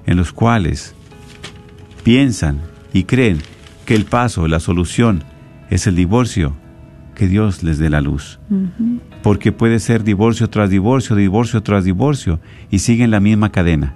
en 0.07 0.17
los 0.17 0.33
cuales 0.33 0.95
piensan 2.03 2.61
y 2.93 3.05
creen 3.05 3.39
que 3.85 3.95
el 3.95 4.05
paso, 4.05 4.49
la 4.49 4.61
solución 4.61 5.23
es 5.71 5.87
el 5.87 5.97
divorcio, 5.97 6.55
que 7.15 7.29
Dios 7.29 7.63
les 7.63 7.79
dé 7.79 7.91
la 7.91 8.01
luz. 8.01 8.41
Porque 9.23 9.53
puede 9.53 9.79
ser 9.79 10.05
divorcio 10.05 10.51
tras 10.51 10.71
divorcio, 10.71 11.17
divorcio 11.17 11.63
tras 11.63 11.85
divorcio, 11.85 12.41
y 12.71 12.81
sigue 12.81 13.05
en 13.05 13.11
la 13.11 13.21
misma 13.21 13.51
cadena. 13.51 13.95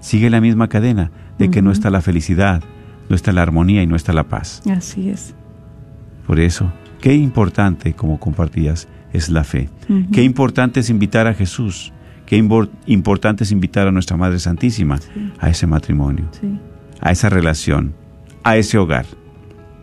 Sigue 0.00 0.30
la 0.30 0.40
misma 0.40 0.68
cadena 0.68 1.10
de 1.38 1.50
que 1.50 1.62
no 1.62 1.70
está 1.70 1.90
la 1.90 2.00
felicidad, 2.00 2.62
no 3.08 3.16
está 3.16 3.32
la 3.32 3.42
armonía 3.42 3.82
y 3.82 3.86
no 3.86 3.96
está 3.96 4.12
la 4.12 4.24
paz. 4.24 4.62
Así 4.70 5.08
es. 5.10 5.34
Por 6.26 6.40
eso, 6.40 6.72
qué 7.00 7.14
importante, 7.14 7.92
como 7.94 8.18
compartías, 8.18 8.88
es 9.12 9.28
la 9.28 9.44
fe. 9.44 9.68
Qué 10.12 10.22
importante 10.22 10.80
es 10.80 10.90
invitar 10.90 11.26
a 11.26 11.34
Jesús. 11.34 11.92
Qué 12.26 12.42
impor- 12.42 12.70
importante 12.86 13.44
es 13.44 13.52
invitar 13.52 13.86
a 13.86 13.92
nuestra 13.92 14.16
Madre 14.16 14.38
Santísima 14.38 14.98
a 15.38 15.50
ese 15.50 15.66
matrimonio, 15.66 16.24
Sí. 16.40 16.58
a 17.00 17.12
esa 17.12 17.28
relación, 17.28 17.94
a 18.42 18.56
ese 18.56 18.78
hogar. 18.78 19.04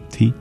¿Sí? 0.10 0.34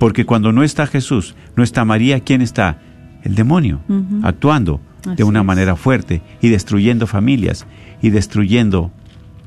Porque 0.00 0.26
cuando 0.26 0.52
no 0.52 0.64
está 0.64 0.86
Jesús, 0.86 1.34
no 1.56 1.62
está 1.62 1.84
María, 1.84 2.20
¿quién 2.20 2.42
está? 2.42 2.78
El 3.22 3.36
demonio, 3.36 3.80
actuando 4.22 4.80
Así 5.06 5.14
de 5.16 5.24
una 5.24 5.38
es. 5.40 5.44
manera 5.46 5.76
fuerte 5.76 6.20
y 6.42 6.48
destruyendo 6.50 7.06
familias 7.06 7.64
y 8.02 8.10
destruyendo 8.10 8.90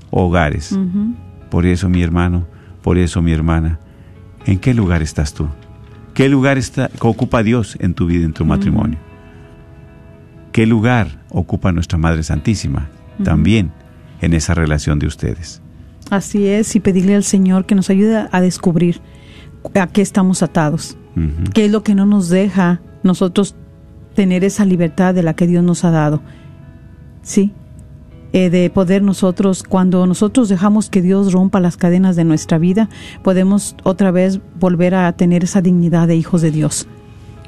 hogares. 0.10 0.78
Por 1.52 1.66
eso, 1.66 1.90
mi 1.90 2.02
hermano, 2.02 2.48
por 2.82 2.98
eso, 2.98 3.22
mi 3.22 3.32
hermana, 3.32 3.80
¿en 4.46 4.60
qué 4.60 4.74
lugar 4.74 5.02
estás 5.02 5.34
tú? 5.34 5.48
¿Qué 6.14 6.30
lugar 6.30 6.58
está, 6.58 6.90
ocupa 7.00 7.44
Dios 7.44 7.78
en 7.80 7.94
tu 7.94 8.08
vida, 8.08 8.26
en 8.26 8.34
tu 8.34 8.46
matrimonio? 8.46 8.98
¿Qué 10.52 10.66
lugar 10.66 11.24
ocupa 11.30 11.72
nuestra 11.72 11.98
Madre 11.98 12.24
Santísima 12.24 12.90
también 13.24 13.72
en 14.22 14.34
esa 14.34 14.54
relación 14.54 14.98
de 14.98 15.08
ustedes? 15.08 15.62
Así 16.10 16.48
es, 16.48 16.76
y 16.76 16.80
pedirle 16.80 17.16
al 17.16 17.24
Señor 17.24 17.66
que 17.66 17.76
nos 17.76 17.90
ayude 17.90 18.28
a 18.32 18.42
descubrir 18.42 19.02
a 19.76 19.88
qué 19.88 20.02
estamos 20.02 20.42
atados, 20.42 20.98
qué 21.54 21.66
es 21.66 21.72
lo 21.72 21.84
que 21.84 21.96
no 21.96 22.06
nos 22.06 22.30
deja 22.30 22.82
nosotros 23.04 23.56
tener 24.16 24.44
esa 24.44 24.66
libertad 24.66 25.14
de 25.14 25.24
la 25.24 25.36
que 25.36 25.46
Dios 25.46 25.64
nos 25.64 25.84
ha 25.84 25.92
dado. 25.92 26.22
Sí, 27.22 27.54
Eh, 28.38 28.52
de 28.52 28.70
poder 28.70 29.02
nosotros, 29.02 29.64
cuando 29.64 30.06
nosotros 30.06 30.48
dejamos 30.48 30.92
que 30.92 31.02
Dios 31.02 31.34
rompa 31.34 31.60
las 31.60 31.76
cadenas 31.76 32.16
de 32.16 32.24
nuestra 32.24 32.60
vida, 32.60 32.88
podemos 33.24 33.76
otra 33.82 34.12
vez 34.12 34.40
volver 34.60 34.94
a 34.94 35.12
tener 35.14 35.44
esa 35.44 35.60
dignidad 35.60 36.08
de 36.08 36.18
hijos 36.18 36.44
de 36.44 36.52
Dios. 36.52 36.88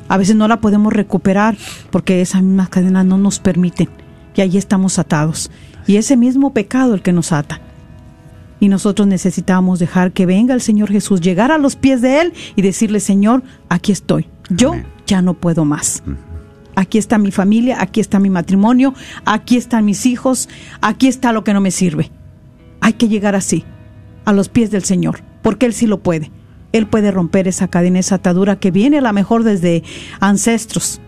A 0.08 0.18
veces 0.18 0.36
no 0.36 0.48
la 0.48 0.62
podemos 0.62 0.92
recuperar 0.92 1.56
porque 1.92 2.22
esas 2.22 2.42
mismas 2.42 2.70
cadenas 2.70 3.06
no 3.06 3.20
nos 3.20 3.38
permiten 3.38 3.88
que 4.34 4.42
allí 4.42 4.58
estamos 4.58 4.98
atados. 4.98 5.52
Y 5.86 5.98
ese 5.98 6.18
mismo 6.18 6.54
pecado 6.54 6.96
el 6.96 7.04
que 7.04 7.14
nos 7.14 7.34
ata. 7.34 7.62
Y 8.60 8.68
nosotros 8.68 9.08
necesitamos 9.08 9.78
dejar 9.78 10.12
que 10.12 10.26
venga 10.26 10.56
el 10.56 10.62
Señor 10.62 10.90
Jesús, 10.90 11.22
llegar 11.22 11.52
a 11.52 11.60
los 11.60 11.76
pies 11.76 12.02
de 12.02 12.20
Él 12.20 12.34
y 12.56 12.64
decirle, 12.64 13.00
Señor, 13.00 13.44
aquí 13.70 13.92
estoy. 13.92 14.26
Yo 14.50 14.72
Amén. 14.72 14.88
ya 15.06 15.22
no 15.22 15.36
puedo 15.36 15.66
más. 15.66 16.02
Aquí 16.80 16.98
está 16.98 17.18
mi 17.18 17.30
familia, 17.30 17.82
aquí 17.82 18.00
está 18.00 18.20
mi 18.20 18.30
matrimonio, 18.30 18.94
aquí 19.26 19.58
están 19.58 19.84
mis 19.84 20.06
hijos, 20.06 20.48
aquí 20.80 21.10
está 21.10 21.34
lo 21.34 21.44
que 21.44 21.54
no 21.54 21.60
me 21.60 21.72
sirve. 21.72 22.10
Hay 22.80 22.94
que 22.94 23.10
llegar 23.10 23.36
así, 23.36 23.66
a 24.24 24.32
los 24.32 24.48
pies 24.48 24.72
del 24.72 24.86
Señor, 24.86 25.20
porque 25.42 25.66
Él 25.66 25.74
sí 25.74 25.88
lo 25.88 26.00
puede. 26.00 26.32
Él 26.72 26.88
puede 26.88 27.12
romper 27.12 27.50
esa 27.50 27.68
cadena, 27.68 28.00
esa 28.00 28.16
atadura 28.16 28.62
que 28.62 28.72
viene 28.72 29.00
a 29.00 29.02
lo 29.02 29.12
mejor 29.12 29.44
desde 29.44 29.84
ancestros, 30.22 31.02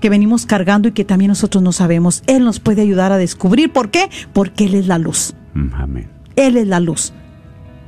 que 0.00 0.08
venimos 0.08 0.46
cargando 0.46 0.88
y 0.88 0.92
que 0.92 1.04
también 1.04 1.28
nosotros 1.28 1.62
no 1.62 1.72
sabemos. 1.72 2.22
Él 2.26 2.42
nos 2.42 2.58
puede 2.58 2.80
ayudar 2.80 3.12
a 3.12 3.18
descubrir. 3.18 3.70
¿Por 3.70 3.90
qué? 3.90 4.08
Porque 4.32 4.64
Él 4.64 4.76
es 4.76 4.86
la 4.86 4.96
luz. 4.96 5.34
Mm, 5.52 5.74
Amén. 5.74 6.08
Él 6.36 6.56
es 6.56 6.66
la 6.66 6.80
luz. 6.80 7.12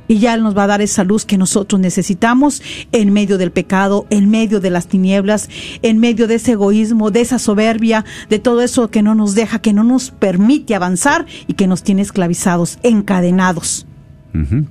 Y 0.09 0.17
ya 0.17 0.33
Él 0.33 0.41
nos 0.41 0.57
va 0.57 0.63
a 0.63 0.67
dar 0.67 0.81
esa 0.81 1.03
luz 1.03 1.23
que 1.23 1.37
nosotros 1.37 1.79
necesitamos 1.79 2.63
en 2.91 3.13
medio 3.13 3.37
del 3.37 3.51
pecado, 3.51 4.07
en 4.09 4.29
medio 4.29 4.59
de 4.59 4.71
las 4.71 4.87
tinieblas, 4.87 5.49
en 5.83 5.99
medio 5.99 6.27
de 6.27 6.35
ese 6.35 6.53
egoísmo, 6.53 7.11
de 7.11 7.21
esa 7.21 7.37
soberbia, 7.37 8.03
de 8.27 8.39
todo 8.39 8.61
eso 8.61 8.89
que 8.89 9.03
no 9.03 9.13
nos 9.13 9.35
deja, 9.35 9.59
que 9.59 9.71
no 9.71 9.83
nos 9.83 10.09
permite 10.09 10.73
avanzar 10.73 11.27
y 11.45 11.53
que 11.53 11.67
nos 11.67 11.83
tiene 11.83 12.01
esclavizados, 12.01 12.79
encadenados. 12.81 13.85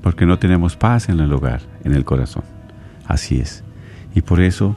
Porque 0.03 0.27
no 0.27 0.41
tenemos 0.41 0.77
paz 0.77 1.09
en 1.09 1.21
el 1.21 1.33
hogar, 1.33 1.63
en 1.85 1.93
el 1.93 2.05
corazón. 2.05 2.43
Así 3.07 3.39
es. 3.39 3.63
Y 4.17 4.23
por 4.23 4.41
eso 4.41 4.75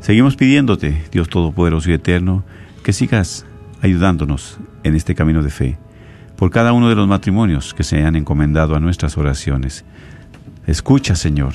seguimos 0.00 0.36
pidiéndote, 0.36 1.02
Dios 1.12 1.30
Todopoderoso 1.30 1.90
y 1.90 1.94
Eterno, 1.94 2.44
que 2.82 2.92
sigas 2.92 3.46
ayudándonos 3.80 4.58
en 4.82 4.96
este 4.96 5.14
camino 5.14 5.42
de 5.42 5.50
fe. 5.50 5.78
Por 6.36 6.50
cada 6.50 6.72
uno 6.72 6.88
de 6.88 6.94
los 6.94 7.08
matrimonios 7.08 7.74
que 7.74 7.84
se 7.84 8.02
han 8.02 8.16
encomendado 8.16 8.74
a 8.74 8.80
nuestras 8.80 9.16
oraciones. 9.16 9.84
Escucha, 10.66 11.14
Señor, 11.14 11.54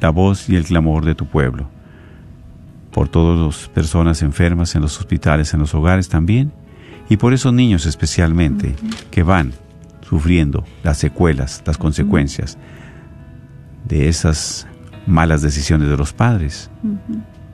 la 0.00 0.10
voz 0.10 0.48
y 0.48 0.56
el 0.56 0.64
clamor 0.64 1.04
de 1.04 1.14
tu 1.14 1.26
pueblo. 1.26 1.68
Por 2.90 3.08
todas 3.08 3.38
las 3.38 3.68
personas 3.68 4.22
enfermas 4.22 4.74
en 4.74 4.82
los 4.82 4.98
hospitales, 4.98 5.54
en 5.54 5.60
los 5.60 5.74
hogares 5.74 6.08
también. 6.08 6.52
Y 7.08 7.16
por 7.16 7.32
esos 7.32 7.52
niños 7.52 7.86
especialmente 7.86 8.74
que 9.10 9.22
van 9.22 9.52
sufriendo 10.08 10.64
las 10.82 10.98
secuelas, 10.98 11.62
las 11.66 11.78
consecuencias 11.78 12.58
de 13.84 14.08
esas 14.08 14.66
malas 15.06 15.42
decisiones 15.42 15.88
de 15.88 15.96
los 15.96 16.12
padres, 16.12 16.70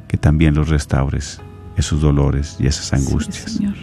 que 0.09 0.17
también 0.17 0.55
los 0.55 0.69
restaures, 0.69 1.41
esos 1.77 2.01
dolores 2.01 2.57
y 2.59 2.67
esas 2.67 2.93
angustias. 2.93 3.45
Sí, 3.51 3.59
Señor. 3.59 3.75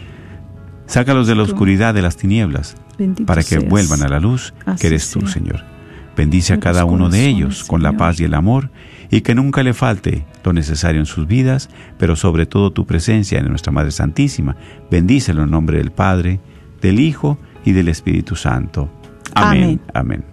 Sácalos 0.86 1.28
de 1.28 1.36
la 1.36 1.44
oscuridad 1.44 1.94
de 1.94 2.02
las 2.02 2.18
tinieblas 2.18 2.76
Bendito 2.98 3.26
para 3.26 3.42
que 3.42 3.60
seas. 3.60 3.70
vuelvan 3.70 4.04
a 4.04 4.10
la 4.10 4.20
luz, 4.20 4.54
Así 4.66 4.82
que 4.82 4.88
eres 4.88 5.10
tú, 5.10 5.22
sea. 5.22 5.30
Señor. 5.30 5.73
Bendice 6.16 6.53
a 6.53 6.59
cada 6.59 6.86
uno 6.86 7.09
de 7.09 7.28
ellos 7.28 7.64
con 7.64 7.82
la 7.82 7.93
paz 7.93 8.20
y 8.20 8.26
el 8.26 8.34
amor 8.34 8.70
y 9.09 9.22
que 9.22 9.36
nunca 9.36 9.64
le 9.64 9.74
falte 9.74 10.26
lo 10.43 10.53
necesario 10.53 10.99
en 10.99 11.05
sus 11.05 11.28
vidas, 11.28 11.70
pero 11.97 12.16
sobre 12.16 12.45
todo 12.45 12.72
tu 12.72 12.86
presencia 12.86 13.39
en 13.39 13.47
nuestra 13.47 13.72
Madre 13.72 13.91
Santísima. 13.91 14.55
Bendícelo 14.89 15.43
en 15.43 15.51
nombre 15.51 15.78
del 15.78 15.91
Padre, 15.91 16.39
del 16.82 16.99
Hijo 16.99 17.38
y 17.66 17.72
del 17.72 17.89
Espíritu 17.89 18.36
Santo. 18.36 18.89
Amén. 19.34 19.64
Amén. 19.64 19.82
Amén. 19.93 20.33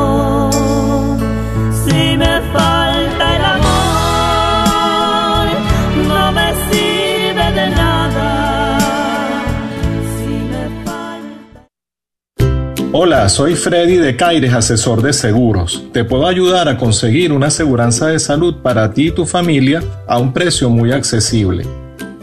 Hola, 13.03 13.27
soy 13.29 13.55
Freddy 13.55 13.95
de 13.95 14.15
Caires, 14.15 14.53
asesor 14.53 15.01
de 15.01 15.11
seguros. 15.11 15.85
Te 15.91 16.03
puedo 16.03 16.27
ayudar 16.27 16.69
a 16.69 16.77
conseguir 16.77 17.33
una 17.33 17.47
aseguranza 17.47 18.09
de 18.09 18.19
salud 18.19 18.57
para 18.61 18.93
ti 18.93 19.07
y 19.07 19.11
tu 19.11 19.25
familia 19.25 19.81
a 20.07 20.19
un 20.19 20.31
precio 20.31 20.69
muy 20.69 20.91
accesible. 20.91 21.65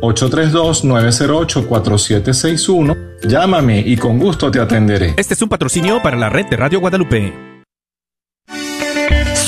832-908-4761. 0.00 2.96
Llámame 3.24 3.80
y 3.80 3.98
con 3.98 4.18
gusto 4.18 4.50
te 4.50 4.58
atenderé. 4.58 5.12
Este 5.18 5.34
es 5.34 5.42
un 5.42 5.50
patrocinio 5.50 6.00
para 6.02 6.16
la 6.16 6.30
red 6.30 6.46
de 6.46 6.56
Radio 6.56 6.80
Guadalupe. 6.80 7.52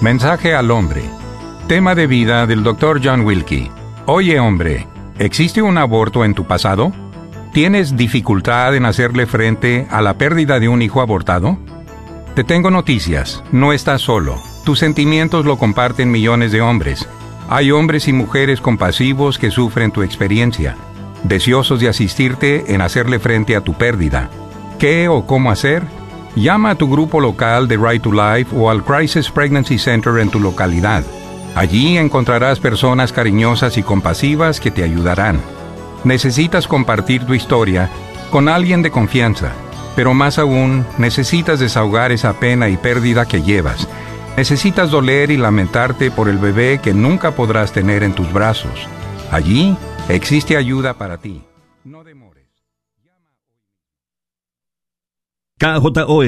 Mensaje 0.00 0.54
al 0.54 0.70
hombre. 0.70 1.02
Tema 1.68 1.94
de 1.94 2.06
vida 2.06 2.46
del 2.46 2.62
Dr. 2.62 3.02
John 3.04 3.20
Wilkie. 3.20 3.70
Oye 4.06 4.40
hombre, 4.40 4.86
¿existe 5.18 5.60
un 5.60 5.76
aborto 5.76 6.24
en 6.24 6.32
tu 6.32 6.46
pasado? 6.46 6.90
¿Tienes 7.52 7.98
dificultad 7.98 8.74
en 8.74 8.86
hacerle 8.86 9.26
frente 9.26 9.86
a 9.90 10.00
la 10.00 10.16
pérdida 10.16 10.58
de 10.58 10.70
un 10.70 10.80
hijo 10.80 11.02
abortado? 11.02 11.58
Te 12.34 12.44
tengo 12.44 12.70
noticias, 12.70 13.44
no 13.52 13.74
estás 13.74 14.00
solo. 14.00 14.40
Tus 14.64 14.78
sentimientos 14.78 15.44
lo 15.44 15.58
comparten 15.58 16.10
millones 16.10 16.50
de 16.50 16.62
hombres. 16.62 17.06
Hay 17.50 17.70
hombres 17.70 18.08
y 18.08 18.14
mujeres 18.14 18.62
compasivos 18.62 19.38
que 19.38 19.50
sufren 19.50 19.90
tu 19.90 20.02
experiencia, 20.02 20.76
deseosos 21.24 21.78
de 21.78 21.90
asistirte 21.90 22.72
en 22.72 22.80
hacerle 22.80 23.18
frente 23.18 23.54
a 23.54 23.60
tu 23.60 23.74
pérdida. 23.74 24.30
¿Qué 24.78 25.08
o 25.08 25.26
cómo 25.26 25.50
hacer? 25.50 25.82
Llama 26.40 26.70
a 26.70 26.74
tu 26.74 26.88
grupo 26.88 27.20
local 27.20 27.68
de 27.68 27.76
Right 27.76 28.02
to 28.02 28.12
Life 28.12 28.56
o 28.56 28.70
al 28.70 28.82
Crisis 28.82 29.30
Pregnancy 29.30 29.78
Center 29.78 30.16
en 30.20 30.30
tu 30.30 30.40
localidad. 30.40 31.04
Allí 31.54 31.98
encontrarás 31.98 32.58
personas 32.58 33.12
cariñosas 33.12 33.76
y 33.76 33.82
compasivas 33.82 34.58
que 34.58 34.70
te 34.70 34.82
ayudarán. 34.82 35.38
Necesitas 36.02 36.66
compartir 36.66 37.26
tu 37.26 37.34
historia 37.34 37.90
con 38.30 38.48
alguien 38.48 38.80
de 38.80 38.90
confianza, 38.90 39.52
pero 39.94 40.14
más 40.14 40.38
aún 40.38 40.86
necesitas 40.96 41.60
desahogar 41.60 42.10
esa 42.10 42.32
pena 42.32 42.70
y 42.70 42.78
pérdida 42.78 43.26
que 43.26 43.42
llevas. 43.42 43.86
Necesitas 44.38 44.90
doler 44.90 45.30
y 45.30 45.36
lamentarte 45.36 46.10
por 46.10 46.30
el 46.30 46.38
bebé 46.38 46.80
que 46.82 46.94
nunca 46.94 47.32
podrás 47.32 47.72
tener 47.72 48.02
en 48.02 48.14
tus 48.14 48.32
brazos. 48.32 48.88
Allí 49.30 49.76
existe 50.08 50.56
ayuda 50.56 50.94
para 50.94 51.18
ti. 51.18 51.42
KJOR 55.60 55.92